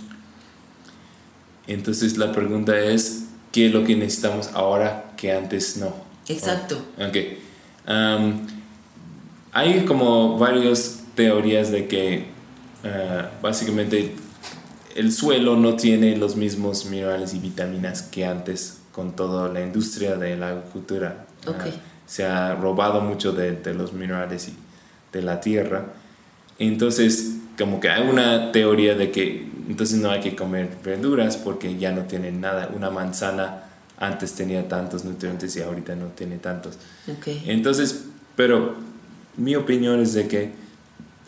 Entonces 1.66 2.16
la 2.16 2.33
pregunta 2.33 2.78
es, 2.78 3.26
¿qué 3.53 3.66
es 3.66 3.72
lo 3.72 3.85
que 3.85 3.97
necesitamos 3.97 4.51
ahora 4.55 5.12
que 5.16 5.33
antes 5.33 5.76
no? 5.76 5.95
Exacto. 6.28 6.81
Ok. 6.99 7.16
hay 9.53 9.85
como 9.85 10.39
varias 10.39 11.01
teorías 11.14 11.70
de 11.70 11.87
que 11.87 12.26
ah, 12.85 13.31
básicamente 13.43 14.14
el 14.95 15.12
suelo 15.12 15.57
no 15.57 15.76
tiene 15.76 16.16
los 16.16 16.37
mismos 16.37 16.87
minerales 16.87 17.35
y 17.35 17.39
vitaminas 17.39 18.03
que 18.03 18.24
antes 18.24 18.78
con 18.93 19.14
toda 19.14 19.49
la 19.49 19.61
industria 19.61 20.16
de 20.16 20.37
la 20.37 20.49
agricultura. 20.51 21.26
Okay. 21.47 21.81
se 22.07 22.26
ha 22.26 22.55
robado 22.55 23.01
mucho 23.01 23.33
de, 23.33 23.53
de, 23.53 23.72
los 23.72 23.95
minerales 23.95 24.49
y 24.49 24.55
de 25.13 25.23
la 25.23 25.41
tierra. 25.41 25.87
Entonces, 26.59 27.37
como 27.59 27.81
que 27.81 27.89
hay 27.89 28.09
una 28.09 28.53
teoría 28.53 28.95
de 28.95 29.11
que 29.11 29.47
entonces 29.69 29.99
no 29.99 30.11
hay 30.11 30.21
que 30.21 30.35
comer 30.35 30.69
verduras 30.85 31.37
porque 31.37 31.79
ya 31.79 31.93
no 31.93 32.03
tienen 32.03 32.41
nada. 32.41 32.71
Una 32.75 32.91
manzana 32.91 33.65
antes 33.99 34.33
tenía 34.33 34.67
tantos 34.67 35.05
nutrientes 35.05 35.55
y 35.57 35.63
ahorita 35.63 35.95
no 35.95 36.07
tiene 36.07 36.39
tantos. 36.39 36.79
Okay. 37.19 37.45
Entonces, 37.47 38.07
pero 38.35 38.77
mi 39.37 39.55
opinión 39.57 40.01
es 40.01 40.15
de 40.15 40.27
que 40.27 40.51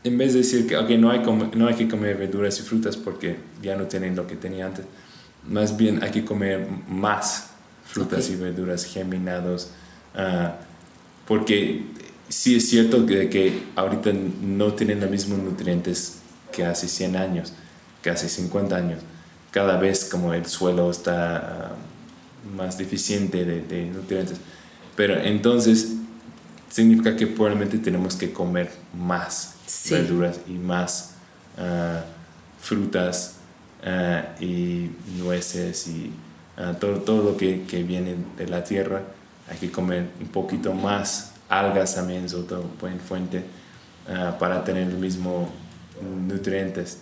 en 0.05 0.19
vez 0.19 0.33
de 0.33 0.41
decir 0.41 0.67
que 0.67 0.77
okay, 0.77 0.99
no, 0.99 1.11
hay 1.11 1.23
no 1.55 1.67
hay 1.69 1.75
que 1.75 1.89
comer 1.89 2.17
verduras 2.17 2.59
y 2.59 2.63
frutas 2.63 2.97
porque 2.97 3.37
ya 3.63 3.77
no 3.77 3.85
tienen 3.85 4.17
lo 4.17 4.27
que 4.27 4.37
tenía 4.37 4.67
antes, 4.67 4.87
más 5.49 5.77
bien 5.77 6.03
hay 6.03 6.11
que 6.11 6.25
comer 6.25 6.67
más 6.89 7.51
frutas 7.85 8.29
y 8.31 8.37
verduras 8.37 8.85
germinados, 8.85 9.71
uh, 10.15 10.51
porque 11.27 11.85
sí 12.33 12.57
es 12.57 12.71
cierto 12.71 13.05
que, 13.05 13.29
que 13.29 13.63
ahorita 13.77 14.11
no 14.43 14.73
tienen 14.73 15.01
los 15.01 15.11
mismos 15.11 15.39
nutrientes 15.39 16.21
que 16.51 16.65
hace 16.65 16.89
100 16.89 17.17
años, 17.17 17.53
que 18.03 18.09
hace 18.09 18.29
50 18.29 18.75
años. 18.75 19.01
Cada 19.51 19.77
vez 19.77 20.07
como 20.07 20.33
el 20.33 20.47
suelo 20.47 20.91
está 20.91 21.73
uh, 21.73 22.57
más 22.57 22.79
deficiente 22.79 23.45
de, 23.45 23.61
de, 23.61 23.85
nutrientes. 23.85 24.39
Pero 24.97 25.15
entonces 25.21 25.93
significa 26.71 27.15
que 27.17 27.27
probablemente 27.27 27.77
tenemos 27.79 28.17
que 28.17 28.33
comer 28.33 28.71
más 28.99 29.57
sí. 29.67 29.93
verduras 29.93 30.41
y 30.49 30.53
más 30.53 31.17
uh, 31.59 32.01
frutas 32.61 33.37
y 34.41 34.91
nueces 35.19 35.89
y 35.89 36.13
todo, 36.79 37.01
todo 37.01 37.33
lo 37.33 37.37
que, 37.37 37.65
que, 37.65 37.83
viene 37.83 38.15
de 38.39 38.47
la 38.47 38.63
tierra. 38.63 39.03
Hay 39.51 39.59
que 39.59 39.73
comer 39.73 40.09
un 40.21 40.29
poquito 40.29 40.73
más 40.73 41.32
algas 41.59 41.95
también 41.95 42.25
es 42.25 42.35
otra 42.35 42.59
buena 42.81 42.99
fuente 43.01 43.45
uh, 44.09 44.39
para 44.39 44.65
tener 44.65 44.89
el 44.89 44.97
mismo 44.97 45.51
nutrientes. 46.01 46.99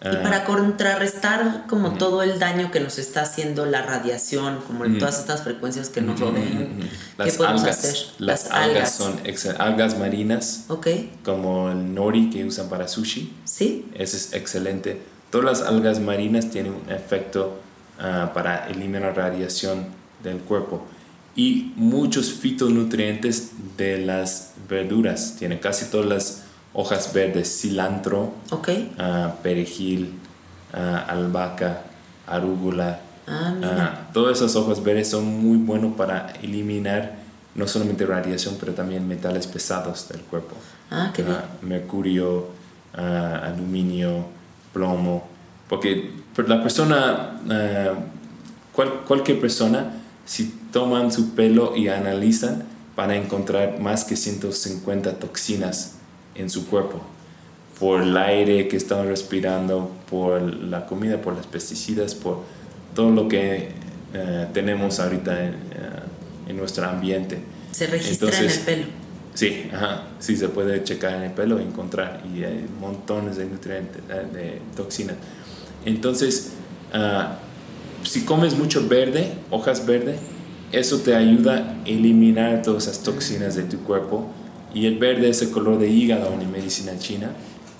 y 0.00 0.16
para 0.22 0.44
contrarrestar 0.44 1.66
como 1.68 1.88
uh 1.88 1.92
-huh. 1.92 1.98
todo 1.98 2.22
el 2.22 2.38
daño 2.38 2.70
que 2.70 2.80
nos 2.80 2.98
está 2.98 3.22
haciendo 3.22 3.66
la 3.66 3.82
radiación, 3.82 4.60
como 4.66 4.84
uh 4.84 4.86
-huh. 4.86 4.98
todas 4.98 5.18
estas 5.18 5.42
frecuencias 5.42 5.90
que 5.90 6.00
nos 6.00 6.18
rodean, 6.18 6.80
¿qué 7.22 7.32
podemos 7.32 7.62
algas, 7.62 7.78
hacer? 7.78 7.96
Las, 8.18 8.44
las 8.44 8.50
algas, 8.52 8.94
son 8.94 9.20
algas 9.58 9.98
marinas, 9.98 10.64
okay. 10.68 11.12
como 11.22 11.70
el 11.70 11.94
nori 11.94 12.30
que 12.30 12.44
usan 12.44 12.68
para 12.68 12.88
sushi. 12.88 13.34
Sí. 13.44 13.90
Ese 13.94 14.16
es 14.16 14.32
excelente. 14.32 15.02
Todas 15.30 15.60
las 15.60 15.68
algas 15.68 16.00
marinas 16.00 16.48
tienen 16.50 16.72
un 16.72 16.90
efecto 16.90 17.60
uh, 17.98 18.32
para 18.32 18.68
eliminar 18.68 19.02
la 19.02 19.12
radiación 19.12 19.86
del 20.22 20.38
cuerpo 20.38 20.86
y 21.36 21.72
muchos 21.76 22.32
fitonutrientes 22.32 23.52
de 23.76 23.98
las 23.98 24.52
verduras. 24.68 25.36
Tiene 25.38 25.60
casi 25.60 25.86
todas 25.86 26.06
las 26.06 26.42
hojas 26.72 27.12
verdes, 27.12 27.60
cilantro, 27.60 28.34
okay. 28.50 28.94
uh, 28.98 29.30
perejil, 29.42 30.14
uh, 30.74 31.10
albahaca, 31.10 31.82
arúgula, 32.26 33.00
Ah. 33.32 33.54
Ah, 33.62 34.00
todas 34.12 34.38
esas 34.38 34.56
hojas 34.56 34.82
verdes 34.82 35.08
son 35.10 35.24
muy 35.24 35.56
buenos 35.58 35.94
para 35.94 36.32
eliminar 36.42 37.14
no 37.54 37.68
solamente 37.68 38.04
radiación, 38.04 38.56
pero 38.58 38.72
también 38.72 39.06
metales 39.06 39.46
pesados 39.46 40.08
del 40.08 40.22
cuerpo. 40.22 40.56
Ah, 40.90 41.12
qué 41.14 41.22
bien. 41.22 41.36
Mercurio, 41.62 42.48
aluminio, 42.92 44.24
plomo. 44.72 45.28
Porque 45.68 46.10
la 46.44 46.60
persona, 46.60 47.40
cual- 48.72 49.02
cualquier 49.06 49.40
persona, 49.40 49.92
si 50.24 50.54
toman 50.72 51.12
su 51.12 51.34
pelo 51.34 51.76
y 51.76 51.88
analizan, 51.88 52.64
van 52.96 53.10
a 53.10 53.16
encontrar 53.16 53.80
más 53.80 54.04
que 54.04 54.16
150 54.16 55.14
toxinas 55.14 55.94
en 56.34 56.50
su 56.50 56.66
cuerpo. 56.66 57.00
Por 57.78 58.02
el 58.02 58.16
aire 58.16 58.68
que 58.68 58.76
estamos 58.76 59.06
respirando, 59.06 59.90
por 60.10 60.42
la 60.42 60.86
comida, 60.86 61.20
por 61.22 61.34
las 61.34 61.46
pesticidas, 61.46 62.14
por 62.14 62.42
todo 62.94 63.10
lo 63.10 63.28
que 63.28 63.70
eh, 64.12 64.46
tenemos 64.52 65.00
ahorita 65.00 65.44
en, 65.44 65.54
eh, 65.54 65.56
en 66.48 66.56
nuestro 66.56 66.86
ambiente. 66.86 67.38
Se 67.70 67.86
registra 67.86 68.28
en 68.28 68.34
Entonces, 68.34 68.58
el 68.58 68.64
pelo. 68.64 68.86
Sí, 69.34 69.70
ajá, 69.72 70.02
sí 70.18 70.36
se 70.36 70.48
puede 70.48 70.82
checar 70.82 71.14
en 71.14 71.22
el 71.22 71.30
pelo 71.30 71.60
y 71.60 71.62
encontrar 71.62 72.20
y 72.34 72.42
hay 72.42 72.66
montones 72.80 73.36
de 73.36 73.46
nutrientes, 73.46 74.02
eh, 74.10 74.26
de 74.32 74.60
toxinas. 74.76 75.16
Entonces, 75.84 76.50
ah, 76.92 77.38
si 78.02 78.24
comes 78.24 78.56
mucho 78.56 78.86
verde, 78.88 79.32
hojas 79.50 79.86
verde, 79.86 80.16
eso 80.72 80.98
te 81.00 81.14
ayuda 81.14 81.56
a 81.84 81.88
eliminar 81.88 82.62
todas 82.62 82.84
esas 82.86 83.02
toxinas 83.02 83.56
de 83.56 83.64
tu 83.64 83.78
cuerpo 83.80 84.30
y 84.72 84.86
el 84.86 84.98
verde 84.98 85.28
es 85.28 85.42
el 85.42 85.50
color 85.50 85.78
de 85.78 85.88
hígado 85.88 86.32
en 86.32 86.50
medicina 86.50 86.98
china 86.98 87.32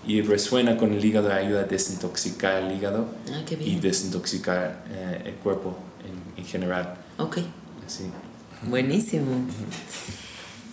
y 0.07 0.23
resuena 0.23 0.77
con 0.77 0.93
el 0.93 1.05
hígado, 1.05 1.33
ayuda 1.33 1.61
a 1.61 1.65
desintoxicar 1.65 2.63
el 2.63 2.73
hígado 2.77 3.09
Ah, 3.33 3.43
y 3.61 3.77
desintoxicar 3.77 4.85
eh, 4.91 5.23
el 5.27 5.35
cuerpo 5.35 5.77
en, 6.05 6.43
en 6.43 6.49
general. 6.49 6.95
Ok. 7.19 7.39
Sí. 7.87 8.05
Buenísimo. 8.63 9.47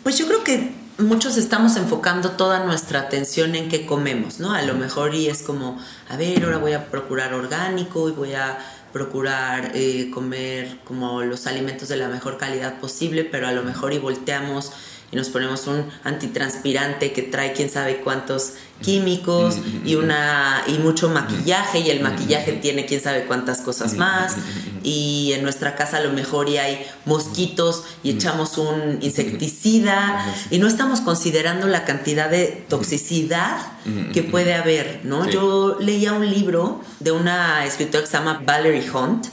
Pues 0.04 0.18
yo 0.18 0.28
creo 0.28 0.44
que 0.44 0.72
muchos 0.98 1.38
estamos 1.38 1.76
enfocando 1.76 2.32
toda 2.32 2.64
nuestra 2.66 3.02
atención 3.02 3.56
en 3.56 3.70
qué 3.70 3.86
comemos, 3.86 4.40
¿no? 4.40 4.54
A 4.54 4.62
lo 4.62 4.74
mejor 4.74 5.14
y 5.14 5.28
es 5.28 5.42
como, 5.44 5.80
a 6.10 6.18
ver, 6.18 6.44
ahora 6.44 6.58
voy 6.58 6.74
a 6.74 6.88
procurar 6.88 7.34
orgánico 7.34 8.10
y 8.10 8.14
voy 8.14 8.34
a 8.34 8.58
procurar 8.92 9.72
eh, 9.74 10.10
comer 10.14 10.78
como 10.84 11.24
los 11.24 11.48
alimentos 11.48 11.88
de 11.90 11.98
la 11.98 12.08
mejor 12.08 12.38
calidad 12.38 12.80
posible, 12.80 13.24
pero 13.24 13.48
a 13.48 13.52
lo 13.52 13.64
mejor 13.64 13.94
y 13.94 14.00
volteamos 14.00 14.72
y 15.12 15.16
nos 15.16 15.30
ponemos 15.30 15.68
un 15.68 15.86
antitranspirante 16.04 17.14
que 17.14 17.22
trae 17.22 17.54
quién 17.54 17.70
sabe 17.70 17.98
cuántos 17.98 18.54
químicos 18.82 19.56
y 19.86 19.96
una 19.96 20.64
y 20.68 20.74
mucho 20.80 21.10
maquillaje 21.10 21.80
y 21.80 21.90
el 21.90 22.02
maquillaje 22.02 22.54
tiene 22.54 22.86
quién 22.86 23.02
sabe 23.02 23.24
cuántas 23.26 23.62
cosas 23.62 23.96
más. 23.96 24.36
y 24.84 25.34
en 25.34 25.44
nuestra 25.44 25.76
casa 25.76 25.98
a 25.98 26.02
lo 26.02 26.14
mejor 26.14 26.48
y 26.48 26.58
hay 26.58 26.86
mosquitos 27.06 27.84
y 28.04 28.12
echamos 28.12 28.58
un 28.58 29.00
insecticida 29.02 30.26
y 30.52 30.60
no 30.60 30.68
estamos 30.68 31.02
considerando 31.02 31.68
la 31.68 31.84
cantidad 31.86 32.30
de 32.30 32.66
toxicidad 32.70 33.58
que 34.14 34.22
puede 34.22 34.54
haber, 34.54 35.02
¿no? 35.04 35.24
Sí. 35.24 35.32
Yo 35.32 35.78
leía 35.80 36.12
un 36.12 36.30
libro 36.30 36.82
de 37.00 37.12
una 37.12 37.66
escritora 37.66 38.04
que 38.04 38.10
se 38.10 38.18
llama 38.18 38.42
Valerie 38.46 38.90
Hunt 38.92 39.28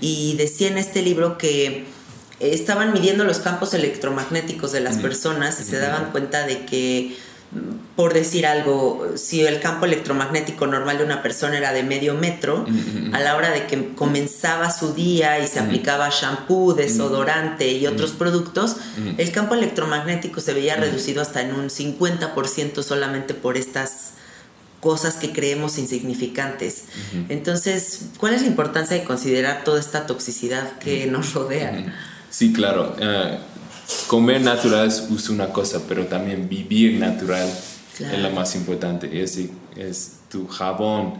y 0.00 0.36
decía 0.36 0.68
en 0.68 0.78
este 0.78 1.02
libro 1.02 1.38
que 1.38 1.95
estaban 2.40 2.92
midiendo 2.92 3.24
los 3.24 3.38
campos 3.38 3.74
electromagnéticos 3.74 4.72
de 4.72 4.80
las 4.80 4.98
personas 4.98 5.60
y 5.60 5.64
se 5.64 5.78
daban 5.78 6.10
cuenta 6.12 6.46
de 6.46 6.66
que, 6.66 7.16
mm, 7.52 7.96
por 7.96 8.12
decir 8.12 8.46
algo, 8.46 9.12
si 9.16 9.40
el 9.44 9.60
campo 9.60 9.86
electromagnético 9.86 10.66
normal 10.66 10.98
de 10.98 11.04
una 11.04 11.22
persona 11.22 11.56
era 11.56 11.72
de 11.72 11.82
medio 11.82 12.14
metro, 12.14 12.66
a 13.12 13.20
la 13.20 13.36
hora 13.36 13.50
de 13.50 13.66
que 13.66 13.94
comenzaba 13.94 14.70
su 14.70 14.92
día 14.92 15.38
y 15.38 15.46
se 15.46 15.60
aplicaba 15.60 16.10
shampoo, 16.10 16.74
desodorante 16.74 17.72
y 17.72 17.86
otros 17.86 18.12
productos, 18.12 18.76
el 19.16 19.32
campo 19.32 19.54
electromagnético 19.54 20.40
se 20.40 20.52
veía 20.52 20.76
reducido 20.76 21.22
hasta 21.22 21.40
en 21.40 21.54
un 21.54 21.70
50% 21.70 22.82
solamente 22.82 23.32
por 23.32 23.56
estas 23.56 24.12
cosas 24.80 25.14
que 25.14 25.32
creemos 25.32 25.78
insignificantes. 25.78 26.84
Entonces, 27.30 28.10
¿cuál 28.18 28.34
es 28.34 28.42
la 28.42 28.48
importancia 28.48 28.96
de 28.96 29.04
considerar 29.04 29.64
toda 29.64 29.80
esta 29.80 30.06
toxicidad 30.06 30.78
que 30.78 31.06
nos 31.06 31.32
rodea? 31.32 31.94
Sí, 32.36 32.52
claro. 32.52 32.94
eh, 33.00 33.38
comer 34.08 34.42
natural 34.42 34.88
es 34.88 35.28
una 35.30 35.46
cosa, 35.54 35.80
pero 35.88 36.04
también 36.04 36.48
vivir 36.50 36.98
natural 36.98 37.48
Claro. 37.96 38.14
es 38.14 38.22
lo 38.22 38.30
más 38.30 38.54
importante. 38.56 39.22
Es, 39.22 39.38
tu 40.30 40.46
jabón, 40.46 41.14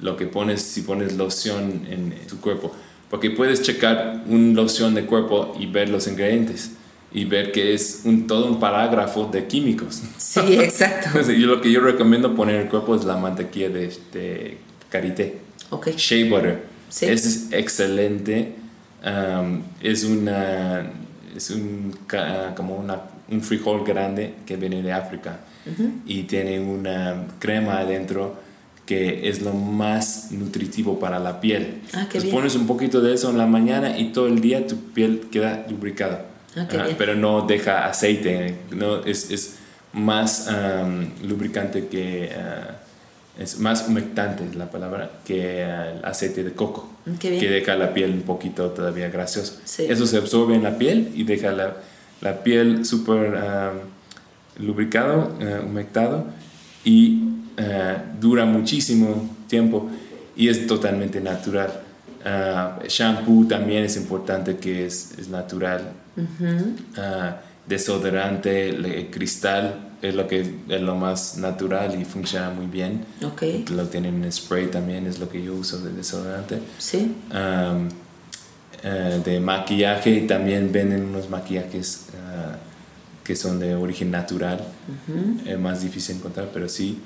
lo 0.00 0.16
que 0.18 0.26
pones, 0.26 0.60
si 0.60 0.82
pones 0.82 1.14
loción 1.14 1.86
en 1.88 2.14
tu 2.26 2.38
cuerpo. 2.38 2.70
Porque 3.08 3.30
puedes 3.30 3.62
checar 3.62 4.24
un 4.26 4.54
loción 4.54 4.94
de 4.94 5.06
cuerpo 5.06 5.56
y 5.58 5.64
ver 5.64 5.88
los 5.88 6.06
ingredientes 6.06 6.72
y 7.14 7.24
ver 7.24 7.50
que 7.52 7.72
es 7.72 8.02
un, 8.04 8.26
todo 8.26 8.44
un 8.44 8.60
parágrafo 8.60 9.24
de 9.32 9.46
químicos. 9.46 10.02
Sí, 10.18 10.40
exacto. 10.60 11.06
Entonces, 11.06 11.38
yo 11.38 11.46
lo 11.46 11.62
que 11.62 11.72
yo 11.72 11.80
recomiendo 11.80 12.34
poner 12.34 12.56
en 12.56 12.62
el 12.62 12.68
cuerpo 12.68 12.94
es 12.94 13.04
la 13.04 13.16
mantequilla 13.16 13.70
de, 13.70 13.96
de 14.12 14.58
karité. 14.90 15.38
Ok. 15.70 15.88
Shea 15.96 16.28
butter. 16.28 16.64
Sí. 16.90 17.06
Es 17.06 17.46
excelente. 17.52 18.54
Um, 19.04 19.62
es 19.80 20.02
una 20.04 20.90
es 21.36 21.50
un 21.50 21.96
ca- 22.08 22.52
como 22.56 22.74
una, 22.76 23.00
un 23.30 23.42
frijol 23.42 23.84
grande 23.84 24.34
que 24.44 24.56
viene 24.56 24.82
de 24.82 24.92
África 24.92 25.38
y 26.06 26.22
tiene 26.24 26.58
una 26.58 27.26
crema 27.38 27.78
adentro 27.80 28.36
que 28.86 29.28
es 29.28 29.42
lo 29.42 29.52
más 29.52 30.32
nutritivo 30.32 30.98
para 30.98 31.18
la 31.20 31.40
piel. 31.40 31.82
Ah, 31.92 32.00
Entonces 32.02 32.22
bien. 32.24 32.34
pones 32.34 32.56
un 32.56 32.66
poquito 32.66 33.00
de 33.02 33.14
eso 33.14 33.30
en 33.30 33.38
la 33.38 33.46
mañana 33.46 33.96
y 33.98 34.12
todo 34.12 34.26
el 34.26 34.40
día 34.40 34.66
tu 34.66 34.76
piel 34.92 35.28
queda 35.30 35.64
lubricada. 35.70 36.24
Ah, 36.56 36.66
Ah, 36.72 36.82
bien. 36.84 36.96
pero 36.98 37.14
no 37.14 37.42
deja 37.46 37.86
aceite, 37.86 38.56
no, 38.74 39.04
es, 39.04 39.30
es 39.30 39.58
más 39.92 40.48
um, 40.50 41.28
lubricante 41.28 41.86
que... 41.86 42.30
es 43.38 43.58
más 43.60 43.86
humectante 43.88 44.44
es 44.44 44.56
la 44.56 44.70
palabra 44.70 45.10
que 45.24 45.62
el 45.62 46.04
aceite 46.04 46.42
de 46.44 46.52
coco, 46.52 46.90
Mm, 47.06 47.14
que 47.14 47.48
deja 47.48 47.74
la 47.76 47.94
piel 47.94 48.10
un 48.10 48.22
poquito 48.22 48.70
todavía 48.70 49.08
graciosa. 49.08 49.54
Sí. 49.64 49.86
Eso 49.88 50.06
se 50.06 50.16
absorbe 50.18 50.54
en 50.56 50.62
la 50.62 50.76
piel 50.76 51.10
y 51.14 51.24
deja 51.24 51.52
la, 51.52 51.76
la 52.20 52.42
piel 52.42 52.84
súper 52.84 53.34
ah, 53.36 53.72
lubricado, 54.58 55.32
ah, 55.40 55.60
humectado 55.64 56.26
y 56.84 57.22
ah, 57.58 57.96
dura 58.20 58.44
muchísimo 58.44 59.30
tiempo 59.48 59.88
y 60.36 60.48
es 60.48 60.66
totalmente 60.66 61.20
natural. 61.20 61.70
Ah, 62.24 62.78
shampoo 62.88 63.46
también 63.46 63.84
es 63.84 63.96
importante 63.96 64.56
que 64.56 64.84
es, 64.86 65.12
es 65.18 65.28
natural. 65.28 65.92
Ah, 66.96 67.36
desodorante, 67.66 68.72
le- 68.72 69.08
cristal 69.10 69.87
es 70.02 70.14
lo 70.14 70.28
que 70.28 70.40
es 70.68 70.80
lo 70.80 70.94
más 70.94 71.36
natural 71.38 72.00
y 72.00 72.04
funciona 72.04 72.50
muy 72.50 72.66
bien. 72.66 73.04
Ok. 73.24 73.42
Lo 73.70 73.86
tienen 73.86 74.22
en 74.22 74.32
spray 74.32 74.68
también, 74.68 75.06
es 75.06 75.18
lo 75.18 75.28
que 75.28 75.42
yo 75.42 75.54
uso 75.54 75.78
de 75.78 75.92
desodorante. 75.92 76.60
Sí. 76.78 77.16
Am, 77.30 77.88
eh, 78.82 79.20
de 79.24 79.40
maquillaje 79.40 80.20
también 80.22 80.70
venden 80.70 81.04
unos 81.04 81.28
maquillajes 81.28 82.06
ah, 82.14 82.56
que 83.24 83.34
son 83.34 83.58
de 83.58 83.74
origen 83.74 84.10
natural. 84.10 84.60
Es 85.44 85.58
más 85.58 85.82
difícil 85.82 86.16
encontrar, 86.16 86.50
pero 86.52 86.68
sí. 86.68 86.98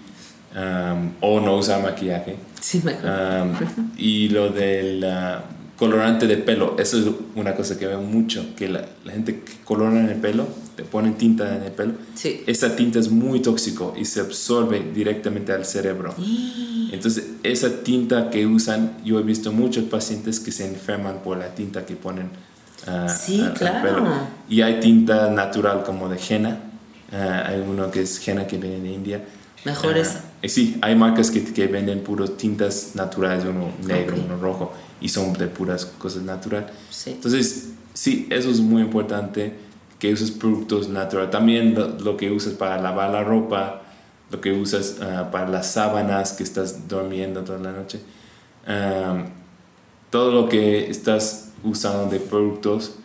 Am, 0.54 1.14
o 1.20 1.40
no 1.40 1.56
usar 1.56 1.82
maquillaje. 1.82 2.36
Sí, 2.60 2.82
mejor. 2.84 3.08
Am, 3.08 3.54
y 3.96 4.28
lo 4.28 4.50
del 4.50 5.02
ah, 5.04 5.44
colorante 5.76 6.26
de 6.26 6.36
pelo, 6.36 6.76
eso 6.78 6.98
es 6.98 7.06
una 7.34 7.54
cosa 7.54 7.78
que 7.78 7.86
veo 7.86 8.02
mucho, 8.02 8.54
que 8.54 8.68
la, 8.68 8.84
la 9.04 9.12
gente 9.12 9.40
que 9.40 9.52
colora 9.64 9.98
en 9.98 10.10
el 10.10 10.16
pelo, 10.16 10.46
te 10.76 10.84
ponen 10.84 11.14
tinta 11.14 11.56
en 11.56 11.62
el 11.64 11.72
pelo, 11.72 11.92
Sí. 12.14 12.42
esa 12.46 12.74
tinta 12.76 12.98
es 12.98 13.10
muy 13.10 13.40
tóxico 13.40 13.94
y 13.98 14.04
se 14.04 14.20
absorbe 14.20 14.82
directamente 14.94 15.52
al 15.52 15.64
cerebro. 15.64 16.14
Entonces, 16.92 17.24
esa 17.42 17.82
tinta 17.82 18.30
que 18.30 18.46
usan, 18.46 18.96
yo 19.04 19.18
he 19.18 19.22
visto 19.22 19.52
muchos 19.52 19.84
pacientes 19.84 20.40
que 20.40 20.52
se 20.52 20.66
enferman 20.66 21.18
por 21.22 21.38
la 21.38 21.54
tinta 21.54 21.84
que 21.86 21.96
ponen 21.96 22.30
ah, 22.86 23.08
Sí, 23.08 23.40
al- 23.40 23.46
al 23.48 23.54
claro. 23.54 23.82
pelo. 23.82 24.08
Y 24.48 24.62
hay 24.62 24.80
tinta 24.80 25.30
natural 25.30 25.84
como 25.84 26.08
de 26.08 26.18
henna, 26.28 26.58
ah, 27.12 27.44
hay 27.46 27.60
uno 27.60 27.90
que 27.90 28.02
es 28.02 28.26
henna 28.26 28.46
que 28.46 28.56
viene 28.58 28.80
de 28.80 28.92
India. 28.92 29.24
Mejor 29.64 29.96
esa. 29.96 30.24
eh, 30.42 30.48
sí, 30.48 30.76
hay 30.82 30.96
marcas 30.96 31.30
que, 31.30 31.44
que 31.44 31.66
venden 31.68 32.00
puros 32.00 32.36
tintas 32.36 32.92
naturales, 32.94 33.44
uno 33.44 33.70
negro, 33.86 34.16
Ok. 34.16 34.22
uno 34.26 34.36
rojo, 34.38 34.72
y 35.00 35.08
son 35.08 35.32
de 35.34 35.46
puras 35.46 35.84
cosas 35.86 36.22
naturales. 36.24 36.70
Sí. 36.90 37.10
Entonces, 37.10 37.68
sí, 37.94 38.26
eso 38.30 38.50
es 38.50 38.58
muy 38.60 38.82
importante, 38.82 39.52
que 40.02 40.12
uses 40.12 40.32
productos 40.32 40.88
naturales. 40.88 41.30
También 41.30 41.76
lo, 41.76 41.86
lo 41.86 42.16
que 42.16 42.32
usas 42.32 42.54
para 42.54 42.76
lavar 42.82 43.10
la 43.12 43.22
ropa, 43.22 43.82
lo 44.32 44.40
que 44.40 44.50
usas 44.50 44.96
ah, 45.00 45.28
para 45.30 45.48
las 45.48 45.70
sábanas 45.70 46.32
que 46.32 46.42
estás 46.42 46.88
durmiendo 46.88 47.42
toda 47.44 47.60
la 47.60 47.70
noche. 47.70 48.00
Am, 48.66 49.26
todo 50.10 50.32
lo 50.32 50.48
que 50.48 50.90
estás 50.90 51.50
usando 51.62 52.10
de 52.10 52.18
productos 52.18 52.96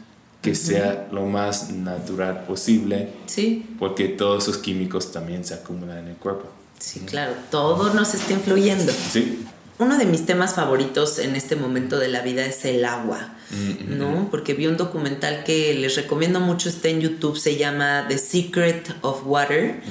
que 0.42 0.56
sea 0.56 1.08
lo 1.12 1.28
más 1.28 1.70
natural 1.70 2.46
posible, 2.46 3.10
Sí. 3.28 3.76
porque 3.78 4.08
todos 4.08 4.48
esos 4.48 4.58
químicos 4.58 5.12
también 5.12 5.46
se 5.46 5.54
acumulan 5.54 6.00
en 6.00 6.08
el 6.08 6.16
cuerpo. 6.16 6.48
Sí, 6.80 7.02
claro. 7.02 7.34
Todo 7.52 7.94
nos 7.94 8.16
está 8.16 8.34
influyendo. 8.34 8.92
¿Sí? 8.92 9.46
Uno 9.80 9.98
de 9.98 10.06
mis 10.06 10.26
temas 10.26 10.56
favoritos 10.56 11.20
en 11.20 11.36
este 11.36 11.56
momento 11.56 11.98
de 12.00 12.08
la 12.08 12.22
vida 12.22 12.46
es 12.46 12.66
el 12.66 12.86
agua, 12.86 13.38
Mm, 13.50 13.98
¿no? 13.98 14.28
Porque 14.30 14.54
vi 14.54 14.68
un 14.68 14.76
documental 14.76 15.44
que 15.46 15.74
les 15.74 15.96
recomiendo 15.96 16.40
mucho, 16.40 16.68
está 16.68 16.90
en 16.90 17.00
YouTube, 17.00 17.38
se 17.38 17.56
llama 17.56 18.06
The 18.10 18.18
Secret 18.18 18.96
of 19.02 19.22
Water. 19.26 19.82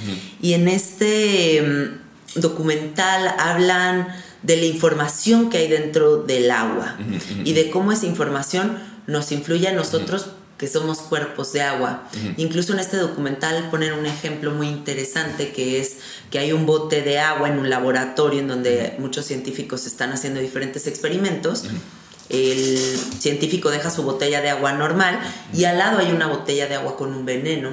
Y 0.43 0.53
en 0.53 0.68
este 0.68 1.62
mm, 1.62 2.41
documental 2.41 3.34
hablan 3.39 4.09
de 4.43 4.59
la 4.59 4.66
información 4.66 5.49
que 5.49 5.59
hay 5.59 5.68
dentro 5.68 6.18
del 6.18 6.51
agua 6.51 6.97
y 7.45 7.53
de 7.55 7.70
cómo 7.70 7.93
esa 7.93 8.07
información 8.07 8.78
nos 9.07 9.32
influye 9.32 9.66
a 9.68 9.72
nosotros 9.72 10.26
que 10.59 10.68
somos 10.68 10.98
cuerpos 10.98 11.52
de 11.52 11.62
agua. 11.62 12.09
Incluso 12.36 12.72
en 12.72 12.80
este 12.80 12.96
documental 12.96 13.68
ponen 13.70 13.92
un 13.92 14.07
ejemplo 14.07 14.52
muy 14.52 14.68
interesante 14.68 15.52
que 15.52 15.80
es 15.80 15.98
que 16.30 16.38
hay 16.38 16.52
un 16.52 16.64
bote 16.64 17.02
de 17.02 17.18
agua 17.18 17.48
en 17.48 17.59
un 17.59 17.68
laboratorio 17.68 18.40
en 18.40 18.48
donde 18.48 18.94
muchos 18.98 19.26
científicos 19.26 19.86
están 19.86 20.12
haciendo 20.12 20.40
diferentes 20.40 20.86
experimentos. 20.86 21.64
El 22.28 22.78
científico 23.18 23.70
deja 23.70 23.90
su 23.90 24.02
botella 24.02 24.40
de 24.40 24.50
agua 24.50 24.72
normal 24.72 25.20
y 25.52 25.64
al 25.64 25.78
lado 25.78 25.98
hay 25.98 26.11
una 26.11 26.26
botella 26.26 26.66
de 26.66 26.76
agua 26.76 26.96
con 26.96 27.14
un 27.14 27.26
veneno. 27.26 27.70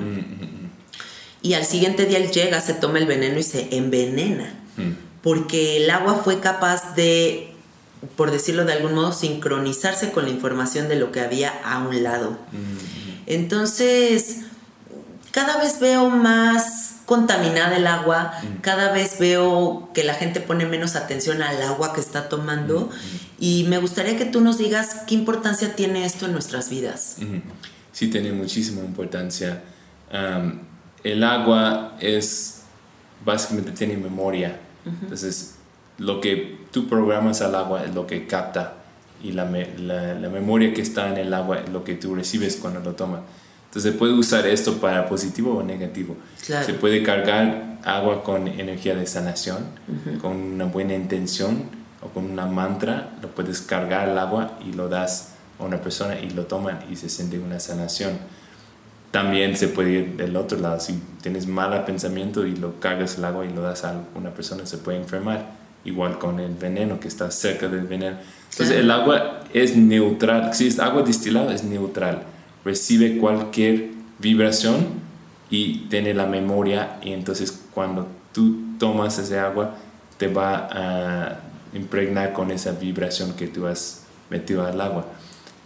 Y 1.41 1.55
al 1.55 1.65
siguiente 1.65 2.05
día 2.05 2.17
él 2.17 2.31
llega, 2.31 2.61
se 2.61 2.73
toma 2.73 2.99
el 2.99 3.05
veneno 3.05 3.39
y 3.39 3.43
se 3.43 3.75
envenena. 3.75 4.53
Porque 5.21 5.77
el 5.77 5.89
agua 5.89 6.21
fue 6.23 6.41
capaz 6.41 6.95
de, 6.95 7.52
por 8.15 8.31
decirlo 8.31 8.65
de 8.65 8.73
algún 8.73 8.93
modo, 8.93 9.11
sincronizarse 9.11 10.11
con 10.11 10.25
la 10.25 10.29
información 10.29 10.87
de 10.89 10.95
lo 10.95 11.11
que 11.11 11.21
había 11.21 11.53
a 11.63 11.79
un 11.79 12.03
lado. 12.03 12.37
Entonces, 13.25 14.41
cada 15.31 15.57
vez 15.57 15.79
veo 15.79 16.09
más 16.09 16.95
contaminada 17.05 17.75
el 17.75 17.87
agua, 17.87 18.33
cada 18.61 18.91
vez 18.91 19.19
veo 19.19 19.89
que 19.93 20.03
la 20.03 20.13
gente 20.13 20.39
pone 20.39 20.65
menos 20.65 20.95
atención 20.95 21.41
al 21.41 21.61
agua 21.61 21.93
que 21.93 22.01
está 22.01 22.29
tomando 22.29 22.89
y 23.39 23.65
me 23.67 23.77
gustaría 23.77 24.17
que 24.17 24.25
tú 24.25 24.41
nos 24.41 24.57
digas 24.57 25.01
qué 25.07 25.15
importancia 25.15 25.75
tiene 25.75 26.05
esto 26.05 26.25
en 26.25 26.33
nuestras 26.33 26.69
vidas. 26.69 27.17
Sí, 27.91 28.07
tiene 28.07 28.31
muchísima 28.31 28.81
importancia. 28.81 29.63
Am, 30.11 30.61
el 31.03 31.23
agua 31.23 31.97
es, 31.99 32.61
básicamente 33.25 33.71
tiene 33.71 33.97
memoria. 33.97 34.59
Entonces, 34.85 35.52
lo 35.97 36.19
que 36.21 36.57
tú 36.71 36.87
programas 36.87 37.41
al 37.41 37.55
agua 37.55 37.83
es 37.83 37.93
lo 37.93 38.07
que 38.07 38.25
capta 38.27 38.73
y 39.23 39.31
la, 39.31 39.45
me- 39.45 39.77
la, 39.77 40.13
la 40.15 40.29
memoria 40.29 40.73
que 40.73 40.81
está 40.81 41.09
en 41.09 41.17
el 41.17 41.33
agua 41.33 41.59
es 41.59 41.69
lo 41.69 41.83
que 41.83 41.95
tú 41.95 42.15
recibes 42.15 42.55
cuando 42.57 42.79
lo 42.79 42.93
tomas. 42.93 43.21
Entonces, 43.65 43.93
se 43.93 43.97
puede 43.97 44.13
usar 44.13 44.45
esto 44.45 44.77
para 44.77 45.07
positivo 45.07 45.55
o 45.57 45.63
negativo. 45.63 46.15
Claro. 46.45 46.65
Se 46.65 46.73
puede 46.73 47.01
cargar 47.03 47.79
agua 47.83 48.23
con 48.23 48.47
energía 48.47 48.95
de 48.95 49.05
sanación, 49.07 49.65
con 50.21 50.35
una 50.37 50.65
buena 50.65 50.93
intención 50.93 51.63
o 52.01 52.09
con 52.09 52.25
una 52.29 52.45
mantra. 52.45 53.13
Lo 53.21 53.29
puedes 53.29 53.61
cargar 53.61 54.09
el 54.09 54.17
agua 54.19 54.59
y 54.63 54.73
lo 54.73 54.89
das 54.89 55.29
a 55.59 55.63
una 55.63 55.81
persona 55.81 56.19
y 56.19 56.29
lo 56.31 56.45
toman 56.45 56.81
y 56.91 56.95
se 56.97 57.09
siente 57.09 57.39
una 57.39 57.59
sanación. 57.59 58.11
También 59.11 59.55
se 59.57 59.67
puede 59.67 59.91
ir 59.91 60.17
del 60.17 60.35
otro 60.35 60.57
lado. 60.59 60.79
Si 60.79 60.99
tienes 61.21 61.45
mal 61.47 61.85
pensamiento 61.85 62.45
y 62.45 62.55
lo 62.55 62.79
cargas 62.79 63.17
el 63.17 63.25
agua 63.25 63.45
y 63.45 63.53
lo 63.53 63.61
das 63.61 63.85
a 63.85 63.93
una 64.15 64.31
persona, 64.31 64.65
se 64.65 64.77
puede 64.79 64.97
enfermar. 64.97 65.62
Igual 65.85 66.17
con 66.17 66.39
el 66.39 66.53
veneno 66.53 66.99
que 66.99 67.07
está 67.07 67.29
cerca 67.31 67.67
del 67.67 67.85
veneno. 67.85 68.17
Entonces, 68.51 68.77
el 68.77 68.89
agua 68.89 69.41
es 69.53 69.75
neutral. 69.75 70.53
Si 70.53 70.67
es 70.67 70.79
agua 70.79 71.03
destilada, 71.03 71.53
es 71.53 71.63
neutral. 71.63 72.23
Recibe 72.63 73.17
cualquier 73.17 73.89
vibración 74.19 74.85
y 75.49 75.85
tiene 75.89 76.13
la 76.13 76.25
memoria. 76.25 76.97
Y 77.03 77.11
entonces, 77.11 77.65
cuando 77.73 78.07
tú 78.31 78.77
tomas 78.79 79.17
ese 79.19 79.39
agua, 79.39 79.75
te 80.17 80.27
va 80.27 80.69
a 80.71 81.39
impregnar 81.73 82.33
con 82.33 82.51
esa 82.51 82.71
vibración 82.71 83.33
que 83.33 83.47
tú 83.47 83.65
has 83.65 84.03
metido 84.29 84.65
al 84.65 84.79
agua. 84.79 85.05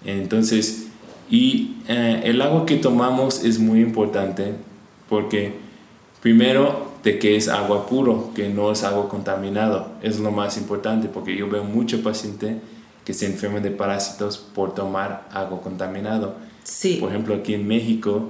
Entonces, 0.06 0.88
y 1.30 1.78
eh, 1.88 2.22
el 2.24 2.42
agua 2.42 2.66
que 2.66 2.78
tomamos 2.78 3.44
es 3.44 3.60
muy 3.60 3.82
importante 3.82 4.54
porque 5.10 5.54
primero 6.22 6.87
de 7.08 7.20
que 7.20 7.38
es 7.38 7.48
agua 7.48 7.88
puro, 7.88 8.32
que 8.36 8.50
no 8.50 8.70
es 8.70 8.84
agua 8.84 9.08
contaminado, 9.08 9.92
es 10.02 10.20
lo 10.20 10.30
más 10.30 10.58
importante 10.58 11.08
porque 11.08 11.38
yo 11.38 11.50
veo 11.50 11.64
mucho 11.64 12.04
paciente 12.04 12.60
que 13.06 13.14
se 13.14 13.28
enferman 13.28 13.64
de 13.64 13.72
parásitos 13.72 14.38
por 14.38 14.76
tomar 14.76 15.26
agua 15.32 15.62
contaminado. 15.62 16.36
Sí, 16.66 16.98
Por 17.00 17.10
ejemplo, 17.10 17.36
aquí 17.36 17.54
en 17.54 17.66
México 17.66 18.30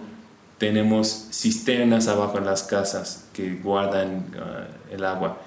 tenemos 0.60 1.28
cisternas 1.32 2.08
abajo 2.08 2.38
en 2.38 2.46
las 2.46 2.62
casas 2.62 3.28
que 3.34 3.56
guardan 3.56 4.28
ah, 4.40 4.68
el 4.92 5.04
agua. 5.04 5.40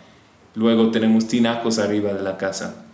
Luego 0.56 0.90
tenemos 0.90 1.28
tinacos 1.28 1.78
arriba 1.78 2.12
de 2.12 2.22
la 2.22 2.36
casa. 2.36 2.84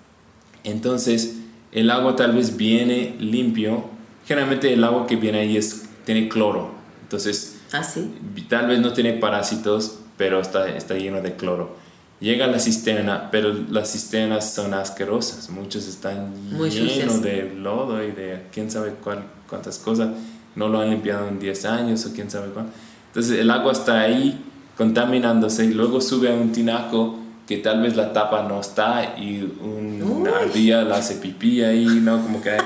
Entonces, 0.65 1.39
el 1.73 1.91
agua 1.91 2.15
tal 2.15 2.35
vez 2.35 2.59
viene 2.59 3.17
limpio. 3.19 3.85
Generalmente 4.27 4.71
el 4.71 4.85
agua 4.85 5.07
que 5.07 5.17
viene 5.17 5.39
ahí 5.39 5.57
es, 5.57 5.89
tiene 6.05 6.29
cloro. 6.29 6.73
Entonces, 7.05 7.59
ah, 7.73 7.83
sí. 7.83 8.13
tal 8.51 8.67
vez 8.67 8.81
no 8.81 8.93
tiene 8.93 9.15
parásitos, 9.15 10.01
pero 10.17 10.41
está, 10.41 10.69
está 10.69 10.95
lleno 10.95 11.21
de 11.21 11.35
cloro. 11.35 11.77
Llega 12.21 12.47
a 12.47 12.49
la 12.49 12.59
cisterna, 12.59 13.29
pero 13.31 13.53
las 13.71 13.93
cisternas 13.93 14.55
son 14.55 14.73
asquerosas. 14.73 15.51
Muchos 15.51 15.87
están 15.87 16.33
Muy 16.51 16.71
llenos 16.71 17.23
de 17.23 17.53
lodo 17.55 18.03
y 18.03 18.11
de 18.13 18.47
quién 18.53 18.71
sabe 18.71 18.95
cuál, 19.05 19.25
cuántas 19.49 19.79
cosas. 19.79 20.09
No 20.55 20.69
lo 20.69 20.81
han 20.81 20.89
limpiado 20.89 21.29
en 21.29 21.39
10 21.39 21.65
años 21.67 22.07
o 22.07 22.13
quién 22.15 22.31
sabe 22.31 22.49
cuánto. 22.55 22.73
Entonces 23.09 23.39
el 23.39 23.51
agua 23.51 23.73
está 23.73 24.01
ahí 24.01 24.43
contaminándose 24.79 25.65
y 25.67 25.75
luego 25.75 26.01
sube 26.01 26.31
a 26.31 26.35
un 26.35 26.53
tinaco 26.53 27.19
que 27.47 27.59
tal 27.59 27.83
vez 27.83 27.95
la 27.97 28.13
tapa 28.13 28.43
no 28.43 28.61
está 28.61 29.15
y 29.19 29.41
un- 29.61 30.03
una 30.03 30.39
ardilla 30.39 30.83
la 30.83 30.97
hace 30.97 31.17
pipí 31.17 31.63
ahí, 31.63 31.85
¿no? 31.87 32.21
Como 32.23 32.43
que 32.43 32.51
hay 32.51 32.61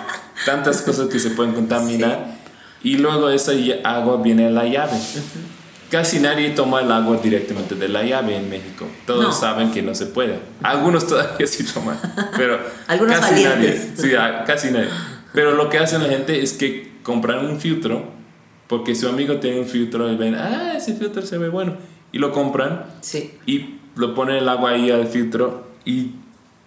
tantas 0.47 0.81
cosas 0.83 1.09
que 1.09 1.19
se 1.19 1.31
pueden 1.31 1.53
contaminar. 1.55 2.37
Y 2.83 2.97
luego 2.97 3.29
esa 3.31 3.53
agua 3.85 4.23
viene 4.23 4.47
a 4.47 4.51
la 4.51 4.65
llave. 4.65 4.97
Casi 5.91 6.21
nadie 6.21 6.51
toma 6.51 6.81
el 6.83 6.93
agua 6.93 7.19
directamente 7.23 7.75
de 7.75 7.89
la 7.89 8.03
llave 8.05 8.37
en 8.37 8.49
México. 8.49 8.87
Todos 9.07 9.25
No. 9.25 9.33
saben 9.33 9.73
que 9.73 9.83
no 9.83 9.95
se 9.95 10.07
puede. 10.07 10.39
Algunos 10.63 11.07
todavía 11.07 11.47
sí 11.47 11.65
toman, 11.65 11.99
pero 12.37 12.59
Algunos 12.87 13.19
casi 13.19 13.45
valientes. 13.45 13.91
nadie. 13.97 14.11
Sí, 14.11 14.15
a- 14.15 14.45
casi 14.45 14.71
nadie. 14.71 14.89
Pero 15.33 15.53
lo 15.57 15.69
que 15.69 15.79
hace 15.79 15.99
la 15.99 16.07
gente 16.09 16.41
es 16.43 16.53
que 16.53 16.93
compran 17.03 17.45
un 17.45 17.59
filtro 17.61 18.05
porque 18.69 18.95
su 18.95 19.09
amigo 19.09 19.37
tiene 19.37 19.59
un 19.61 19.67
filtro 19.67 20.09
y 20.13 20.17
ven, 20.17 20.37
ah, 20.37 20.75
ese 20.77 20.95
filtro 20.95 21.23
se 21.23 21.39
ve 21.39 21.49
bueno. 21.49 21.75
Y 22.13 22.19
lo 22.19 22.31
compran 22.33 22.85
Sí. 23.01 23.33
y 23.47 23.77
lo 23.97 24.15
ponen 24.15 24.37
el 24.37 24.49
agua 24.49 24.71
ahí 24.71 24.91
al 24.93 25.09
filtro 25.09 25.67
y 25.85 26.13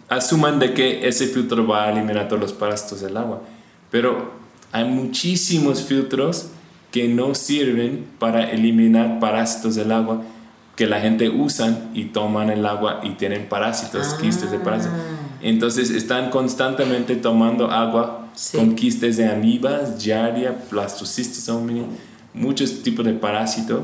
asuman 0.09 0.59
de 0.59 0.73
que 0.73 1.07
ese 1.07 1.27
filtro 1.27 1.65
va 1.65 1.85
a 1.85 1.91
eliminar 1.91 2.27
todos 2.27 2.41
los 2.41 2.51
parásitos 2.53 2.99
del 3.01 3.15
agua. 3.15 3.41
Pero 3.89 4.31
hay 4.73 4.83
muchísimos 4.83 5.81
filtros 5.81 6.47
que 6.93 7.07
no 7.07 7.33
sirven 7.33 8.05
para 8.19 8.51
eliminar 8.51 9.19
parásitos 9.19 9.73
del 9.73 9.91
agua 9.91 10.21
que 10.75 10.85
la 10.85 11.01
gente 11.01 11.27
usan 11.27 11.89
y 11.95 12.05
toman 12.05 12.51
el 12.51 12.63
agua 12.67 12.99
y 13.01 13.09
tienen 13.15 13.49
parásitos, 13.49 14.13
quistes 14.21 14.51
de 14.51 14.59
parásitos. 14.59 14.95
Entonces 15.41 15.89
están 15.89 16.29
constantemente 16.29 17.15
tomando 17.15 17.69
agua 17.71 18.19
Sí. 18.35 18.57
con 18.57 18.75
quistes 18.75 19.17
de 19.17 19.27
amibas, 19.27 19.97
giardia, 20.03 20.55
blastocistis 20.71 21.49
omni, 21.49 21.85
muchos 22.35 22.83
tipos 22.83 23.03
de 23.05 23.13
parásitos. 23.13 23.81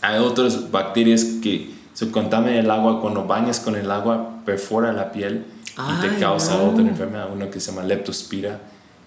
Hay 0.00 0.20
otras 0.20 0.70
bacterias 0.70 1.24
que 1.42 1.72
se 1.92 2.08
contaminan 2.12 2.54
el 2.54 2.70
agua 2.70 3.00
cuando 3.00 3.24
bañas 3.24 3.58
con 3.58 3.74
el 3.74 3.90
agua, 3.90 4.42
perfora 4.44 4.92
la 4.92 5.10
piel 5.10 5.44
y 5.76 6.00
te 6.00 6.18
causa 6.20 6.56
no. 6.56 6.70
otra 6.70 6.82
enfermedad, 6.82 7.28
uno 7.32 7.50
que 7.50 7.58
se 7.58 7.72
llama 7.72 7.82
leptospira, 7.84 8.60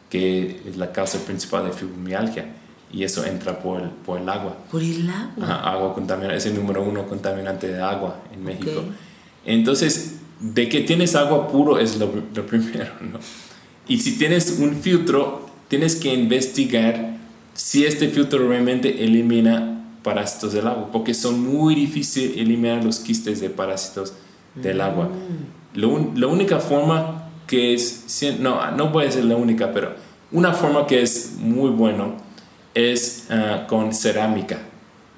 que 0.10 0.62
es 0.68 0.76
la 0.76 0.92
causa 0.92 1.18
principal 1.20 1.66
de 1.66 1.72
fibromialgia 1.72 2.46
y 2.92 3.04
eso 3.04 3.26
entra 3.26 3.60
por 3.60 3.82
el, 3.82 3.90
por 3.90 4.20
el 4.20 4.28
agua. 4.30 4.56
Por 4.72 4.82
el 4.82 5.10
agua. 5.10 5.44
Ajá, 5.44 5.72
agua 5.72 5.94
contaminada, 5.94 6.36
es 6.36 6.46
el 6.46 6.56
número 6.56 6.84
uno 6.84 7.08
contaminante 7.08 7.68
de 7.68 7.82
agua 7.82 8.18
en 8.34 8.44
México. 8.44 8.84
Entonces, 9.46 10.16
de 10.40 10.68
que 10.70 10.82
tienes 10.82 11.16
agua 11.16 11.48
puro 11.48 11.80
es 11.80 11.98
lo, 11.98 12.10
lo 12.34 12.46
primero, 12.46 12.92
¿no? 13.02 13.20
Y 13.88 14.00
si 14.00 14.18
tienes 14.18 14.58
un 14.60 14.76
filtro, 14.76 15.46
tienes 15.68 15.96
que 15.96 16.14
investigar 16.14 17.16
si 17.54 17.86
este 17.86 18.10
filtro 18.10 18.48
realmente 18.48 19.04
elimina 19.04 19.72
parásitos 20.04 20.54
del 20.54 20.68
agua, 20.68 20.90
porque 20.92 21.14
son 21.14 21.40
muy 21.42 21.76
difíciles 21.76 22.38
eliminar 22.38 22.84
los 22.84 23.00
quistes 23.00 23.40
de 23.42 23.50
parásitos 23.50 24.14
del 24.56 24.82
agua. 24.82 25.10
Lo 25.74 25.90
un- 25.90 26.20
la 26.20 26.28
única 26.28 26.60
forma 26.60 27.30
que 27.48 27.74
es, 27.74 28.06
no, 28.40 28.72
no 28.72 28.92
puede 28.92 29.12
ser 29.12 29.26
la 29.26 29.36
única, 29.36 29.72
pero 29.72 29.94
una 30.32 30.54
forma 30.54 30.86
que 30.88 31.02
es 31.02 31.34
muy 31.40 31.70
bueno 31.70 32.16
es 32.76 33.26
ah, 33.32 33.66
con 33.68 33.94
cerámica, 33.94 34.60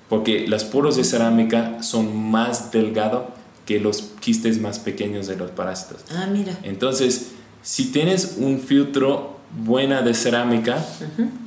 porque 0.07 0.47
los 0.47 0.63
poros 0.63 0.95
de 0.95 1.03
cerámica 1.03 1.83
son 1.83 2.15
más 2.15 2.71
delgados 2.71 3.25
que 3.65 3.79
los 3.79 4.13
quistes 4.21 4.61
más 4.61 4.79
pequeños 4.79 5.27
de 5.27 5.35
los 5.35 5.51
parásitos. 5.51 6.05
Ah, 6.15 6.27
mira. 6.31 6.57
Entonces, 6.63 7.31
si 7.61 7.91
tienes 7.91 8.37
un 8.39 8.59
filtro 8.61 9.37
buena 9.65 10.01
de 10.01 10.13
cerámica, 10.13 10.77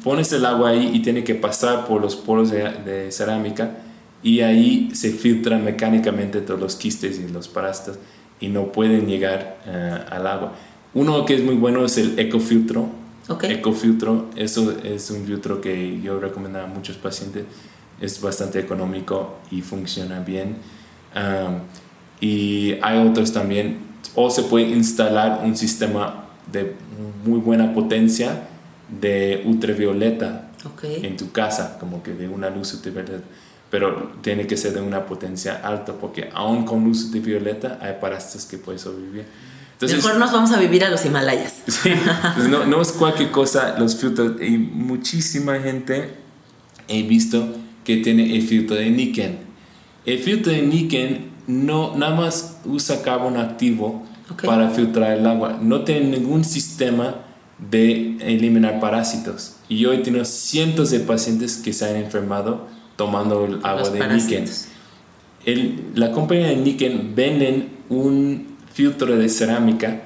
pones 0.05 0.31
el 0.33 0.45
agua 0.45 0.71
ahí 0.71 0.91
y 0.93 1.01
tiene 1.01 1.25
que 1.25 1.35
pasar 1.35 1.87
por 1.87 2.03
los 2.03 2.17
poros 2.17 2.51
de, 2.51 2.65
de 2.85 3.11
cerámica 3.11 3.79
y 4.23 4.41
ahí 4.41 4.91
se 4.95 5.13
filtran 5.13 5.65
mecánicamente 5.65 6.41
todos 6.43 6.61
los 6.61 6.77
quistes 6.77 7.19
y 7.19 7.33
los 7.33 7.49
parásitos 7.49 7.99
y 8.41 8.49
no 8.49 8.73
pueden 8.73 9.07
llegar 9.07 9.59
eh, 9.67 9.99
al 10.11 10.27
agua. 10.27 10.55
Uno 10.95 11.25
que 11.25 11.35
es 11.35 11.45
muy 11.45 11.55
bueno 11.55 11.85
es 11.85 11.99
el 11.99 12.19
ecofiltro. 12.19 12.89
Okay. 13.31 13.53
Ecofiltro, 13.53 14.29
eso 14.35 14.73
es 14.83 15.11
un 15.11 15.25
filtro 15.25 15.61
que 15.61 16.01
yo 16.01 16.19
recomiendo 16.19 16.61
a 16.61 16.67
muchos 16.67 16.97
pacientes. 16.97 17.45
Es 18.01 18.21
bastante 18.21 18.59
económico 18.59 19.39
y 19.51 19.63
funciona 19.63 20.21
bien. 20.21 20.57
Um, 21.15 21.61
y 22.21 22.75
hay 22.83 23.07
otros 23.07 23.33
también, 23.33 23.79
o 24.15 24.31
se 24.31 24.43
puede 24.43 24.69
instalar 24.69 25.43
un 25.45 25.57
sistema 25.57 26.27
de 26.51 26.75
muy 27.25 27.39
buena 27.39 27.73
potencia 27.73 28.49
de 29.01 29.43
ultravioleta 29.47 30.47
Okay. 30.63 31.07
en 31.07 31.17
tu 31.17 31.33
casa, 31.33 31.79
como 31.79 32.03
que 32.03 32.13
de 32.13 32.29
una 32.29 32.51
luz 32.51 32.75
ultravioleta. 32.75 33.25
Pero 33.71 34.13
tiene 34.21 34.47
que 34.47 34.59
ser 34.59 34.75
de 34.75 34.83
una 34.83 35.07
potencia 35.07 35.61
alta, 35.65 35.95
porque 35.95 36.29
aún 36.35 36.67
con 36.67 36.85
luz 36.85 37.05
ultravioleta 37.05 37.79
hay 37.81 37.95
parásitos 37.99 38.45
que 38.45 38.59
pueden 38.59 38.79
sobrevivir. 38.79 39.25
Entonces, 39.81 40.05
Mejor 40.05 40.21
nos 40.21 40.31
vamos 40.31 40.53
a 40.53 40.59
vivir 40.59 40.85
a 40.85 40.91
los 40.91 41.07
Himalayas. 41.07 41.63
Sí, 41.67 41.91
pues 42.37 42.49
no, 42.49 42.67
no 42.67 42.83
es 42.83 42.93
cualquier 42.93 43.31
cosa 43.31 43.79
los 43.79 43.97
filtros. 43.97 44.33
Y 44.43 44.59
muchísima 44.59 45.59
gente 45.59 46.11
he 46.87 47.03
visto 47.03 47.49
que 47.83 47.97
tiene 47.97 48.37
el 48.37 48.43
filtro 48.43 48.77
de 48.77 48.91
níquel. 48.91 49.39
El 50.05 50.19
filtro 50.19 50.53
de 50.53 50.61
níquel 50.61 51.31
no, 51.47 51.97
nada 51.97 52.15
más 52.15 52.59
usa 52.67 53.01
carbón 53.01 53.39
activo 53.39 54.05
para 54.45 54.69
filtrar 54.69 55.13
el 55.13 55.27
agua. 55.27 55.59
No 55.63 55.83
tiene 55.85 56.19
ningún 56.19 56.45
sistema 56.45 57.15
de 57.71 58.19
eliminar 58.21 58.81
parásitos. 58.81 59.57
Y 59.71 59.79
yo 59.79 59.95
he 59.95 59.99
tenido 59.99 60.27
cientos 60.27 60.91
de 60.91 61.01
pacientes 61.01 61.57
que 61.57 61.73
se 61.73 61.89
han 61.89 61.97
enfermado 61.97 62.69
tomando 62.97 63.47
el 63.47 63.55
agua 63.65 63.81
Los 63.81 63.93
de 63.95 64.09
níquel. 64.09 64.45
la 65.95 66.13
compañía 66.13 66.49
de 66.49 66.57
Niken 66.57 67.15
venden 67.15 67.71
un 67.89 68.50
filtro 68.81 69.15
de 69.15 69.29
cerámica, 69.29 70.01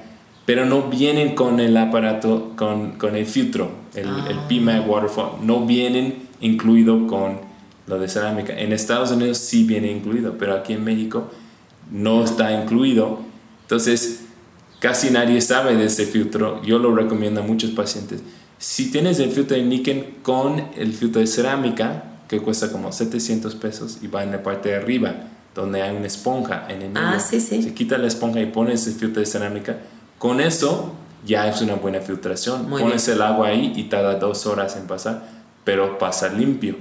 pero 0.45 0.65
no 0.65 0.89
vienen 0.89 1.33
con 1.33 1.61
el 1.61 1.77
aparato, 1.77 2.51
con, 2.57 2.97
con 2.97 3.15
el 3.15 3.25
filtro, 3.25 3.71
el, 3.93 4.09
el 4.27 4.37
PMAG 4.49 4.89
Waterfall, 4.89 5.45
no 5.45 5.65
vienen 5.65 6.27
incluido 6.41 7.07
con 7.07 7.39
lo 7.87 7.99
de 7.99 8.09
cerámica. 8.09 8.51
En 8.53 8.73
Estados 8.73 9.11
Unidos 9.11 9.37
sí 9.37 9.63
viene 9.63 9.89
incluido, 9.89 10.37
pero 10.37 10.55
aquí 10.55 10.73
en 10.73 10.83
México 10.83 11.31
no 11.89 12.25
está 12.25 12.51
incluido. 12.61 13.19
Entonces, 13.61 14.25
casi 14.81 15.09
nadie 15.09 15.39
sabe 15.39 15.77
de 15.77 15.85
ese 15.85 16.05
filtro. 16.05 16.61
Yo 16.61 16.77
lo 16.77 16.93
recomiendo 16.93 17.39
a 17.39 17.43
muchos 17.45 17.71
pacientes. 17.71 18.23
Si 18.57 18.91
tienes 18.91 19.19
el 19.19 19.31
filtro 19.31 19.55
de 19.55 19.63
Niken 19.63 20.17
con 20.21 20.61
el 20.75 20.91
filtro 20.91 21.21
de 21.21 21.27
cerámica, 21.27 22.03
que 22.27 22.41
cuesta 22.41 22.73
como 22.73 22.91
700 22.91 23.55
pesos 23.55 23.99
y 24.01 24.07
va 24.07 24.23
en 24.23 24.31
la 24.31 24.43
parte 24.43 24.67
de 24.67 24.75
arriba, 24.75 25.15
donde 25.55 25.81
hay 25.81 25.95
una 25.95 26.05
esponja 26.05 26.65
en 26.69 26.81
el 26.83 26.89
medio. 26.89 27.07
Ah, 27.07 27.19
sí, 27.19 27.39
sí. 27.39 27.63
Se 27.63 27.73
quita 27.73 27.97
la 27.97 28.07
esponja 28.07 28.39
y 28.41 28.45
pones 28.47 28.85
el 28.87 28.93
filtro 28.93 29.21
de 29.21 29.25
cerámica. 29.25 29.77
Con 30.19 30.39
eso 30.41 30.93
ya 31.25 31.47
es 31.47 31.61
una 31.61 31.75
buena 31.75 31.99
filtración. 32.01 32.69
Muy 32.69 32.81
pones 32.81 33.07
el 33.07 33.21
agua 33.21 33.47
ahí 33.47 33.73
y 33.75 33.83
tarda 33.85 34.15
dos 34.15 34.45
horas 34.45 34.75
en 34.75 34.85
pasar, 34.85 35.23
pero 35.63 35.97
pasa 35.97 36.29
limpio. 36.29 36.75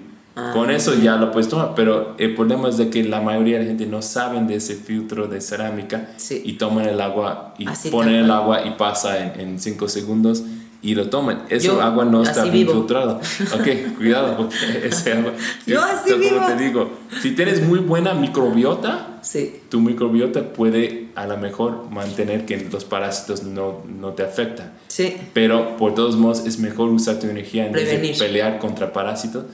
Con 0.52 0.72
eso 0.72 0.94
ya 0.96 1.14
lo 1.14 1.30
puedes 1.30 1.48
tomar, 1.48 1.74
pero 1.76 2.16
el 2.18 2.34
problema 2.34 2.68
es 2.68 2.76
de 2.76 2.90
que 2.90 3.04
la 3.04 3.20
mayoría 3.20 3.58
de 3.58 3.62
la 3.62 3.68
gente 3.68 3.86
no 3.86 4.02
saben 4.02 4.48
de 4.48 4.56
ese 4.56 4.74
filtro 4.74 5.28
de 5.28 5.40
cerámica 5.40 6.08
Sí. 6.16 6.42
y 6.44 6.54
toman 6.54 6.86
el 6.86 7.00
agua 7.00 7.54
y 7.56 7.68
Así 7.68 7.88
ponen 7.88 8.16
el 8.16 8.30
agua 8.32 8.66
y 8.66 8.70
pasa 8.72 9.18
en, 9.24 9.38
en 9.40 9.58
cinco 9.60 9.86
segundos 9.88 10.42
y 10.84 10.94
lo 10.94 11.08
toman. 11.08 11.44
Ese 11.48 11.68
Yo 11.68 11.80
agua 11.80 12.04
no 12.04 12.22
está 12.22 12.42
bien 12.42 12.52
vivo. 12.66 12.74
filtrado. 12.74 13.18
Ok, 13.54 13.96
cuidado 13.96 14.36
porque 14.36 14.56
ese 14.84 15.14
agua... 15.14 15.32
Yo 15.66 15.82
así 15.82 16.10
como 16.12 16.22
vivo. 16.22 16.46
te 16.46 16.56
digo, 16.62 16.90
si 17.22 17.32
tienes 17.32 17.62
muy 17.66 17.78
buena 17.80 18.12
microbiota, 18.14 19.18
Sí. 19.22 19.60
tu 19.70 19.80
microbiota 19.80 20.52
puede 20.52 21.08
a 21.14 21.26
lo 21.26 21.38
mejor 21.38 21.88
mantener 21.90 22.44
que 22.44 22.68
los 22.70 22.84
parásitos 22.84 23.42
no, 23.42 23.82
no 23.88 24.10
te 24.12 24.22
afectan. 24.22 24.74
Sí. 24.88 25.16
Pero 25.32 25.76
por 25.78 25.94
todos 25.94 26.16
modos 26.16 26.44
es 26.46 26.58
mejor 26.58 26.90
usar 26.90 27.18
tu 27.18 27.26
energía 27.28 27.66
en 27.66 27.72
vez 27.72 27.88
de 27.90 28.14
pelear 28.18 28.58
contra 28.58 28.92
parásitos, 28.92 29.44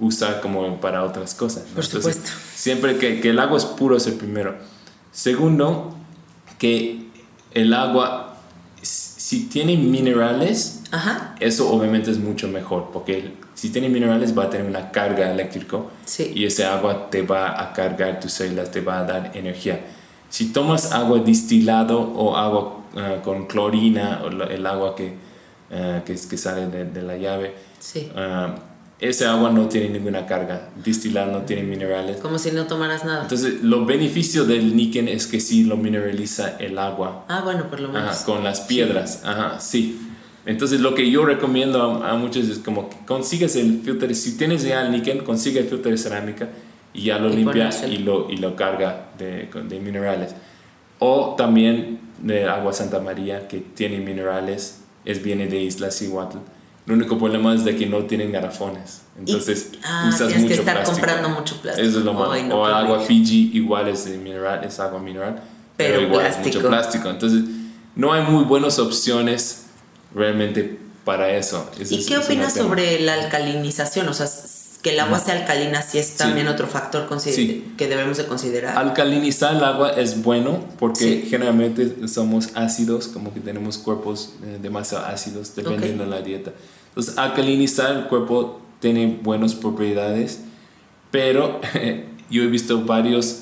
usar 0.00 0.40
como 0.40 0.80
para 0.80 1.04
otras 1.04 1.34
cosas. 1.34 1.64
¿no? 1.68 1.74
Por 1.74 1.84
supuesto. 1.84 2.30
Siempre 2.54 2.96
que, 2.96 3.20
que 3.20 3.28
el 3.30 3.38
agua 3.38 3.58
es 3.58 3.66
puro 3.66 3.96
es 3.98 4.06
el 4.06 4.14
primero. 4.14 4.56
Segundo, 5.12 5.94
que 6.58 7.08
el 7.52 7.74
agua, 7.74 8.36
si 8.80 9.46
tiene 9.46 9.76
minerales, 9.76 10.77
Ajá. 10.90 11.34
eso 11.40 11.70
obviamente 11.70 12.10
es 12.10 12.18
mucho 12.18 12.48
mejor, 12.48 12.90
porque 12.92 13.34
si 13.54 13.70
tiene 13.70 13.88
minerales 13.88 14.36
va 14.36 14.44
a 14.44 14.50
tener 14.50 14.66
una 14.66 14.90
carga 14.90 15.30
eléctrica 15.30 15.78
Sí. 16.04 16.32
y 16.34 16.44
ese 16.46 16.64
agua 16.64 17.10
te 17.10 17.22
va 17.22 17.60
a 17.60 17.72
cargar 17.72 18.20
tus 18.20 18.32
células, 18.32 18.70
te 18.70 18.80
va 18.80 19.00
a 19.00 19.04
dar 19.04 19.32
energía. 19.34 19.80
Si 20.30 20.52
tomas 20.52 20.92
agua 20.92 21.18
distilado 21.20 22.00
o 22.00 22.36
agua 22.36 22.84
ah, 22.96 23.16
con 23.22 23.46
clorina 23.46 24.20
o 24.24 24.28
el 24.28 24.66
agua 24.66 24.94
que, 24.96 25.14
ah, 25.72 26.00
que, 26.04 26.14
que 26.14 26.36
sale 26.38 26.66
de, 26.68 26.84
de 26.86 27.02
la 27.02 27.16
llave, 27.16 27.54
Sí. 27.78 28.10
ah, 28.16 28.54
ese 29.00 29.26
agua 29.26 29.50
no 29.50 29.68
tiene 29.68 29.90
ninguna 29.90 30.26
carga, 30.26 30.70
distilado 30.84 31.30
no 31.30 31.42
tiene 31.42 31.62
minerales. 31.62 32.16
Como 32.16 32.36
si 32.38 32.50
no 32.50 32.66
tomaras 32.66 33.04
nada. 33.04 33.22
Entonces, 33.22 33.62
los 33.62 33.86
beneficios 33.86 34.48
del 34.48 34.74
níquel 34.74 35.06
es 35.08 35.28
que 35.28 35.38
sí 35.38 35.62
lo 35.64 35.76
mineraliza 35.76 36.56
el 36.58 36.76
agua 36.78 37.24
ah, 37.28 37.42
bueno, 37.44 37.70
por 37.70 37.78
lo 37.80 37.88
menos. 37.90 38.16
Ajá, 38.16 38.24
con 38.24 38.42
las 38.42 38.62
piedras, 38.62 39.22
ajá, 39.24 39.60
sí. 39.60 40.00
Entonces 40.48 40.80
lo 40.80 40.94
que 40.94 41.10
yo 41.10 41.26
recomiendo 41.26 42.02
a, 42.02 42.12
a 42.12 42.14
muchos 42.14 42.48
es 42.48 42.60
como 42.60 42.88
que 42.88 42.96
consigues 43.04 43.54
el 43.54 43.82
filtro, 43.82 44.12
si 44.14 44.38
tienes 44.38 44.62
ya 44.62 44.80
el 44.80 44.90
níquel, 44.90 45.22
consigue 45.22 45.60
el 45.60 45.66
filtro 45.66 45.90
de 45.90 45.98
cerámica 45.98 46.48
y 46.94 47.02
ya 47.02 47.18
lo 47.18 47.28
Y 47.28 47.36
limpia 47.36 47.68
y 47.86 47.98
lo, 47.98 48.30
y 48.30 48.38
lo 48.38 48.56
carga 48.56 49.10
de, 49.18 49.50
de 49.68 49.78
minerales. 49.78 50.34
O 51.00 51.34
también 51.36 52.00
de 52.22 52.48
agua 52.48 52.72
Santa 52.72 52.98
María 52.98 53.46
que 53.46 53.58
tiene 53.58 53.98
minerales, 53.98 54.80
es 55.04 55.22
viene 55.22 55.48
de 55.48 55.60
Isla 55.60 55.90
Cihuatl. 55.90 56.38
El 56.86 56.94
único 56.94 57.18
problema 57.18 57.54
es 57.54 57.66
de 57.66 57.76
que 57.76 57.84
no 57.84 58.04
tienen 58.04 58.32
garrafones. 58.32 59.02
Entonces 59.18 59.72
ah, 59.84 60.06
usas 60.08 60.28
tienes 60.28 60.44
que 60.44 60.48
mucho 60.48 60.60
estar 60.60 60.76
plástico. 60.76 60.92
comprando 60.98 61.28
mucho 61.28 61.60
plástico. 61.60 61.86
Eso 61.86 61.98
es 61.98 62.04
lo 62.06 62.14
malo. 62.14 62.42
No, 62.44 62.62
o 62.62 62.64
agua. 62.64 63.00
Fiji 63.00 63.50
igual 63.52 63.88
es 63.88 64.06
de 64.06 64.16
mineral, 64.16 64.64
es 64.64 64.80
agua 64.80 64.98
mineral, 64.98 65.42
pero, 65.76 65.96
Pero 65.96 66.06
igual 66.08 66.24
es 66.24 66.36
plástico. 66.36 66.56
mucho 66.56 66.68
plástico. 66.70 67.10
Entonces, 67.10 67.44
no 67.94 68.14
hay 68.14 68.22
muy 68.22 68.44
buenas 68.44 68.78
opciones 68.78 69.66
realmente 70.14 70.78
para 71.04 71.30
eso. 71.36 71.70
Ese 71.80 71.94
¿Y 71.94 71.98
es- 72.00 72.06
qué 72.06 72.14
es 72.14 72.20
opinas 72.24 72.54
sobre 72.54 73.00
la 73.00 73.14
alcalinización? 73.14 74.08
O 74.08 74.14
sea, 74.14 74.26
que 74.82 74.90
el 74.90 75.00
agua 75.00 75.18
sea 75.18 75.34
alcalina 75.34 75.82
sí 75.82 75.98
es 75.98 76.16
también 76.16 76.46
otro 76.46 76.68
factor 76.68 77.08
Sí. 77.20 77.72
que 77.76 77.88
debemos 77.88 78.16
de 78.16 78.26
considerar. 78.26 78.78
Alcalinizar 78.78 79.56
el 79.56 79.64
agua 79.64 79.90
es 79.90 80.22
bueno 80.22 80.64
porque 80.78 81.22
Sí. 81.22 81.26
generalmente 81.28 82.06
somos 82.06 82.50
ácidos, 82.54 83.08
como 83.08 83.34
que 83.34 83.40
tenemos 83.40 83.76
cuerpos 83.78 84.34
eh, 84.44 84.58
demasiado 84.62 85.04
ácidos 85.06 85.56
dependiendo 85.56 86.04
de 86.04 86.10
la 86.10 86.20
dieta. 86.22 86.52
Entonces, 86.90 87.18
alcalinizar 87.18 87.96
el 87.96 88.04
cuerpo 88.04 88.60
tiene 88.80 89.18
buenas 89.20 89.54
propiedades, 89.56 90.40
pero 91.10 91.60
yo 92.30 92.42
he 92.44 92.46
visto 92.46 92.84
varios 92.84 93.40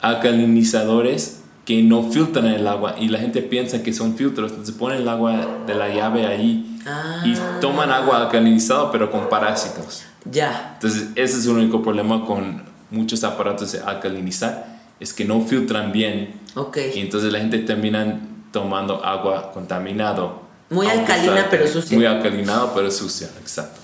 alcalinizadores 0.00 1.37
que 1.68 1.82
no 1.82 2.02
filtran 2.10 2.46
el 2.46 2.66
agua 2.66 2.94
y 2.98 3.08
la 3.08 3.18
gente 3.18 3.42
piensa 3.42 3.82
que 3.82 3.92
son 3.92 4.16
filtros, 4.16 4.52
entonces 4.52 4.74
ponen 4.74 5.02
el 5.02 5.08
agua 5.10 5.58
de 5.66 5.74
la 5.74 5.88
llave 5.92 6.26
ahí 6.26 6.64
Ah. 6.86 7.22
y 7.26 7.34
toman 7.60 7.90
agua 7.92 8.22
alcalinizada 8.22 8.90
pero 8.90 9.10
con 9.10 9.28
parásitos. 9.28 10.04
Ya. 10.24 10.70
Entonces, 10.76 11.08
ese 11.14 11.38
es 11.38 11.44
el 11.44 11.52
único 11.52 11.82
problema 11.82 12.24
con 12.24 12.62
muchos 12.90 13.22
aparatos 13.22 13.72
de 13.72 13.80
alcalinizar, 13.80 14.78
es 14.98 15.12
que 15.12 15.26
no 15.26 15.42
filtran 15.42 15.92
bien 15.92 16.40
Ok. 16.54 16.78
y 16.94 17.00
entonces 17.00 17.30
la 17.30 17.38
gente 17.40 17.58
termina 17.58 18.18
tomando 18.50 19.04
agua 19.04 19.52
contaminado. 19.52 20.40
Muy 20.70 20.86
alcalina, 20.86 21.48
pero 21.50 21.66
sucia. 21.66 21.98
Muy 21.98 22.06
alcalinado 22.06 22.72
pero 22.74 22.90
sucia, 22.90 23.28
exacto. 23.42 23.78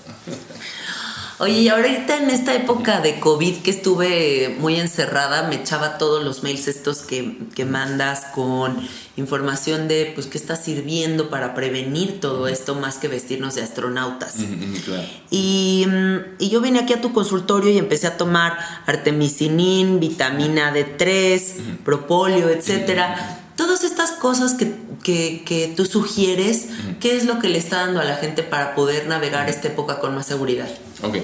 Oye, 1.37 1.59
y 1.63 1.67
ahorita 1.67 2.15
en 2.17 2.29
esta 2.29 2.53
época 2.53 3.01
de 3.01 3.19
COVID 3.19 3.57
que 3.57 3.69
estuve 3.69 4.55
muy 4.57 4.79
encerrada, 4.79 5.49
me 5.49 5.55
echaba 5.55 5.97
todos 5.97 6.23
los 6.23 6.43
mails 6.43 6.69
estos 6.69 6.99
que, 6.99 7.37
que 7.53 7.65
mandas 7.65 8.27
con 8.33 8.77
información 9.17 9.89
de 9.89 10.11
pues 10.15 10.27
qué 10.27 10.37
está 10.37 10.55
sirviendo 10.55 11.29
para 11.29 11.53
prevenir 11.53 12.21
todo 12.21 12.47
esto 12.47 12.73
más 12.75 12.95
que 12.99 13.09
vestirnos 13.09 13.55
de 13.55 13.63
astronautas. 13.63 14.35
Mm, 14.37 14.73
claro. 14.85 15.03
Y, 15.29 15.85
mm, 15.89 16.17
y 16.39 16.49
yo 16.49 16.61
vine 16.61 16.79
aquí 16.79 16.93
a 16.93 17.01
tu 17.01 17.11
consultorio 17.11 17.69
y 17.69 17.77
empecé 17.79 18.07
a 18.07 18.15
tomar 18.15 18.57
artemisinin, 18.85 19.99
vitamina 19.99 20.73
D3, 20.73 21.79
propóleo, 21.83 22.47
etcétera. 22.49 23.41
Todas 23.57 23.83
estas 23.85 24.11
cosas 24.11 24.53
que, 24.53 24.73
que- 25.01 25.43
que 25.45 25.73
tú 25.77 25.85
sugieres, 25.85 26.67
¿qué 26.99 27.15
es 27.15 27.23
lo 27.25 27.39
que 27.39 27.47
le 27.47 27.57
está 27.57 27.77
dando 27.85 28.01
a 28.01 28.03
la 28.03 28.15
gente 28.17 28.43
para 28.43 28.75
poder 28.75 29.07
navegar 29.07 29.49
esta 29.49 29.69
época 29.69 29.99
con 29.99 30.13
más 30.15 30.25
seguridad? 30.25 30.67
Ok. 31.05 31.17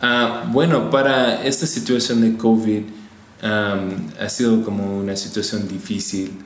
Ah, 0.00 0.44
bueno, 0.52 0.90
para 0.90 1.44
esta 1.44 1.66
situación 1.66 2.20
de 2.20 2.36
COVID 2.36 2.82
am, 3.42 4.08
ha 4.20 4.28
sido 4.28 4.62
como 4.62 4.98
una 4.98 5.16
situación 5.16 5.66
difícil. 5.68 6.38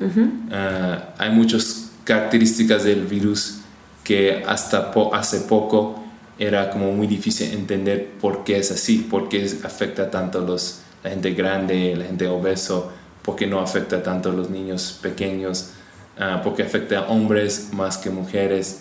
Ah, 0.52 1.14
hay 1.18 1.30
muchas 1.30 1.90
características 2.04 2.84
del 2.84 3.06
virus 3.06 3.58
que 4.04 4.42
hasta 4.46 4.90
po- 4.92 5.14
hace 5.14 5.40
poco 5.40 6.02
era 6.38 6.70
como 6.70 6.92
muy 6.92 7.06
difícil 7.06 7.52
entender 7.52 8.12
por 8.20 8.44
qué 8.44 8.58
es 8.58 8.70
así, 8.70 8.98
por 9.10 9.28
qué 9.28 9.44
afecta 9.62 10.10
tanto 10.10 10.38
a 10.38 10.42
los, 10.42 10.80
la 11.04 11.10
gente 11.10 11.32
grande, 11.34 11.94
la 11.96 12.06
gente 12.06 12.26
obeso, 12.28 12.90
porque 13.22 13.46
no 13.46 13.60
afecta 13.60 14.02
tanto 14.02 14.30
a 14.30 14.32
los 14.32 14.48
niños 14.48 14.98
pequeños, 15.02 15.70
ah, 16.18 16.40
porque 16.42 16.62
afecta 16.62 17.00
a 17.00 17.02
hombres 17.08 17.68
más 17.72 17.98
que 17.98 18.10
mujeres. 18.10 18.80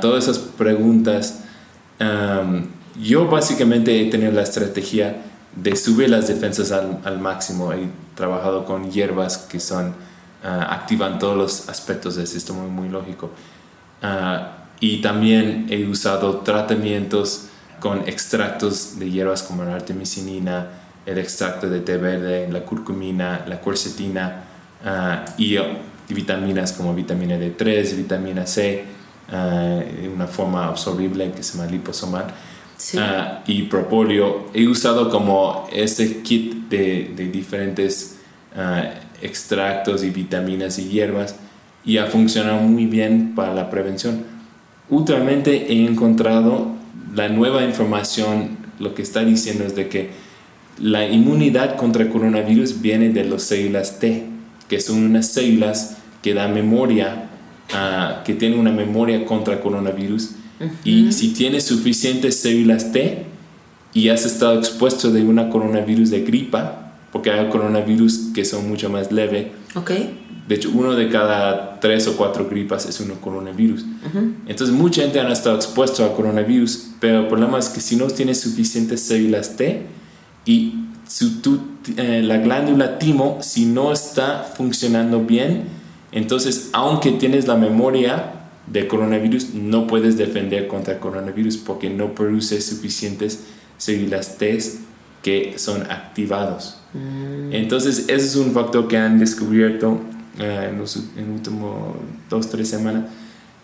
Todas 0.00 0.24
esas 0.24 0.38
preguntas. 0.38 1.40
Yo 3.00 3.28
básicamente 3.28 4.00
he 4.00 4.10
tenido 4.10 4.32
la 4.32 4.42
estrategia 4.42 5.16
de 5.56 5.76
subir 5.76 6.10
las 6.10 6.28
defensas 6.28 6.72
al, 6.72 7.00
al 7.04 7.18
máximo. 7.18 7.72
He 7.72 7.88
trabajado 8.14 8.64
con 8.64 8.90
hierbas 8.90 9.38
que 9.38 9.60
son, 9.60 9.94
activan 10.42 11.18
todos 11.18 11.36
los 11.36 11.68
aspectos 11.68 12.16
del 12.16 12.26
sistema 12.26 12.64
inmunológico. 12.64 13.30
y 14.80 15.00
también 15.00 15.66
he 15.70 15.86
usado 15.86 16.38
tratamientos 16.38 17.46
con 17.80 18.08
extractos 18.08 18.98
de 18.98 19.10
hierbas 19.10 19.42
como 19.42 19.64
la 19.64 19.74
artemisinina, 19.74 20.68
el 21.06 21.18
extracto 21.18 21.68
de 21.68 21.80
té 21.80 21.96
verde, 21.96 22.48
la 22.50 22.60
curcumina, 22.60 23.44
la 23.46 23.60
quercetina 23.60 24.44
uh, 24.84 25.40
y, 25.40 25.58
vitaminas 26.08 26.72
como 26.72 26.94
vitamina 26.94 27.36
D3, 27.36 27.96
vitamina 27.96 28.46
C, 28.46 28.84
uh, 29.32 30.14
una 30.14 30.26
forma 30.26 30.66
absorbible 30.66 31.30
que 31.32 31.42
se 31.42 31.58
llama 31.58 31.70
liposomal. 31.70 32.26
Uh, 32.94 33.40
y 33.46 33.62
propóleo. 33.62 34.46
He 34.52 34.66
usado 34.66 35.08
como 35.08 35.68
este 35.72 36.22
kit 36.22 36.68
de, 36.68 37.12
de 37.16 37.28
diferentes 37.28 38.18
extractos 39.22 40.04
y 40.04 40.10
vitaminas 40.10 40.78
y 40.78 40.88
hierbas 40.88 41.36
y 41.84 41.98
ha 41.98 42.06
funcionado 42.06 42.60
muy 42.60 42.86
bien 42.86 43.34
para 43.34 43.54
la 43.54 43.70
prevención. 43.70 44.24
Últimamente 44.90 45.72
he 45.72 45.86
encontrado 45.86 46.68
la 47.14 47.28
nueva 47.28 47.64
información, 47.64 48.58
lo 48.78 48.94
que 48.94 49.02
está 49.02 49.24
diciendo 49.24 49.64
es 49.64 49.74
de 49.74 49.88
que 49.88 50.10
la 50.78 51.06
inmunidad 51.08 51.76
contra 51.76 52.02
el 52.02 52.10
coronavirus 52.10 52.80
viene 52.80 53.10
de 53.10 53.24
las 53.24 53.44
células 53.44 53.98
T, 53.98 54.26
que 54.68 54.80
son 54.80 55.04
unas 55.04 55.28
células 55.28 55.98
que 56.22 56.34
dan 56.34 56.54
memoria, 56.54 57.30
ah, 57.72 58.22
que 58.24 58.34
tienen 58.34 58.58
una 58.58 58.72
memoria 58.72 59.24
contra 59.24 59.54
el 59.54 59.60
coronavirus. 59.60 60.30
Y 60.84 61.12
si 61.12 61.28
tienes 61.32 61.64
suficientes 61.64 62.40
células 62.40 62.92
T 62.92 63.26
y 63.92 64.08
has 64.08 64.24
estado 64.24 64.58
expuesto 64.58 65.10
de 65.10 65.22
una 65.22 65.50
coronavirus 65.50 66.10
de 66.10 66.22
gripa, 66.22 66.92
porque 67.12 67.30
hay 67.30 67.48
coronavirus 67.48 68.32
que 68.34 68.44
son 68.44 68.68
mucho 68.68 68.90
más 68.90 69.12
leve. 69.12 69.52
Okay. 69.74 70.20
De 70.48 70.56
hecho, 70.56 70.70
uno 70.74 70.94
de 70.94 71.08
cada 71.08 71.80
tres 71.80 72.06
o 72.06 72.16
cuatro 72.16 72.46
gripas 72.48 72.86
es 72.86 73.00
un 73.00 73.08
coronavirus. 73.16 73.84
Entonces, 74.46 74.76
mucha 74.76 75.02
gente 75.02 75.20
ha 75.20 75.32
estado 75.32 75.56
expuesto 75.56 76.04
al 76.04 76.12
coronavirus, 76.12 76.90
pero 77.00 77.20
el 77.20 77.28
problema 77.28 77.58
es 77.58 77.68
que 77.70 77.80
si 77.80 77.96
no 77.96 78.06
tienes 78.08 78.40
suficientes 78.40 79.00
células 79.00 79.56
T, 79.56 79.86
y 80.44 80.74
si 81.06 81.40
eh, 81.96 82.22
la 82.22 82.38
glándula 82.38 82.98
timo, 82.98 83.38
si 83.40 83.64
no 83.64 83.92
está 83.92 84.42
funcionando 84.56 85.20
bien, 85.20 85.64
entonces 86.12 86.70
aunque 86.72 87.12
tienes 87.12 87.46
la 87.46 87.56
memoria 87.56 88.33
de 88.66 88.88
coronavirus, 88.88 89.54
no 89.54 89.86
puedes 89.86 90.16
defender 90.16 90.68
contra 90.68 90.94
el 90.94 91.00
coronavirus 91.00 91.58
porque 91.58 91.90
no 91.90 92.14
produce 92.14 92.60
suficientes 92.60 93.44
células 93.76 94.38
T 94.38 94.58
que 95.22 95.58
son 95.58 95.82
activados. 95.90 96.78
Mm. 96.92 97.52
Entonces, 97.52 98.00
ese 98.08 98.26
es 98.26 98.36
un 98.36 98.52
factor 98.52 98.88
que 98.88 98.96
han 98.96 99.18
descubierto 99.18 100.00
eh, 100.38 100.68
en 100.70 100.78
los 100.78 100.96
últimos 100.96 101.96
dos, 102.30 102.48
tres 102.48 102.68
semanas. 102.68 103.04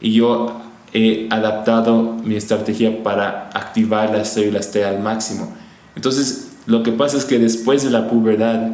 Y 0.01 0.13
yo 0.13 0.61
he 0.93 1.29
adaptado 1.31 2.15
mi 2.25 2.37
estrategia 2.37 3.03
para 3.03 3.51
activar 3.51 4.11
las 4.11 4.33
células 4.33 4.71
T 4.71 4.85
al 4.85 5.01
máximo. 5.01 5.53
Entonces, 5.95 6.53
lo 6.67 6.83
que 6.83 6.93
pasa 6.93 7.17
es 7.17 7.25
que 7.25 7.39
después 7.39 7.83
de 7.85 7.91
la 7.91 8.09
pubertad, 8.09 8.71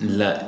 la, 0.00 0.46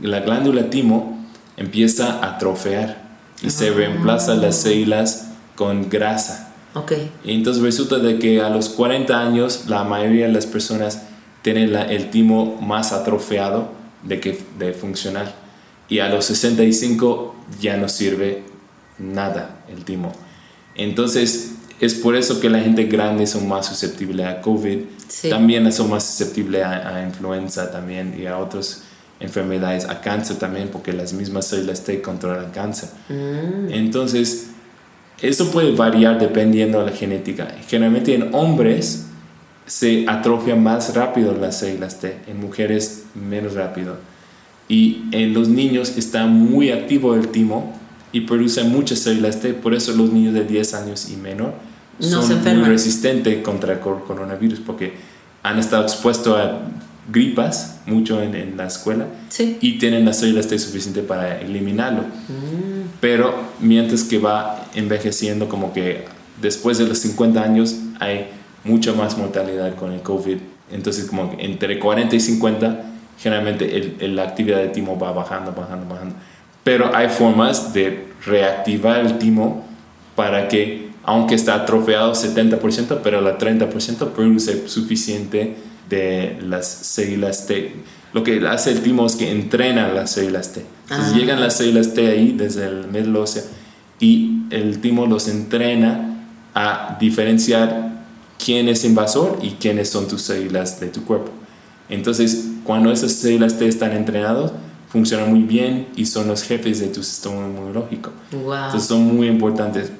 la 0.00 0.20
glándula 0.20 0.70
timo 0.70 1.26
empieza 1.56 2.20
a 2.20 2.34
atrofiar 2.34 3.01
y 3.42 3.50
se 3.50 3.68
ah. 3.68 3.72
reemplaza 3.74 4.34
las 4.34 4.56
células 4.56 5.28
con 5.56 5.88
grasa. 5.88 6.52
Okay. 6.74 7.10
Y 7.24 7.34
entonces 7.34 7.62
resulta 7.62 7.98
de 7.98 8.18
que 8.18 8.40
a 8.40 8.48
los 8.48 8.70
40 8.70 9.20
años 9.20 9.64
la 9.68 9.84
mayoría 9.84 10.26
de 10.26 10.32
las 10.32 10.46
personas 10.46 11.02
tienen 11.42 11.74
el 11.74 12.10
timo 12.10 12.58
más 12.60 12.92
atrofiado 12.92 13.70
de, 14.02 14.20
que, 14.20 14.38
de 14.58 14.72
funcionar. 14.72 15.34
Y 15.88 15.98
a 15.98 16.08
los 16.08 16.24
65 16.26 17.34
ya 17.60 17.76
no 17.76 17.88
sirve 17.88 18.44
nada 18.98 19.62
el 19.68 19.84
timo. 19.84 20.12
Entonces 20.74 21.52
es 21.80 21.94
por 21.94 22.14
eso 22.16 22.40
que 22.40 22.48
la 22.48 22.60
gente 22.60 22.84
grande 22.84 23.26
son 23.26 23.48
más 23.48 23.66
susceptibles 23.66 24.26
a 24.26 24.40
COVID. 24.40 24.78
También 25.28 25.70
son 25.72 25.90
más 25.90 26.04
susceptibles 26.04 26.64
a, 26.64 27.02
influenza 27.02 27.70
también 27.70 28.14
y 28.18 28.26
a 28.26 28.38
otras 28.38 28.84
enfermedades, 29.22 29.88
a 29.88 30.00
cáncer 30.00 30.36
también, 30.36 30.68
porque 30.68 30.92
las 30.92 31.12
mismas 31.12 31.46
células 31.46 31.84
T 31.84 32.02
controlan 32.02 32.50
cáncer. 32.50 32.90
Mm. 33.08 33.72
Entonces, 33.72 34.48
eso 35.20 35.50
puede 35.50 35.72
variar 35.72 36.18
dependiendo 36.18 36.80
de 36.80 36.90
la 36.90 36.96
genética. 36.96 37.48
Generalmente 37.68 38.14
en 38.14 38.34
hombres 38.34 39.06
se 39.66 40.04
atrofian 40.08 40.62
más 40.62 40.94
rápido 40.94 41.34
las 41.40 41.58
células 41.60 42.00
T, 42.00 42.18
en 42.26 42.40
mujeres 42.40 43.04
menos 43.14 43.54
rápido. 43.54 43.96
Y 44.68 45.04
en 45.12 45.32
los 45.32 45.48
niños 45.48 45.96
está 45.96 46.26
muy 46.26 46.70
activo 46.70 47.14
el 47.14 47.28
timo 47.28 47.78
y 48.10 48.22
produce 48.22 48.64
muchas 48.64 48.98
células 48.98 49.40
T, 49.40 49.54
por 49.54 49.74
eso 49.74 49.92
los 49.92 50.12
niños 50.12 50.34
de 50.34 50.44
10 50.44 50.74
años 50.74 51.08
y 51.10 51.16
menor 51.16 51.54
no 51.98 52.22
son 52.22 52.42
muy 52.42 52.68
resistentes 52.68 53.42
contra 53.42 53.74
el 53.74 53.80
coronavirus 53.80 54.60
porque 54.60 54.94
han 55.42 55.58
estado 55.58 55.82
expuestos 55.82 56.36
a 56.36 56.60
gripas 57.10 57.80
mucho 57.86 58.22
en, 58.22 58.56
la 58.56 58.66
escuela 58.66 59.06
y 59.60 59.78
tienen 59.78 60.04
las 60.04 60.20
células 60.20 60.46
T 60.48 60.58
suficiente 60.58 61.02
para 61.02 61.40
eliminarlo. 61.40 62.02
Mm. 62.02 62.98
Pero 63.00 63.34
mientras 63.60 64.04
que 64.04 64.18
va 64.18 64.66
envejeciendo, 64.74 65.48
como 65.48 65.72
que 65.72 66.04
después 66.40 66.78
de 66.78 66.86
los 66.86 66.98
50 66.98 67.42
años 67.42 67.76
hay 67.98 68.28
mucha 68.64 68.92
más 68.92 69.18
mortalidad 69.18 69.74
con 69.74 69.92
el 69.92 70.00
COVID. 70.00 70.38
Entonces, 70.70 71.06
como 71.06 71.34
entre 71.38 71.78
40 71.78 72.14
y 72.14 72.20
50, 72.20 72.84
generalmente 73.18 73.94
el, 74.00 74.16
la 74.16 74.22
actividad 74.22 74.58
de 74.58 74.68
timo 74.68 74.98
va 74.98 75.12
bajando, 75.12 75.52
bajando, 75.52 75.92
bajando. 75.92 76.14
Pero 76.64 76.94
hay 76.94 77.08
formas 77.08 77.72
de 77.74 78.08
reactivar 78.24 79.00
el 79.00 79.18
timo 79.18 79.66
para 80.14 80.48
que 80.48 80.92
aunque 81.04 81.34
está 81.34 81.54
atrofiado 81.54 82.12
70%, 82.12 83.00
pero 83.02 83.20
la 83.20 83.36
30% 83.36 84.12
produce 84.12 84.68
suficiente 84.68 85.56
de 85.92 86.38
las 86.40 86.66
células 86.66 87.46
T. 87.46 87.74
Lo 88.14 88.24
que 88.24 88.46
hace 88.46 88.72
el 88.72 88.82
timo 88.82 89.06
es 89.06 89.14
que 89.14 89.30
entrena 89.30 89.88
las 89.88 90.12
células 90.12 90.52
T. 90.52 90.64
Entonces 90.88 91.12
ah. 91.14 91.16
llegan 91.16 91.40
las 91.40 91.56
células 91.56 91.92
T 91.92 92.06
ahí 92.08 92.34
desde 92.36 92.66
el 92.66 93.16
ósea 93.16 93.42
y 94.00 94.42
el 94.50 94.80
timo 94.80 95.06
los 95.06 95.28
entrena 95.28 96.26
a 96.54 96.96
diferenciar 96.98 98.04
quién 98.42 98.68
es 98.68 98.84
invasor 98.84 99.38
y 99.42 99.50
quiénes 99.52 99.90
son 99.90 100.08
tus 100.08 100.22
células 100.22 100.80
de 100.80 100.88
tu 100.88 101.04
cuerpo. 101.04 101.30
Entonces, 101.88 102.48
cuando 102.64 102.90
esas 102.90 103.12
células 103.12 103.58
T 103.58 103.66
están 103.66 103.92
entrenadas, 103.92 104.52
funcionan 104.88 105.30
muy 105.30 105.42
bien 105.42 105.88
y 105.94 106.06
son 106.06 106.26
los 106.26 106.42
jefes 106.42 106.80
de 106.80 106.88
tu 106.88 107.02
sistema 107.02 107.46
inmunológico. 107.46 108.10
Entonces, 108.32 108.84
son 108.84 109.14
muy 109.14 109.28
importantes 109.28 109.92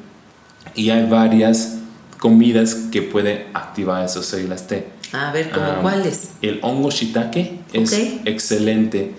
y 0.75 0.91
hay 0.91 1.07
varias 1.07 1.79
comidas 2.19 2.75
que 2.91 3.03
pueden 3.03 3.47
activar 3.53 4.05
esas 4.05 4.27
células 4.27 4.67
T. 4.67 4.87
A 5.13 5.33
ver, 5.33 5.51
¿cómo 5.51 5.83
cuáles? 5.83 6.31
El 6.43 6.61
hongo 6.63 6.91
shiitake 6.91 7.61
es 7.73 7.93
excelente. 8.25 9.13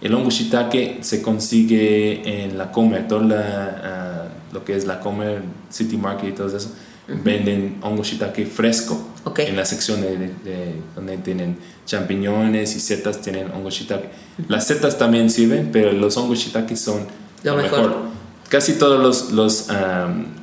El 0.00 0.14
hongo 0.14 0.30
shiitake 0.30 0.98
se 1.02 1.20
consigue 1.20 2.44
en 2.44 2.56
la 2.56 2.72
Comer, 2.72 3.06
todo 3.08 3.28
ah, 3.34 4.28
lo 4.52 4.64
que 4.64 4.76
es 4.76 4.86
la 4.86 5.00
Comer, 5.00 5.42
City 5.68 5.96
Market 5.96 6.30
y 6.30 6.32
todo 6.32 6.56
eso. 6.56 6.72
Venden 7.08 7.78
hongo 7.82 8.02
shiitake 8.02 8.46
fresco. 8.46 9.08
En 9.36 9.56
la 9.56 9.64
sección 9.66 10.00
de, 10.00 10.74
donde 10.94 11.18
tienen 11.18 11.58
champiñones 11.84 12.74
y 12.76 12.80
setas, 12.80 13.20
tienen 13.20 13.50
hongo 13.50 13.70
shiitake. 13.70 14.08
Las 14.48 14.66
setas 14.66 14.96
también 14.96 15.28
sirven, 15.28 15.70
pero 15.72 15.92
los 15.92 16.16
hongos 16.16 16.38
shiitake 16.38 16.76
son 16.76 17.06
lo, 17.42 17.56
mejor 17.56 18.10
casi 18.50 18.74
todos 18.74 19.00
los, 19.00 19.32
los 19.32 19.68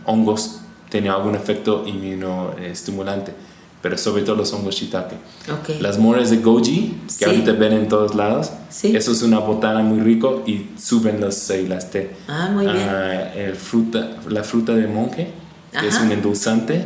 hongos 0.05 0.61
tienen 0.89 1.11
algún 1.11 1.35
efecto 1.35 1.83
inmunoestimulante, 1.85 3.33
pero 3.87 3.97
sobre 3.97 4.23
todo 4.23 4.35
los 4.35 4.51
hongos 4.51 4.75
shiitake. 4.75 5.15
Las 5.79 5.97
moras 5.97 6.29
de 6.29 6.39
goji, 6.39 6.93
que 7.17 7.23
ahorita 7.23 7.53
ven 7.53 7.71
en 7.71 7.87
todos 7.87 8.15
lados, 8.15 8.51
eso 8.83 9.13
es 9.13 9.21
una 9.21 9.39
botana 9.39 9.79
muy 9.79 10.01
rico 10.01 10.43
y 10.45 10.65
suben 10.77 11.21
las 11.21 11.35
células 11.35 11.89
T. 11.89 12.11
Ah, 12.27 12.49
muy 12.51 12.65
bien. 12.65 12.89
Ah, 12.89 13.31
el 13.33 13.55
fruta, 13.55 14.17
la 14.27 14.43
fruta 14.43 14.75
de 14.75 14.87
monje, 14.87 15.29
que 15.71 15.87
es 15.87 15.97
un 16.01 16.11
endulzante. 16.11 16.85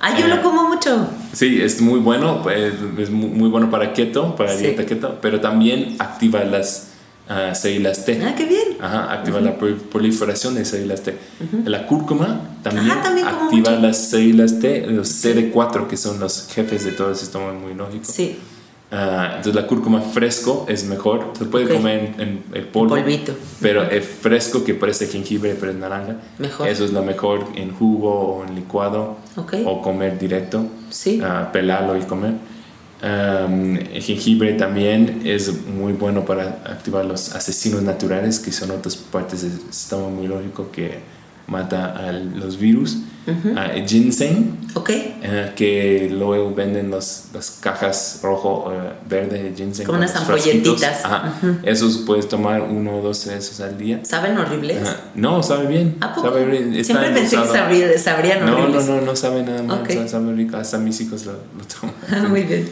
Ah, 0.00 0.18
yo 0.18 0.26
lo 0.28 0.40
como 0.40 0.66
mucho. 0.66 1.08
Sí, 1.34 1.60
es 1.60 1.82
muy 1.82 2.00
bueno, 2.00 2.42
pues, 2.42 2.72
es 2.96 3.10
muy, 3.10 3.50
bueno 3.50 3.70
para 3.70 3.92
keto, 3.92 4.34
para 4.34 4.56
dieta 4.56 4.86
keto, 4.86 5.18
pero 5.20 5.42
también 5.42 5.96
activa 5.98 6.42
las 6.44 6.93
uh, 7.30 7.54
células 7.54 8.04
T. 8.04 8.20
Ah, 8.24 8.34
qué 8.36 8.44
bien. 8.46 8.76
Ajá, 8.80 9.12
activa 9.12 9.40
la 9.40 9.56
proliferación 9.56 10.54
de 10.54 10.64
células 10.64 11.02
T. 11.02 11.14
La 11.64 11.86
cúrcuma 11.86 12.40
también, 12.62 12.90
activa 12.90 13.72
las 13.72 13.96
células 14.10 14.58
T, 14.58 14.86
los 14.86 15.08
CD4, 15.24 15.86
que 15.86 15.96
son 15.96 16.20
los 16.20 16.48
jefes 16.52 16.84
de 16.84 16.92
todo 16.92 17.10
el 17.10 17.16
sistema 17.16 17.52
inmunológico. 17.52 18.04
Sí. 18.04 18.38
Ah, 18.96 19.32
entonces 19.38 19.54
la 19.60 19.66
cúrcuma 19.66 20.00
fresco 20.02 20.66
es 20.68 20.84
mejor. 20.84 21.32
Se 21.36 21.46
puede 21.46 21.64
Ok. 21.64 21.72
comer 21.72 22.14
en, 22.18 22.20
en 22.20 22.44
el 22.52 22.64
polvo. 22.66 22.90
polvito. 22.94 23.32
Pero 23.60 23.82
el 23.82 24.02
fresco 24.02 24.62
que 24.62 24.74
parece 24.74 25.08
jengibre 25.08 25.56
pero 25.58 25.72
es 25.72 25.78
naranja. 25.78 26.16
Mejor. 26.38 26.68
Eso 26.68 26.84
es 26.84 26.92
lo 26.92 27.02
mejor 27.02 27.44
en 27.56 27.74
jugo 27.74 28.10
o 28.12 28.44
en 28.46 28.54
licuado. 28.54 29.16
Ok. 29.36 29.54
O 29.64 29.82
comer 29.82 30.16
directo. 30.18 30.66
Sí. 30.90 31.20
Ah, 31.24 31.50
pelarlo 31.52 31.96
y 31.96 32.02
comer. 32.02 32.34
Am, 33.04 33.76
el 33.76 34.02
jengibre 34.02 34.54
también 34.54 35.20
es 35.26 35.66
muy 35.66 35.92
bueno 35.92 36.24
para 36.24 36.62
activar 36.64 37.04
los 37.04 37.34
asesinos 37.34 37.82
naturales, 37.82 38.38
que 38.38 38.50
son 38.50 38.70
otras 38.70 38.96
partes 38.96 39.42
del 39.42 39.60
sistema 39.70 40.08
inmunológico 40.08 40.70
que 40.72 41.00
mata 41.46 41.94
a 41.98 42.12
los 42.12 42.58
virus. 42.58 42.96
Ah, 43.56 43.66
el 43.74 43.86
ginseng, 43.88 44.58
Ok. 44.74 44.90
eh, 44.90 45.52
que 45.56 46.08
luego 46.12 46.54
venden 46.54 46.90
los, 46.90 47.24
las 47.32 47.52
cajas 47.60 48.20
rojo 48.22 48.70
eh, 48.72 48.92
verde 49.08 49.42
de 49.42 49.54
ginseng. 49.56 49.86
Como 49.86 49.98
con 49.98 50.04
unas 50.06 50.14
ampolletitas. 50.16 51.04
Ajá. 51.04 51.32
Esos 51.62 51.98
puedes 51.98 52.28
tomar 52.28 52.60
uno 52.62 52.98
o 52.98 53.02
dos 53.02 53.24
veces 53.26 53.60
al 53.60 53.78
día. 53.78 54.00
¿Saben 54.04 54.36
horribles? 54.36 54.78
No, 55.14 55.42
sabe 55.42 55.66
bien. 55.68 55.96
¿A 56.00 56.14
poco? 56.14 56.28
Sabe 56.28 56.44
bien. 56.44 56.74
Está 56.74 56.84
Siempre 56.94 57.10
pensé 57.20 57.36
que 57.36 57.46
sabría- 57.48 57.98
sabrían 57.98 58.40
No, 58.44 58.50
no, 58.52 58.58
horribles. 58.64 58.86
no, 58.88 59.00
no 59.00 59.16
sabe 59.16 59.42
nada 59.42 59.62
mal. 59.62 59.80
Ok. 59.80 60.06
sabe- 60.06 60.34
rico. 60.34 60.56
Hasta 60.56 60.78
mis 60.78 61.00
hijos 61.00 61.24
lo, 61.26 61.32
lo 61.32 61.64
toman. 61.80 61.94
Ah, 62.10 62.28
Muy 62.28 62.42
bien. 62.42 62.68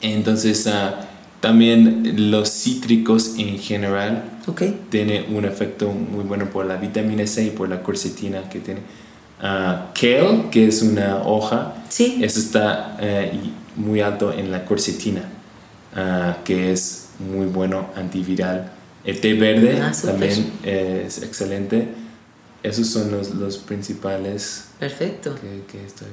Entonces, 0.00 0.66
ah, 0.66 1.00
también 1.40 2.30
los 2.30 2.50
cítricos 2.50 3.34
en 3.38 3.58
general 3.58 4.24
Ok. 4.46 4.62
tiene 4.90 5.26
un 5.30 5.44
efecto 5.44 5.90
muy 5.90 6.24
bueno 6.24 6.46
por 6.50 6.66
la 6.66 6.76
vitamina 6.76 7.26
C 7.26 7.44
y 7.44 7.50
por 7.50 7.68
la 7.68 7.82
quercetina 7.82 8.48
que 8.48 8.60
tiene. 8.60 8.80
Ah, 9.40 9.90
kale, 9.94 10.44
que 10.50 10.68
es 10.68 10.82
una 10.82 11.22
hoja, 11.24 11.74
Sí. 11.88 12.20
eso 12.22 12.38
está 12.40 12.96
eh, 13.00 13.32
muy 13.76 14.00
alto 14.00 14.32
en 14.32 14.50
la 14.50 14.64
quercetina, 14.64 15.22
ah, 15.94 16.38
que 16.44 16.72
es 16.72 17.08
muy 17.18 17.46
bueno 17.46 17.88
antiviral. 17.96 18.72
El 19.04 19.20
té 19.20 19.34
verde 19.34 19.80
Ah, 19.82 19.92
también 20.04 20.52
es 20.64 21.22
excelente. 21.22 21.88
Esos 22.62 22.88
son 22.88 23.12
los, 23.12 23.30
los 23.34 23.58
principales 23.58 24.64
Perfecto. 24.80 25.34
que, 25.36 25.62
que 25.70 25.84
estoy. 25.86 26.08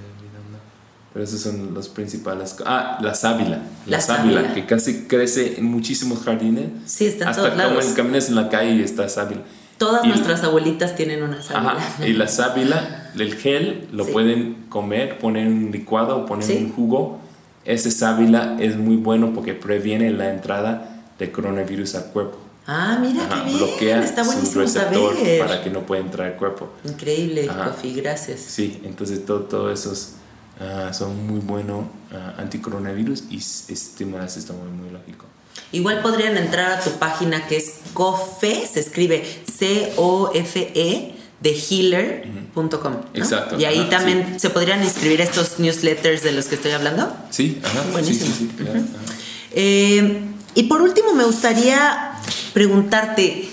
Pero 1.13 1.25
esos 1.25 1.41
son 1.41 1.73
los 1.75 1.89
principales. 1.89 2.55
Ah, 2.65 2.97
la 3.01 3.13
sábila. 3.13 3.59
La, 3.85 3.97
La 3.97 4.01
sábila, 4.01 4.41
sábila. 4.41 4.53
que 4.55 4.65
casi 4.65 5.03
crece 5.03 5.59
en 5.59 5.65
muchísimos 5.65 6.23
jardines. 6.23 6.69
Sí, 6.85 7.05
está 7.05 7.25
en 7.25 7.29
Hasta 7.29 7.43
todos 7.43 7.57
lados. 7.57 7.83
como 7.83 7.95
caminas 7.95 8.29
en 8.29 8.35
la 8.35 8.49
calle 8.49 8.71
y 8.75 8.81
está 8.81 9.07
sábila. 9.07 9.41
Todas 9.77 10.03
Y- 10.05 10.07
nuestras 10.07 10.43
abuelitas 10.43 10.95
tienen 10.95 11.21
una 11.21 11.41
sábila. 11.43 11.73
Ajá, 11.73 12.07
y 12.07 12.13
la 12.13 12.27
sábila, 12.27 13.11
el 13.17 13.35
gel, 13.35 13.87
lo 13.91 14.05
Sí. 14.05 14.11
pueden 14.11 14.65
comer, 14.69 15.19
poner 15.19 15.45
en 15.47 15.53
un 15.65 15.71
licuado 15.71 16.17
o 16.17 16.25
poner 16.25 16.45
Sí. 16.47 16.53
en 16.57 16.65
un 16.65 16.71
jugo. 16.73 17.19
Ese 17.65 17.91
sábila 17.91 18.57
es 18.59 18.75
muy 18.77 18.95
bueno 18.95 19.33
porque 19.35 19.53
previene 19.53 20.09
la 20.11 20.31
entrada 20.31 21.03
de 21.19 21.31
coronavirus 21.31 21.95
al 21.95 22.05
cuerpo. 22.05 22.37
Ah, 22.65 22.97
mira 23.01 23.23
Ajá, 23.25 23.43
qué 23.43 23.49
bien. 23.51 23.57
bloquea 23.57 24.03
Está 24.03 24.23
su 24.23 24.31
buenísimo 24.31 24.61
receptor 24.61 25.15
saber. 25.15 25.39
para 25.45 25.61
que 25.63 25.69
no 25.69 25.81
pueda 25.85 26.01
entrar 26.01 26.27
al 26.31 26.37
cuerpo. 26.37 26.69
Increíble. 26.85 27.47
Kofi, 27.47 27.93
gracias. 27.93 28.39
Sí, 28.39 28.81
entonces 28.83 29.25
todo, 29.25 29.41
todo 29.41 29.71
esos 29.71 30.13
ah, 30.63 30.93
son 30.93 31.27
muy 31.27 31.39
buenos 31.39 31.85
ah, 32.11 32.35
anticoronavirus 32.37 33.23
y 33.29 33.37
s- 33.37 33.71
estimulan 33.71 34.23
el 34.23 34.29
sistema 34.29 34.59
inmunológico. 34.65 35.25
Igual 35.71 36.01
podrían 36.01 36.37
entrar 36.37 36.71
a 36.71 36.79
tu 36.79 36.91
página 36.91 37.47
que 37.47 37.57
es 37.57 37.75
COFE, 37.93 38.67
se 38.71 38.79
escribe 38.79 39.23
C-O-F-E 39.51 41.15
de 41.39 41.49
healer.com. 41.69 42.93
¿no? 42.93 43.05
Exacto, 43.13 43.59
Y 43.59 43.65
ahí 43.65 43.79
ajá, 43.81 43.89
también 43.89 44.39
se 44.39 44.49
podrían 44.49 44.83
inscribir 44.83 45.19
estos 45.21 45.59
newsletters 45.59 46.23
de 46.23 46.31
los 46.31 46.45
que 46.45 46.55
estoy 46.55 46.71
hablando. 46.71 47.11
Sí, 47.29 47.59
ajá, 47.63 47.83
Buenísimo. 47.91 48.27
sí, 48.33 48.45
sí, 48.47 48.49
sí, 48.57 48.63
claro, 48.63 48.79
ajá. 48.79 49.13
Eh, 49.51 50.21
y 50.55 50.63
por 50.63 50.81
último, 50.81 51.13
me 51.13 51.23
gustaría 51.25 52.13
preguntarte. 52.53 53.49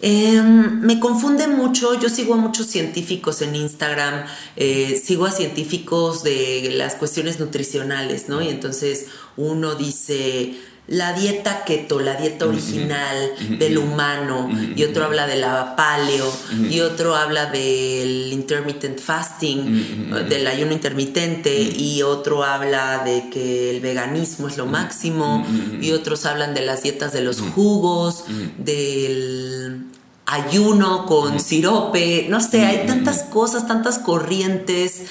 Em, 0.00 0.80
me 0.80 1.00
confunde 1.00 1.48
mucho, 1.48 1.98
yo 2.00 2.08
sigo 2.08 2.34
a 2.34 2.36
muchos 2.36 2.66
científicos 2.66 3.42
en 3.42 3.56
Instagram, 3.56 4.24
eh, 4.56 5.00
sigo 5.04 5.26
a 5.26 5.30
científicos 5.30 6.22
de 6.22 6.70
las 6.74 6.94
cuestiones 6.94 7.40
nutricionales, 7.40 8.28
¿no? 8.28 8.40
Y 8.42 8.48
entonces 8.48 9.06
uno 9.36 9.74
dice 9.74 10.54
la 10.88 11.12
dieta 11.12 11.64
keto, 11.64 12.00
la 12.00 12.14
dieta 12.14 12.46
original 12.46 13.32
del 13.58 13.76
humano, 13.76 14.50
y 14.74 14.84
otro 14.84 15.04
habla 15.04 15.26
de 15.26 15.36
la 15.36 15.76
paleo, 15.76 16.32
y 16.70 16.80
otro 16.80 17.14
habla 17.14 17.46
del 17.46 18.32
intermittent 18.32 18.98
fasting, 18.98 20.28
del 20.30 20.46
ayuno 20.46 20.72
intermitente, 20.72 21.60
y 21.60 22.02
otro 22.02 22.42
habla 22.42 23.02
de 23.04 23.28
que 23.28 23.70
el 23.70 23.80
veganismo 23.80 24.48
es 24.48 24.56
lo 24.56 24.64
máximo, 24.64 25.46
y 25.80 25.92
otros 25.92 26.24
hablan 26.24 26.54
de 26.54 26.62
las 26.62 26.82
dietas 26.82 27.12
de 27.12 27.20
los 27.20 27.42
jugos, 27.42 28.24
del 28.56 29.84
ayuno 30.24 31.04
con 31.04 31.38
sirope, 31.38 32.26
no 32.30 32.40
sé, 32.40 32.64
hay 32.64 32.86
tantas 32.86 33.24
cosas, 33.24 33.68
tantas 33.68 33.98
corrientes, 33.98 35.02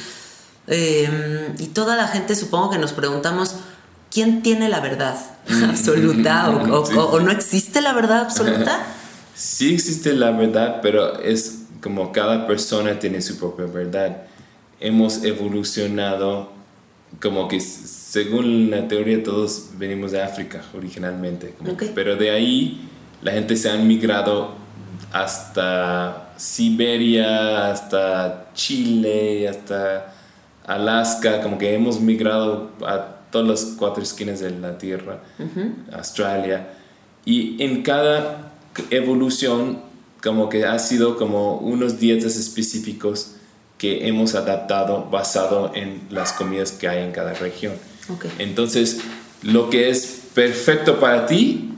eh, 0.66 1.54
y 1.60 1.68
toda 1.68 1.96
la 1.96 2.08
gente 2.08 2.36
supongo 2.36 2.72
que 2.72 2.78
nos 2.80 2.94
preguntamos, 2.94 3.56
¿quién 4.18 4.42
tiene 4.42 4.68
la 4.68 4.80
verdad 4.80 5.16
absoluta 5.70 6.50
o, 6.50 6.74
o- 6.82 6.86
Sí. 6.88 6.96
o- 6.96 7.06
o 7.12 7.20
no 7.20 7.30
existe 7.30 7.82
la 7.82 7.94
verdad 7.94 8.22
absoluta? 8.22 8.84
Sí 9.36 9.76
existe 9.76 10.14
la 10.14 10.32
verdad, 10.32 10.80
pero 10.82 11.20
es 11.22 11.66
como 11.84 12.12
cada 12.12 12.48
persona 12.48 12.98
tiene 12.98 13.22
su 13.22 13.38
propia 13.38 13.66
verdad. 13.68 14.24
Hemos 14.80 15.24
evolucionado 15.24 16.52
como 17.22 17.48
que 17.48 17.60
según 17.60 18.72
la 18.72 18.88
teoría 18.88 19.22
todos 19.24 19.68
venimos 19.78 20.12
de 20.14 20.24
África 20.24 20.64
originalmente, 20.76 21.54
como 21.56 21.78
que- 21.78 21.86
pero 21.86 22.16
de 22.16 22.32
ahí 22.32 22.90
la 23.22 23.34
gente 23.34 23.56
se 23.56 23.70
ha 23.70 23.76
migrado 23.78 24.56
hasta 25.14 26.32
Siberia, 26.38 27.72
hasta 27.72 28.48
Chile, 28.56 29.48
hasta 29.48 30.14
Alaska, 30.66 31.42
como 31.44 31.60
que 31.60 31.76
hemos 31.76 32.00
migrado 32.02 32.72
a 32.86 33.17
todas 33.32 33.48
las 33.48 33.76
cuatro 33.78 34.04
esquinas 34.04 34.40
de 34.40 34.52
la 34.52 34.78
Tierra, 34.78 35.22
Australia, 35.92 36.70
y 37.26 37.62
en 37.62 37.84
cada 37.84 38.54
evolución 38.90 39.82
como 40.22 40.50
que 40.50 40.66
ha 40.66 40.78
sido 40.80 41.18
como 41.18 41.58
unos 41.58 42.00
dietas 42.00 42.36
específicos 42.38 43.34
que 43.78 44.08
hemos 44.08 44.36
adaptado 44.36 45.08
basado 45.12 45.72
en 45.76 46.02
las 46.10 46.34
comidas 46.34 46.72
que 46.72 46.88
hay 46.88 47.04
en 47.04 47.12
cada 47.12 47.34
región. 47.34 47.74
Ok. 48.10 48.26
Entonces, 48.40 49.02
lo 49.44 49.70
que 49.70 49.90
es 49.90 50.22
perfecto 50.34 51.00
para 51.00 51.28
ti, 51.28 51.70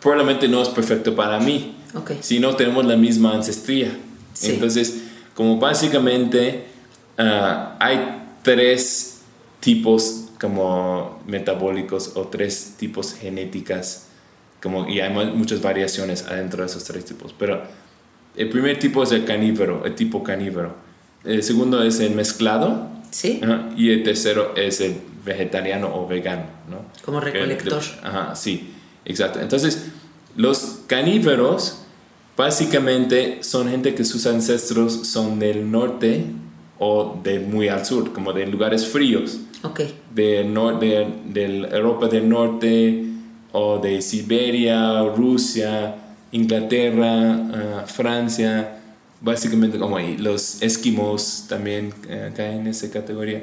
probablemente 0.00 0.48
no 0.48 0.62
es 0.62 0.68
perfecto 0.68 1.14
para 1.14 1.38
mí. 1.38 1.76
Ok. 1.94 2.12
Si 2.20 2.40
no 2.40 2.56
tenemos 2.56 2.86
la 2.86 2.96
misma 2.96 3.34
ancestría. 3.34 3.96
Sí. 4.32 4.52
Entonces, 4.52 5.02
como 5.34 5.58
básicamente 5.58 6.64
ah, 7.18 7.76
hay 7.78 8.22
tres 8.42 9.18
tipos 9.60 10.25
como 10.40 11.20
metabólicos 11.26 12.12
o 12.16 12.28
tres 12.28 12.74
tipos 12.78 13.14
genéticas, 13.14 14.08
como, 14.62 14.88
y 14.88 15.00
hay 15.00 15.12
mu- 15.12 15.34
muchas 15.36 15.62
variaciones 15.62 16.24
adentro 16.26 16.62
de 16.62 16.66
esos 16.68 16.84
tres 16.84 17.04
tipos. 17.04 17.34
Pero 17.38 17.62
el 18.36 18.48
primer 18.48 18.78
tipo 18.78 19.02
es 19.02 19.12
el 19.12 19.24
canífero, 19.24 19.84
el 19.84 19.94
tipo 19.94 20.22
canífero. 20.22 20.74
El 21.24 21.42
segundo 21.42 21.82
es 21.82 22.00
el 22.00 22.14
mezclado. 22.14 22.88
Sí. 23.10 23.40
Ajá, 23.42 23.68
y 23.76 23.90
el 23.90 24.02
tercero 24.02 24.54
es 24.56 24.80
el 24.80 24.96
vegetariano 25.24 25.94
o 25.94 26.06
vegano, 26.06 26.44
¿no? 26.68 26.82
Como 27.04 27.20
recolector. 27.20 27.82
Ajá, 28.02 28.34
sí, 28.36 28.74
exacto. 29.04 29.40
Entonces, 29.40 29.86
los 30.36 30.80
caníferos 30.86 31.82
básicamente 32.36 33.38
son 33.42 33.68
gente 33.70 33.94
que 33.94 34.04
sus 34.04 34.26
ancestros 34.26 35.08
son 35.08 35.38
del 35.38 35.70
norte 35.70 36.26
o 36.78 37.18
de 37.22 37.38
muy 37.40 37.68
al 37.68 37.84
sur, 37.86 38.12
como 38.12 38.32
de 38.32 38.46
lugares 38.46 38.86
fríos, 38.86 39.40
Ok. 39.62 39.80
de, 40.14 40.44
nor- 40.46 40.78
de, 40.78 41.06
de 41.26 41.68
Europa 41.76 42.08
del 42.08 42.28
Norte 42.28 43.04
o 43.52 43.78
de 43.78 44.02
Siberia, 44.02 45.02
Rusia, 45.16 45.94
Inglaterra, 46.32 47.32
ah, 47.52 47.84
Francia, 47.86 48.78
básicamente 49.20 49.78
como 49.78 49.96
ahí. 49.96 50.16
Los 50.18 50.62
esquimos 50.62 51.46
también 51.48 51.92
eh, 52.08 52.30
caen 52.36 52.60
en 52.60 52.66
esa 52.68 52.90
categoría. 52.90 53.42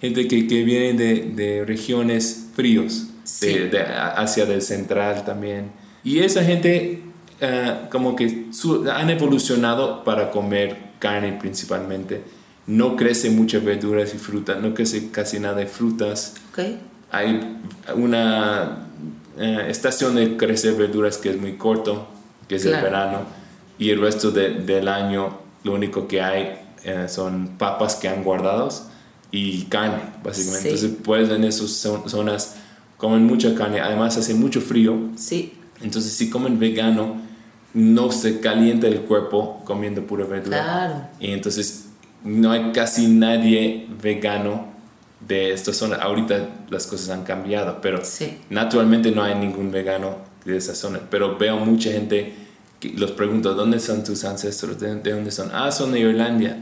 Gente 0.00 0.26
que, 0.26 0.46
que 0.48 0.64
viene 0.64 0.94
de, 0.94 1.14
de 1.34 1.64
regiones 1.64 2.48
fríos, 2.54 3.06
Sí. 3.24 3.46
de, 3.52 3.78
Asia 3.80 4.46
del 4.46 4.62
Central 4.62 5.24
también. 5.24 5.70
Y 6.02 6.18
esa 6.18 6.42
gente 6.42 7.02
ah, 7.40 7.88
como 7.90 8.16
que 8.16 8.46
han 8.92 9.10
evolucionado 9.10 10.02
para 10.02 10.32
comer 10.32 10.76
carne 10.98 11.38
principalmente. 11.40 12.22
No 12.66 12.96
crece 12.96 13.30
muchas 13.30 13.64
verduras 13.64 14.14
y 14.14 14.18
frutas, 14.18 14.60
no 14.62 14.72
crece 14.74 15.10
casi 15.10 15.40
nada 15.40 15.54
de 15.56 15.66
frutas 15.66 16.34
hay 17.10 17.58
una 17.96 18.86
eh, 19.38 19.66
estación 19.68 20.14
de 20.14 20.36
crecer 20.36 20.74
verduras 20.74 21.18
que 21.18 21.30
es 21.30 21.40
muy 21.40 21.56
corto, 21.56 22.06
que 22.48 22.56
es 22.56 22.62
Claro. 22.62 22.78
el 22.78 22.82
verano, 22.84 23.18
y 23.78 23.90
el 23.90 24.00
resto 24.00 24.30
de- 24.30 24.60
del 24.60 24.88
año 24.88 25.38
lo 25.64 25.72
único 25.74 26.06
que 26.06 26.20
hay 26.22 26.58
eh, 26.84 27.06
son 27.08 27.56
papas 27.58 27.96
que 27.96 28.08
han 28.08 28.22
guardados 28.24 28.84
y 29.30 29.62
carne, 29.64 30.02
básicamente. 30.22 30.62
Sí. 30.62 30.68
Entonces 30.74 30.98
puedes 31.04 31.30
en 31.30 31.44
esas 31.44 31.70
zo- 31.84 32.08
zonas 32.08 32.56
comen 32.96 33.24
mucha 33.24 33.54
carne, 33.54 33.80
además 33.80 34.16
hace 34.18 34.34
mucho 34.34 34.60
frío, 34.60 34.96
Sí, 35.16 35.54
entonces 35.80 36.12
si 36.12 36.28
comen 36.30 36.58
vegano 36.58 37.20
no 37.74 38.12
se 38.12 38.40
calienta 38.40 38.86
el 38.86 39.00
cuerpo 39.02 39.62
comiendo 39.64 40.02
pura 40.06 40.24
verdura. 40.26 40.62
Claro. 40.62 40.94
Y 41.20 41.30
entonces 41.32 41.81
no 42.24 42.50
hay 42.52 42.72
casi 42.72 43.06
nadie 43.08 43.86
vegano 44.02 44.66
de 45.20 45.52
esta 45.52 45.72
zona. 45.72 45.96
Ahorita 45.96 46.48
las 46.70 46.86
cosas 46.86 47.10
han 47.10 47.24
cambiado, 47.24 47.78
pero 47.80 48.04
Sí. 48.04 48.38
naturalmente 48.50 49.10
no 49.12 49.22
hay 49.22 49.34
ningún 49.34 49.70
vegano 49.70 50.16
de 50.44 50.56
esa 50.56 50.74
zona. 50.74 51.00
Pero 51.10 51.36
veo 51.38 51.56
mucha 51.58 51.90
gente 51.92 52.34
que 52.80 52.90
los 52.90 53.12
pregunto, 53.12 53.54
¿dónde 53.54 53.78
son 53.78 54.02
tus 54.02 54.24
ancestros? 54.24 54.78
¿De, 54.80 54.94
de 54.96 55.12
dónde 55.12 55.30
son? 55.30 55.50
Ah, 55.52 55.70
son 55.70 55.92
de 55.92 56.00
Irlanda. 56.00 56.56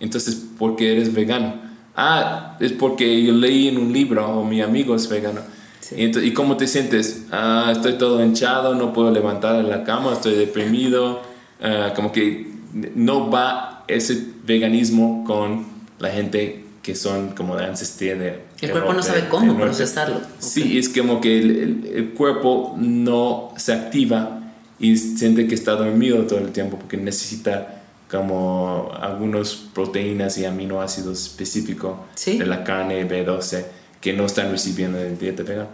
Entonces, 0.00 0.34
¿por 0.58 0.74
qué 0.76 0.92
eres 0.92 1.12
vegano? 1.14 1.54
Ah, 1.96 2.56
es 2.60 2.72
porque 2.72 3.22
yo 3.22 3.32
leí 3.32 3.68
en 3.68 3.78
un 3.78 3.92
libro 3.92 4.26
o 4.28 4.44
mi 4.44 4.60
amigo 4.62 4.94
es 4.96 5.08
vegano. 5.08 5.40
Sí. 5.80 5.96
Y, 5.98 6.04
ento- 6.10 6.24
¿y 6.24 6.32
cómo 6.32 6.56
te 6.56 6.66
sientes? 6.66 7.26
Ah, 7.30 7.68
estoy 7.72 7.94
todo 7.94 8.24
hinchado, 8.24 8.74
no 8.74 8.92
puedo 8.92 9.10
levantar 9.10 9.56
de 9.56 9.62
la 9.62 9.84
cama, 9.84 10.12
estoy 10.12 10.34
deprimido. 10.34 11.20
Ah, 11.62 11.92
como 11.94 12.10
que 12.10 12.48
no 12.94 13.30
va 13.30 13.84
ese 13.88 14.24
veganismo 14.50 15.24
con 15.26 15.66
la 15.98 16.10
gente 16.10 16.64
que 16.82 16.94
son 16.94 17.30
como 17.34 17.56
de 17.56 17.64
ancestría 17.66 18.14
de... 18.16 18.40
el 18.60 18.70
cuerpo 18.70 18.92
no 18.94 19.02
sabe 19.02 19.28
cómo 19.28 19.56
procesarlo. 19.56 20.20
Sí, 20.38 20.78
es 20.78 20.88
como 20.88 21.20
que 21.20 21.38
el, 21.38 21.50
el- 21.50 21.90
el 21.94 22.10
cuerpo 22.10 22.74
no 22.78 23.52
se 23.56 23.72
activa 23.74 24.38
y 24.78 24.96
siente 24.96 25.46
que 25.46 25.54
está 25.54 25.72
dormido 25.72 26.22
todo 26.26 26.38
el 26.38 26.52
tiempo 26.52 26.78
porque 26.78 26.96
necesita 26.96 27.82
como 28.10 28.90
algunas 29.00 29.54
proteínas 29.54 30.36
y 30.38 30.44
aminoácidos 30.46 31.20
específicos 31.22 31.96
Sí. 32.14 32.38
de 32.38 32.46
la 32.46 32.64
carne 32.64 33.06
B12 33.08 33.64
que 34.00 34.12
no 34.14 34.24
están 34.24 34.50
recibiendo 34.50 34.98
en 34.98 35.18
dieta 35.18 35.42
vegana. 35.42 35.68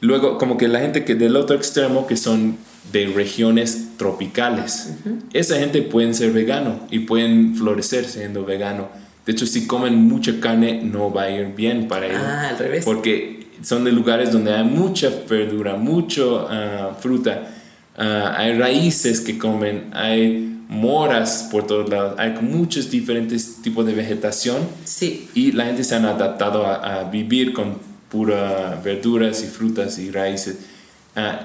Luego, 0.00 0.36
como 0.38 0.58
que 0.58 0.68
la 0.68 0.80
gente 0.80 1.04
que 1.04 1.14
del 1.14 1.34
otro 1.36 1.56
extremo, 1.56 2.06
que 2.06 2.16
son 2.18 2.58
de 2.92 3.06
regiones 3.06 3.83
tropicales, 3.96 4.94
esa 5.32 5.58
gente 5.58 5.82
pueden 5.82 6.14
ser 6.14 6.32
vegano 6.32 6.80
y 6.90 7.00
pueden 7.00 7.54
florecer 7.54 8.04
siendo 8.04 8.44
vegano. 8.44 8.88
De 9.26 9.32
hecho, 9.32 9.46
si 9.46 9.66
comen 9.66 9.94
mucha 9.96 10.38
carne, 10.40 10.82
no 10.82 11.12
va 11.12 11.22
a 11.22 11.30
ir 11.30 11.54
bien 11.54 11.88
para 11.88 12.06
ellos. 12.06 12.20
Ah, 12.22 12.48
al 12.50 12.58
revés. 12.58 12.84
Porque 12.84 13.46
son 13.62 13.84
de 13.84 13.92
lugares 13.92 14.32
donde 14.32 14.52
hay 14.52 14.64
mucha 14.64 15.10
verdura, 15.28 15.76
mucho 15.76 16.46
ah, 16.50 16.96
fruta, 17.00 17.48
ah, 17.96 18.34
hay 18.36 18.58
raíces 18.58 19.20
que 19.20 19.38
comen, 19.38 19.90
hay 19.92 20.50
moras 20.68 21.48
por 21.50 21.66
todos 21.66 21.88
lados, 21.88 22.14
hay 22.18 22.34
muchos 22.40 22.90
diferentes 22.90 23.62
tipos 23.62 23.84
de 23.86 23.92
vegetación 23.92 24.56
Sí, 24.84 25.28
y 25.34 25.52
la 25.52 25.66
gente 25.66 25.84
se 25.84 25.94
han 25.94 26.04
adaptado 26.04 26.66
a, 26.66 27.00
a 27.00 27.04
vivir 27.04 27.52
con 27.52 27.78
pura 28.10 28.80
verduras 28.84 29.42
y 29.42 29.46
frutas 29.46 29.98
y 29.98 30.10
raíces. 30.10 30.58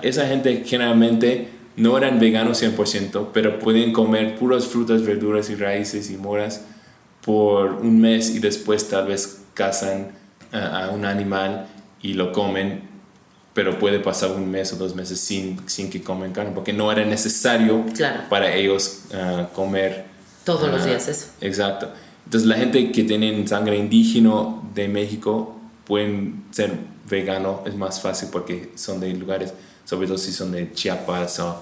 Esa 0.01 0.27
gente 0.27 0.63
generalmente 0.65 1.47
no 1.79 1.97
eran 1.97 2.19
veganos 2.19 2.61
100%, 2.61 3.27
pero 3.33 3.59
pueden 3.59 3.91
comer 3.93 4.37
puras 4.37 4.65
frutas, 4.67 5.03
verduras 5.03 5.49
y 5.49 5.55
raíces 5.55 6.09
y 6.11 6.17
moras 6.17 6.61
por 7.23 7.73
un 7.73 7.99
mes 7.99 8.29
y 8.35 8.39
después 8.39 8.87
tal 8.87 9.07
vez 9.07 9.41
cazan 9.53 10.11
a 10.51 10.89
un 10.93 11.05
animal 11.05 11.67
y 12.01 12.13
lo 12.13 12.31
comen, 12.31 12.81
pero 13.53 13.77
puede 13.77 13.99
pasar 13.99 14.31
un 14.31 14.49
mes 14.49 14.71
o 14.73 14.77
dos 14.77 14.95
meses 14.95 15.19
sin, 15.19 15.59
sin 15.67 15.89
que 15.89 16.01
comen 16.01 16.31
carne, 16.31 16.51
porque 16.55 16.73
no 16.73 16.91
era 16.91 17.03
necesario 17.05 17.85
Claro. 17.95 18.21
para 18.29 18.53
ellos 18.55 19.01
ah, 19.13 19.49
comer 19.53 20.05
todos 20.45 20.69
los 20.71 20.81
Ah, 20.81 20.85
días 20.85 21.07
eso. 21.07 21.27
Exacto. 21.41 21.89
Entonces 22.25 22.47
la 22.47 22.55
gente 22.55 22.91
que 22.91 23.03
tienen 23.03 23.47
sangre 23.47 23.77
indígena 23.77 24.55
de 24.73 24.87
México 24.87 25.59
pueden 25.85 26.43
ser 26.51 26.71
vegano, 27.09 27.63
es 27.65 27.75
más 27.75 28.01
fácil 28.01 28.29
porque 28.31 28.71
son 28.75 28.99
de 28.99 29.13
lugares, 29.13 29.53
sobre 29.85 30.07
todo 30.07 30.17
si 30.17 30.31
son 30.31 30.51
de 30.51 30.71
Chiapas 30.71 31.39
o, 31.39 31.61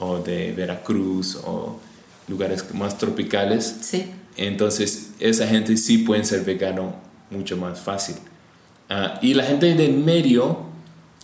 o 0.00 0.18
de 0.18 0.52
Veracruz 0.52 1.36
o 1.36 1.78
lugares 2.26 2.64
más 2.74 2.98
tropicales. 2.98 3.76
Sí, 3.82 4.06
Entonces 4.36 5.10
esa 5.20 5.46
gente 5.46 5.76
sí 5.76 5.98
pueden 5.98 6.24
ser 6.24 6.44
vegano 6.44 6.94
mucho 7.30 7.56
más 7.56 7.80
fácil. 7.80 8.16
Ah, 8.88 9.18
y 9.22 9.34
la 9.34 9.44
gente 9.44 9.74
del 9.74 9.98
medio, 9.98 10.58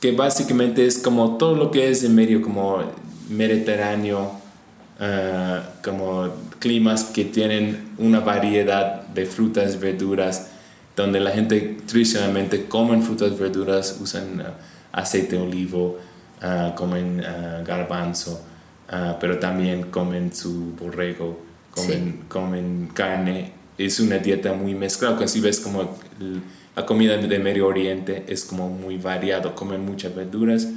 que 0.01 0.13
básicamente 0.13 0.87
es 0.87 0.99
como 0.99 1.37
todo 1.37 1.57
lo 1.57 1.71
que 1.71 1.91
es 1.91 2.03
del 2.03 2.13
medio, 2.13 2.41
como 2.43 2.79
mediterráneo, 3.29 4.33
ah, 5.01 5.63
como 5.83 6.29
climas 6.61 7.05
que 7.05 7.25
tienen 7.25 7.89
una 7.99 8.21
variedad 8.21 9.03
de 9.09 9.27
frutas, 9.27 9.81
verduras, 9.81 10.49
donde 10.95 11.19
la 11.19 11.31
gente 11.31 11.79
tradicionalmente 11.87 12.67
comen 12.67 13.03
frutas, 13.03 13.37
verduras, 13.39 13.99
usan 14.01 14.41
ah, 14.41 14.55
aceite 14.93 15.37
de 15.37 15.43
olivo, 15.43 15.99
comen 16.77 17.25
garbanzo, 17.65 18.43
ah, 18.89 19.17
pero 19.21 19.39
también 19.39 19.91
comen 19.91 20.35
su 20.35 20.75
borrego, 20.79 21.41
comen, 21.71 22.25
comen 22.29 22.91
carne. 22.93 23.53
Es 23.79 24.01
una 24.01 24.19
dieta 24.19 24.55
muy 24.55 24.75
mezclada, 24.75 25.29
si 25.29 25.41
ves 25.41 25.61
como 25.61 25.97
la 26.75 26.87
comida 26.87 27.17
de 27.17 27.39
Medio 27.39 27.67
Oriente 27.67 28.25
es 28.29 28.45
como 28.45 28.69
muy 28.69 28.97
variado, 28.99 29.55
comen 29.55 29.85
muchas 29.85 30.15
verduras, 30.15 30.69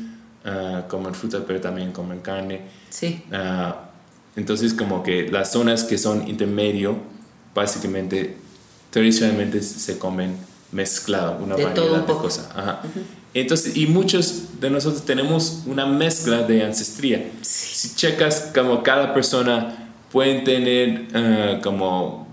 ah, 0.45 0.83
comen 0.89 1.13
frutas, 1.13 1.43
pero 1.45 1.59
también 1.61 1.91
comen 1.91 2.19
carne. 2.19 2.61
sí. 2.89 3.23
Ah, 3.31 3.85
entonces 4.35 4.73
como 4.73 5.03
que 5.03 5.27
las 5.29 5.51
zonas 5.51 5.83
que 5.83 5.97
son 5.97 6.27
intermedio, 6.27 6.97
básicamente, 7.53 8.37
tradicionalmente 8.89 9.61
se 9.61 9.97
comen 9.97 10.37
mezclado, 10.71 11.43
una 11.43 11.55
De 11.55 11.65
variedad 11.65 12.05
de 12.05 12.13
cosas. 12.13 12.49
Ajá. 12.55 12.81
Entonces, 13.33 13.77
y 13.77 13.85
muchos 13.87 14.59
de 14.59 14.69
nosotros 14.69 15.05
tenemos 15.05 15.63
una 15.67 15.85
mezcla 15.85 16.43
de 16.43 16.63
ancestría. 16.63 17.29
Si 17.41 17.95
checas 17.95 18.51
como 18.53 18.81
cada 18.83 19.13
persona 19.13 19.91
pueden 20.11 20.43
tener 20.43 21.07
ah, 21.13 21.59
como 21.63 22.27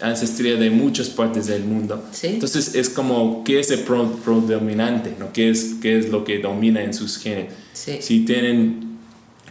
ancestría 0.00 0.56
de 0.56 0.70
muchas 0.70 1.08
partes 1.10 1.46
del 1.46 1.64
mundo. 1.64 2.02
Sí. 2.12 2.28
Entonces 2.28 2.74
es 2.74 2.88
como 2.90 3.44
qué 3.44 3.60
es 3.60 3.70
el 3.70 3.80
pro- 3.80 4.12
predominante, 4.24 5.14
¿no? 5.18 5.32
¿Qué 5.32 5.50
es, 5.50 5.74
qué 5.80 5.98
es 5.98 6.08
lo 6.10 6.24
que 6.24 6.38
domina 6.38 6.82
en 6.82 6.94
sus 6.94 7.18
genes. 7.18 7.52
Sí. 7.72 7.98
Si 8.00 8.20
tienen 8.24 8.98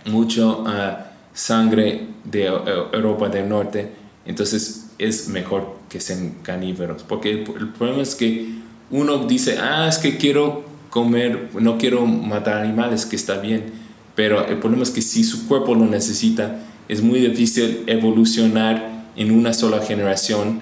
mucho 0.06 0.64
ah, 0.68 1.12
sangre 1.34 2.08
de 2.24 2.50
Eu- 2.50 2.90
Europa 2.94 3.30
del 3.30 3.48
Norte, 3.50 3.90
entonces 4.26 4.88
es 5.00 5.28
mejor 5.30 5.78
que 5.90 6.00
sean 6.00 6.36
canívoros. 6.44 7.04
Porque 7.04 7.32
el, 7.32 7.40
el 7.60 7.70
problema 7.70 8.02
es 8.02 8.16
que 8.16 8.60
uno 8.92 9.26
dice, 9.26 9.58
ah, 9.60 9.88
es 9.88 9.98
que 9.98 10.18
quiero 10.18 10.64
comer, 10.90 11.50
no 11.60 11.78
quiero 11.78 12.06
matar 12.06 12.58
animales, 12.58 13.06
que 13.06 13.16
está 13.16 13.38
bien. 13.38 13.72
Pero 14.16 14.46
el 14.48 14.58
problema 14.58 14.84
es 14.84 14.92
que 14.92 15.02
si 15.02 15.24
su 15.24 15.48
cuerpo 15.48 15.76
lo 15.76 15.86
necesita, 15.86 16.60
es 16.88 17.02
muy 17.02 17.20
difícil 17.20 17.84
evolucionar 17.88 19.06
en 19.16 19.32
una 19.32 19.54
sola 19.54 19.82
generación 19.82 20.62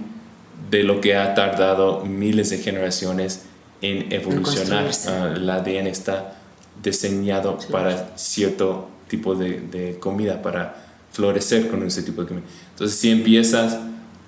de 0.69 0.83
lo 0.83 0.99
que 0.99 1.15
ha 1.15 1.33
tardado 1.33 2.05
miles 2.05 2.49
de 2.49 2.57
generaciones 2.57 3.43
en 3.81 4.11
evolucionar. 4.11 4.89
Ah, 5.07 5.33
el 5.35 5.49
ADN 5.49 5.87
está 5.87 6.35
diseñado 6.83 7.57
para 7.71 8.17
cierto 8.17 8.89
tipo 9.07 9.35
de, 9.35 9.61
de 9.61 9.99
comida, 9.99 10.41
para 10.41 10.85
florecer 11.11 11.69
con 11.69 11.83
ese 11.83 12.03
tipo 12.03 12.21
de 12.21 12.27
comida. 12.27 12.45
Entonces, 12.71 12.99
si 12.99 13.09
empiezas 13.09 13.77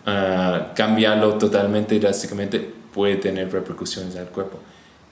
a 0.05 0.71
cambiarlo 0.75 1.35
totalmente, 1.35 1.99
drásticamente, 1.99 2.78
puede 2.93 3.15
tener 3.15 3.51
repercusiones 3.51 4.15
al 4.15 4.27
cuerpo. 4.27 4.59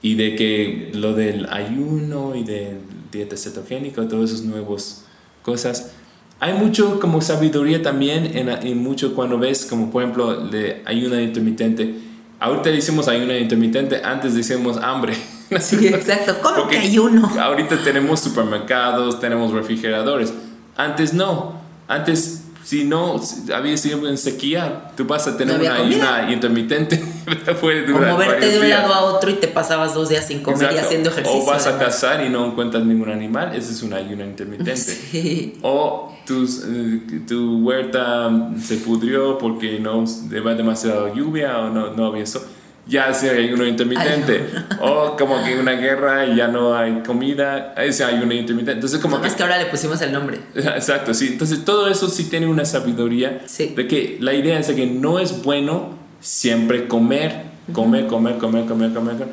Y 0.00 0.14
de 0.14 0.36
que 0.36 0.90
lo 0.94 1.14
del 1.14 1.46
ayuno 1.50 2.34
y 2.34 2.44
de 2.44 2.76
dieta 3.10 3.36
cetogénica, 3.36 4.06
todas 4.06 4.30
esas 4.30 4.44
nuevas 4.44 5.04
cosas, 5.42 5.92
hay 6.40 6.52
mucho 6.54 7.00
como 7.00 7.20
sabiduría 7.20 7.82
también 7.82 8.36
en, 8.36 8.48
en 8.48 8.78
mucho 8.78 9.14
cuando 9.14 9.38
ves 9.38 9.66
como 9.66 9.90
por 9.90 10.02
ejemplo 10.02 10.46
de 10.46 10.82
ayuno 10.84 11.20
intermitente. 11.20 11.94
Ahorita 12.38 12.70
decimos 12.70 13.08
ayuno 13.08 13.36
intermitente, 13.36 14.00
antes 14.04 14.34
decimos 14.34 14.76
hambre. 14.78 15.14
Sí, 15.60 15.86
exacto. 15.86 16.36
¿Cómo 16.42 16.68
que 16.68 16.76
hay 16.76 16.98
uno? 16.98 17.26
Ahorita 17.40 17.82
tenemos 17.82 18.20
supermercados, 18.20 19.18
tenemos 19.18 19.50
refrigeradores. 19.52 20.32
Antes 20.76 21.14
no. 21.14 21.54
Antes, 21.88 22.37
si 22.68 22.84
no, 22.84 23.18
había 23.54 23.78
sido 23.78 24.06
en 24.06 24.18
sequía, 24.18 24.90
tú 24.94 25.06
vas 25.06 25.26
a 25.26 25.38
tener 25.38 25.56
No 25.56 25.62
una 25.64 25.76
ayuna 25.76 26.30
intermitente. 26.30 27.02
Puede 27.62 27.90
O 27.94 27.98
moverte 27.98 28.46
de 28.46 28.58
un 28.58 28.66
días. 28.66 28.82
lado 28.82 28.92
a 28.92 29.00
otro 29.04 29.30
y 29.30 29.36
te 29.36 29.48
pasabas 29.48 29.94
dos 29.94 30.10
días 30.10 30.26
sin 30.26 30.42
comer 30.42 30.74
y 30.74 30.76
haciendo 30.76 31.08
ejercicio. 31.08 31.44
O 31.44 31.46
vas 31.46 31.66
a 31.66 31.78
cazar 31.78 32.22
y 32.26 32.28
no 32.28 32.44
encuentras 32.44 32.84
ningún 32.84 33.08
animal, 33.08 33.56
ese 33.56 33.72
es 33.72 33.82
un 33.82 33.94
ayuno 33.94 34.22
intermitente. 34.22 34.98
Sí. 35.10 35.54
O 35.62 36.14
tus, 36.26 36.62
eh, 36.68 37.00
tu 37.26 37.60
huerta 37.66 38.30
se 38.62 38.76
pudrió 38.76 39.38
porque 39.38 39.80
no 39.80 40.04
va 40.46 40.54
demasiada 40.54 41.14
lluvia 41.14 41.60
o 41.60 41.70
no, 41.70 41.94
no 41.94 42.04
había 42.04 42.26
sol. 42.26 42.42
Ya 42.88 43.10
ese 43.10 43.30
ayuno 43.30 43.66
intermitente. 43.66 44.48
O 44.80 45.14
como 45.16 45.44
que 45.44 45.58
una 45.58 45.72
guerra 45.72 46.26
y 46.26 46.36
ya 46.36 46.48
no 46.48 46.74
hay 46.74 47.02
comida, 47.06 47.74
ese 47.76 48.02
ayuno 48.04 48.32
intermitente. 48.32 48.72
Entonces 48.72 48.98
como 48.98 49.16
que 49.18 49.22
más 49.24 49.34
que 49.34 49.42
ahora 49.42 49.58
le 49.58 49.66
pusimos 49.66 50.00
el 50.00 50.10
nombre. 50.12 50.38
Exacto, 50.54 51.12
sí. 51.12 51.28
Entonces 51.32 51.64
todo 51.64 51.88
eso 51.88 52.08
sí 52.08 52.24
tiene 52.24 52.46
una 52.46 52.64
sabiduría 52.64 53.42
Sí. 53.46 53.74
de 53.76 53.86
que 53.86 54.16
la 54.20 54.32
idea 54.32 54.58
es 54.58 54.68
de 54.68 54.74
que 54.74 54.86
no 54.86 55.18
es 55.18 55.42
bueno 55.42 55.96
siempre 56.20 56.88
comer 56.88 57.48
comer, 57.72 58.06
comer, 58.06 58.38
comer, 58.38 58.64
comer, 58.66 58.92
comer, 58.94 59.16
comer, 59.16 59.28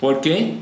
porque 0.00 0.54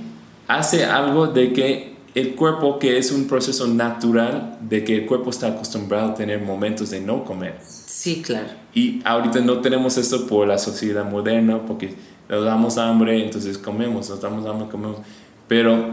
hace 0.48 0.84
algo 0.84 1.28
de 1.28 1.52
que 1.52 1.92
el 2.14 2.34
cuerpo, 2.34 2.78
que 2.78 2.98
es 2.98 3.10
un 3.12 3.26
proceso 3.26 3.66
natural, 3.68 4.58
de 4.60 4.84
que 4.84 4.96
el 4.96 5.06
cuerpo 5.06 5.30
está 5.30 5.46
acostumbrado 5.48 6.10
a 6.10 6.14
tener 6.14 6.40
momentos 6.40 6.90
de 6.90 7.00
no 7.00 7.24
comer. 7.24 7.56
Sí, 7.64 8.22
claro. 8.22 8.48
Y 8.74 9.00
ahorita 9.04 9.40
no 9.40 9.60
tenemos 9.60 9.98
eso 9.98 10.26
por 10.26 10.48
la 10.48 10.58
sociedad 10.58 11.04
moderna, 11.04 11.66
porque 11.66 11.94
nos 12.28 12.44
damos 12.44 12.78
hambre, 12.78 13.22
entonces 13.22 13.58
comemos, 13.58 14.08
nos 14.08 14.20
damos 14.20 14.46
hambre, 14.46 14.68
comemos. 14.68 14.98
Pero 15.46 15.90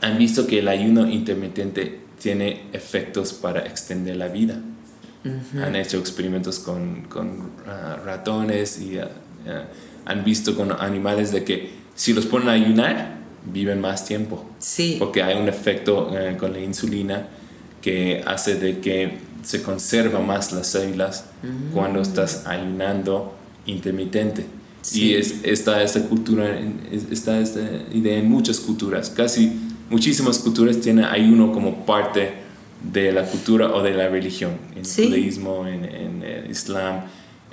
han 0.00 0.18
visto 0.18 0.46
que 0.46 0.58
el 0.58 0.68
ayuno 0.68 1.08
intermitente 1.08 2.00
tiene 2.20 2.64
efectos 2.72 3.32
para 3.32 3.60
extender 3.60 4.16
la 4.16 4.28
vida. 4.28 4.60
Han 5.24 5.76
hecho 5.76 5.98
experimentos 5.98 6.58
con, 6.58 7.02
con 7.02 7.50
ah, 7.66 7.96
ratones 8.04 8.80
y 8.80 8.98
ah, 8.98 9.08
han 10.04 10.24
visto 10.24 10.56
con 10.56 10.72
animales 10.72 11.30
de 11.30 11.44
que 11.44 11.70
si 11.94 12.12
los 12.12 12.26
ponen 12.26 12.48
a 12.48 12.52
ayunar, 12.52 13.18
viven 13.44 13.80
más 13.80 14.04
tiempo. 14.04 14.44
Sí. 14.58 14.96
Porque 14.98 15.22
hay 15.22 15.40
un 15.40 15.48
efecto 15.48 16.10
eh, 16.16 16.36
con 16.36 16.52
la 16.52 16.60
insulina 16.60 17.28
que 17.80 18.22
hace 18.26 18.56
de 18.56 18.80
que 18.80 19.18
se 19.42 19.62
conserva 19.62 20.20
más 20.20 20.52
las 20.52 20.68
células 20.68 21.24
cuando 21.72 22.00
estás 22.00 22.46
ayunando 22.46 23.34
intermitente. 23.66 24.46
Sí. 24.82 25.04
Y 25.10 25.14
es, 25.14 25.36
está 25.44 25.82
esta 25.82 26.02
cultura, 26.08 26.58
es- 26.90 27.10
está 27.10 27.38
esta 27.38 27.60
idea 27.92 28.18
en 28.18 28.28
muchas 28.30 28.58
culturas. 28.60 29.10
Casi 29.10 29.52
muchísimas 29.90 30.38
culturas 30.38 30.78
tienen 30.80 31.04
ayuno 31.04 31.52
como 31.52 31.84
parte 31.86 32.34
de 32.92 33.12
la 33.12 33.24
cultura 33.24 33.72
o 33.74 33.82
de 33.82 33.92
la 33.94 34.08
religión. 34.08 34.52
En 34.74 34.84
Sí. 34.84 35.06
judaísmo, 35.06 35.66
en, 35.68 35.84
en, 35.84 36.22
eh, 36.24 36.46
islam, 36.50 37.02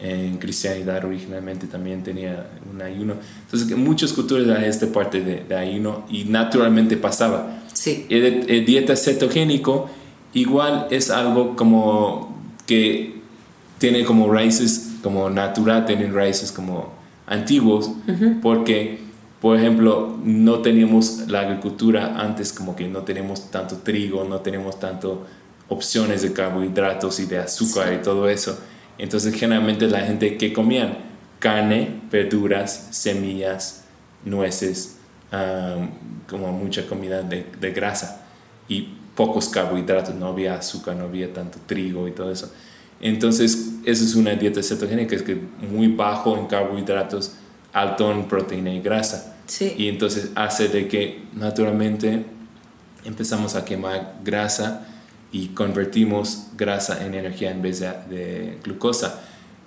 en 0.01 0.37
cristianidad 0.37 1.03
originalmente 1.05 1.67
también 1.67 2.01
tenía 2.03 2.47
un 2.71 2.81
ayuno. 2.81 3.15
Entonces, 3.45 3.69
en 3.69 3.83
muchas 3.83 4.13
culturas 4.13 4.47
hay 4.57 4.67
esta 4.69 4.87
parte 4.87 5.21
de, 5.21 5.43
de 5.43 5.55
ayuno 5.55 6.05
y 6.09 6.23
naturalmente 6.23 6.97
pasaba. 6.97 7.61
Sí. 7.73 8.05
El, 8.09 8.49
el 8.49 8.65
dieta 8.65 8.95
cetogénico 8.95 9.89
igual 10.33 10.87
es 10.91 11.09
algo 11.09 11.55
como 11.55 12.37
que 12.65 13.21
tiene 13.77 14.03
como 14.03 14.31
raíces 14.31 14.97
como 15.01 15.29
natural, 15.29 15.85
tienen 15.85 16.13
raíces 16.13 16.51
como 16.51 16.93
antiguos, 17.25 17.91
porque, 18.41 18.99
por 19.41 19.57
ejemplo, 19.57 20.17
no 20.23 20.59
teníamos 20.59 21.27
la 21.27 21.41
agricultura 21.41 22.19
antes, 22.19 22.51
como 22.51 22.75
que 22.75 22.87
no 22.87 23.03
tenemos 23.03 23.49
tanto 23.51 23.77
trigo, 23.77 24.25
no 24.25 24.41
tenemos 24.41 24.79
tanto 24.79 25.25
opciones 25.69 26.21
de 26.23 26.33
carbohidratos 26.33 27.19
y 27.19 27.25
de 27.25 27.37
azúcar 27.37 27.93
y 27.93 28.01
todo 28.01 28.27
eso. 28.27 28.59
Entonces, 28.97 29.33
generalmente 29.33 29.87
la 29.87 30.01
gente 30.01 30.37
que 30.37 30.51
comían 30.51 30.97
carne, 31.39 32.01
verduras, 32.11 32.89
semillas, 32.91 33.85
nueces, 34.25 34.97
como 36.27 36.51
mucha 36.51 36.85
comida 36.87 37.21
de, 37.21 37.45
de 37.61 37.71
grasa. 37.71 38.25
Y 38.67 38.98
pocos 39.19 39.49
carbohidratos, 39.49 40.15
no 40.15 40.27
había 40.27 40.55
azúcar, 40.55 40.95
no 40.95 41.03
había 41.03 41.33
tanto 41.33 41.59
trigo 41.65 42.07
y 42.07 42.11
todo 42.11 42.31
eso. 42.31 42.49
Entonces, 43.01 43.73
eso 43.83 44.05
es 44.05 44.15
una 44.15 44.31
dieta 44.35 44.63
cetogénica, 44.63 45.13
es 45.13 45.23
que 45.23 45.37
muy 45.69 45.87
bajo 45.89 46.37
en 46.37 46.47
carbohidratos, 46.47 47.33
alto 47.73 48.09
en 48.13 48.29
proteína 48.29 48.73
y 48.73 48.79
grasa. 48.79 49.35
Sí. 49.45 49.73
Y 49.77 49.89
entonces 49.89 50.29
hace 50.35 50.69
de 50.69 50.87
que 50.87 51.23
naturalmente 51.33 52.23
empezamos 53.03 53.55
a 53.55 53.65
quemar 53.65 54.19
grasa 54.23 54.87
y 55.33 55.47
convertimos 55.47 56.47
grasa 56.57 57.05
en 57.05 57.13
energía 57.13 57.51
en 57.51 57.61
vez 57.61 57.81
de, 57.81 57.87
de 58.09 58.57
glucosa 58.63 59.19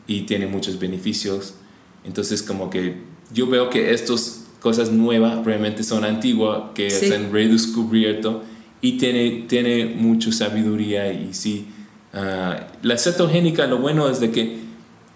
y 0.07 0.23
tiene 0.23 0.47
muchos 0.47 0.79
beneficios. 0.79 1.57
Entonces 2.05 2.43
como 2.43 2.70
que 2.70 3.03
yo 3.35 3.47
veo 3.49 3.69
que 3.69 3.93
estas 3.93 4.45
cosas 4.61 4.91
nuevas 4.93 5.45
realmente 5.45 5.83
son 5.83 6.05
antiguas, 6.07 6.70
que 6.74 6.89
Sí. 6.89 7.09
se 7.09 7.16
han 7.16 7.31
redescubierto 7.31 8.45
y 8.83 8.99
tiene, 8.99 9.45
tiene 9.49 9.87
mucha 9.87 10.31
sabiduría 10.33 11.11
y 11.13 11.33
sí. 11.33 11.67
ah, 12.13 12.67
la 12.83 12.99
cetogénica 12.99 13.67
lo 13.67 13.79
bueno 13.79 14.09
es 14.11 14.21
de 14.21 14.31
que 14.31 14.59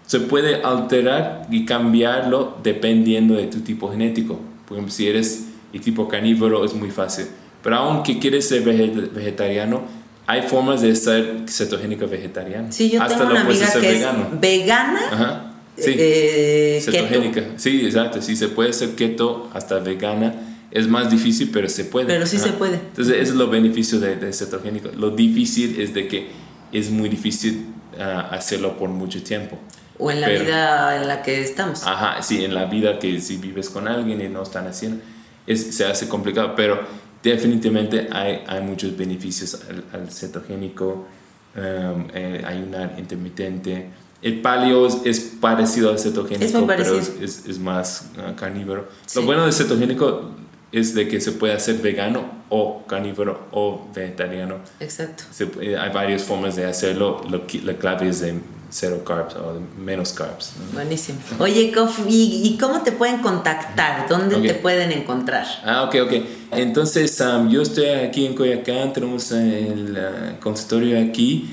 se 0.07 0.21
puede 0.21 0.63
alterar 0.63 1.45
y 1.51 1.65
cambiarlo 1.65 2.57
dependiendo 2.63 3.35
de 3.35 3.47
tu 3.47 3.59
tipo 3.59 3.91
genético. 3.91 4.39
Por 4.67 4.77
ejemplo, 4.77 4.91
si 4.93 5.07
eres 5.07 5.45
el 5.73 5.81
tipo 5.81 6.07
carnívoro 6.07 6.63
es 6.65 6.73
muy 6.73 6.89
fácil. 6.91 7.25
Pero 7.61 7.75
aunque 7.75 8.17
quieres 8.19 8.47
ser 8.47 8.63
vege- 8.63 9.11
vegetariano, 9.11 9.81
hay 10.25 10.41
formas 10.43 10.81
de 10.81 10.95
ser 10.95 11.43
cetogénico 11.47 12.07
vegetariano. 12.07 12.67
Sí, 12.71 12.89
yo 12.89 13.01
Hasta 13.01 13.17
tengo 13.17 13.29
lo 13.29 13.35
una 13.35 13.45
puedes 13.45 13.61
amiga 13.63 13.81
que 13.81 13.93
vegano. 13.93 14.27
es 14.33 14.39
vegana, 14.39 14.99
Ajá. 15.11 15.53
Sí. 15.77 15.91
eh, 15.97 16.81
keto. 16.85 16.97
cetogénica. 16.97 17.43
Sí, 17.57 17.81
exacto. 17.85 18.21
Sí, 18.21 18.35
se 18.37 18.47
puede 18.47 18.71
ser 18.73 18.95
keto 18.95 19.49
hasta 19.53 19.79
vegana. 19.79 20.33
Es 20.71 20.87
más 20.87 21.09
difícil, 21.09 21.49
pero 21.51 21.69
se 21.69 21.85
puede. 21.85 22.07
Pero 22.07 22.25
sí 22.25 22.37
Ajá. 22.37 22.47
se 22.47 22.53
puede. 22.53 22.75
Entonces, 22.75 23.13
ese 23.15 23.31
es 23.31 23.35
lo 23.35 23.47
beneficio 23.49 23.99
de, 23.99 24.15
de 24.17 24.33
cetogénico. 24.33 24.89
Lo 24.97 25.11
difícil 25.11 25.79
es 25.79 25.93
de 25.93 26.07
que 26.07 26.27
es 26.73 26.89
muy 26.89 27.07
difícil 27.09 27.67
ah, 27.99 28.27
hacerlo 28.31 28.77
por 28.77 28.89
mucho 28.89 29.23
tiempo. 29.23 29.57
O 29.97 30.11
en 30.11 30.21
la 30.21 30.27
Pero- 30.27 30.43
vida 30.43 31.01
en 31.01 31.07
la 31.07 31.21
que 31.23 31.41
estamos. 31.41 31.83
Ajá, 31.85 32.21
sí, 32.21 32.43
en 32.43 32.53
la 32.53 32.65
vida 32.65 32.99
que 32.99 33.19
si 33.21 33.37
vives 33.37 33.69
con 33.69 33.87
alguien 33.87 34.21
y 34.21 34.27
no 34.29 34.43
están 34.43 34.67
haciendo, 34.67 35.01
es, 35.47 35.75
se 35.75 35.85
hace 35.85 36.07
complicado, 36.09 36.53
pero 36.55 36.81
definitivamente 37.23 38.07
hay, 38.11 38.43
hay 38.47 38.61
muchos 38.61 38.95
beneficios 38.97 39.59
al, 39.69 39.83
al 40.01 40.11
cetogénico, 40.11 41.07
um, 41.55 42.07
eh, 42.13 42.43
ayunar 42.45 42.95
intermitente. 42.97 43.89
El 44.21 44.41
paleo 44.41 44.87
es, 44.87 44.97
es 45.05 45.19
parecido 45.39 45.89
al 45.91 45.99
cetogénico, 45.99 46.43
Es 46.45 46.53
muy 46.53 46.65
pero 46.67 46.83
parecido. 46.83 47.23
es, 47.23 47.45
es- 47.47 47.59
más 47.59 48.09
ah, 48.17 48.33
carnívoro. 48.35 48.87
Sí. 49.05 49.19
Lo 49.19 49.25
bueno 49.25 49.43
del 49.43 49.53
cetogénico 49.53 50.31
es 50.71 50.93
de 50.93 51.07
que 51.07 51.21
se 51.21 51.31
puede 51.33 51.53
hacer 51.53 51.75
vegano 51.77 52.25
o 52.49 52.83
carnívoro 52.87 53.47
o 53.51 53.87
vegetariano. 53.93 54.55
Exacto. 54.79 55.23
Se 55.31 55.47
puede- 55.47 55.77
hay 55.77 55.91
varias 55.91 56.23
formas 56.23 56.55
de 56.55 56.65
hacerlo, 56.65 57.21
lo 57.29 57.43
la 57.63 57.73
clave 57.77 58.09
es 58.09 58.19
de 58.21 58.33
cero 58.69 59.01
carbs 59.05 59.33
o 59.35 59.53
de 59.53 59.59
menos 59.81 60.11
carbs. 60.11 60.53
¿no? 60.59 60.73
Buenísimo. 60.73 61.19
Oye, 61.39 61.71
¿y, 62.09 62.41
y 62.43 62.57
cómo 62.59 62.81
te 62.81 62.91
pueden 62.91 63.19
contactar? 63.19 64.09
¿Dónde 64.09 64.35
Ok. 64.35 64.41
te 64.41 64.53
pueden 64.55 64.91
encontrar? 64.91 65.45
Ah, 65.63 65.83
ok, 65.83 65.95
ok. 66.03 66.13
Entonces, 66.51 67.19
um, 67.21 67.49
yo 67.49 67.61
estoy 67.61 67.85
aquí 67.85 68.25
en 68.25 68.33
Coyacán, 68.35 68.91
tenemos 68.91 69.31
el 69.31 69.97
uh, 69.97 70.39
consultorio 70.41 70.99
aquí 70.99 71.49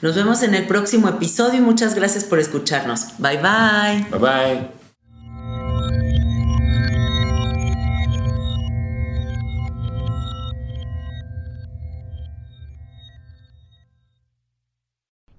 Nos 0.00 0.14
vemos 0.14 0.44
en 0.44 0.54
el 0.54 0.68
próximo 0.68 1.08
episodio 1.08 1.58
y 1.58 1.62
muchas 1.62 1.96
gracias 1.96 2.22
por 2.22 2.38
escucharnos. 2.38 3.18
Bye 3.18 3.38
bye. 3.38 4.06
Bye 4.12 4.20
bye. 4.20 4.73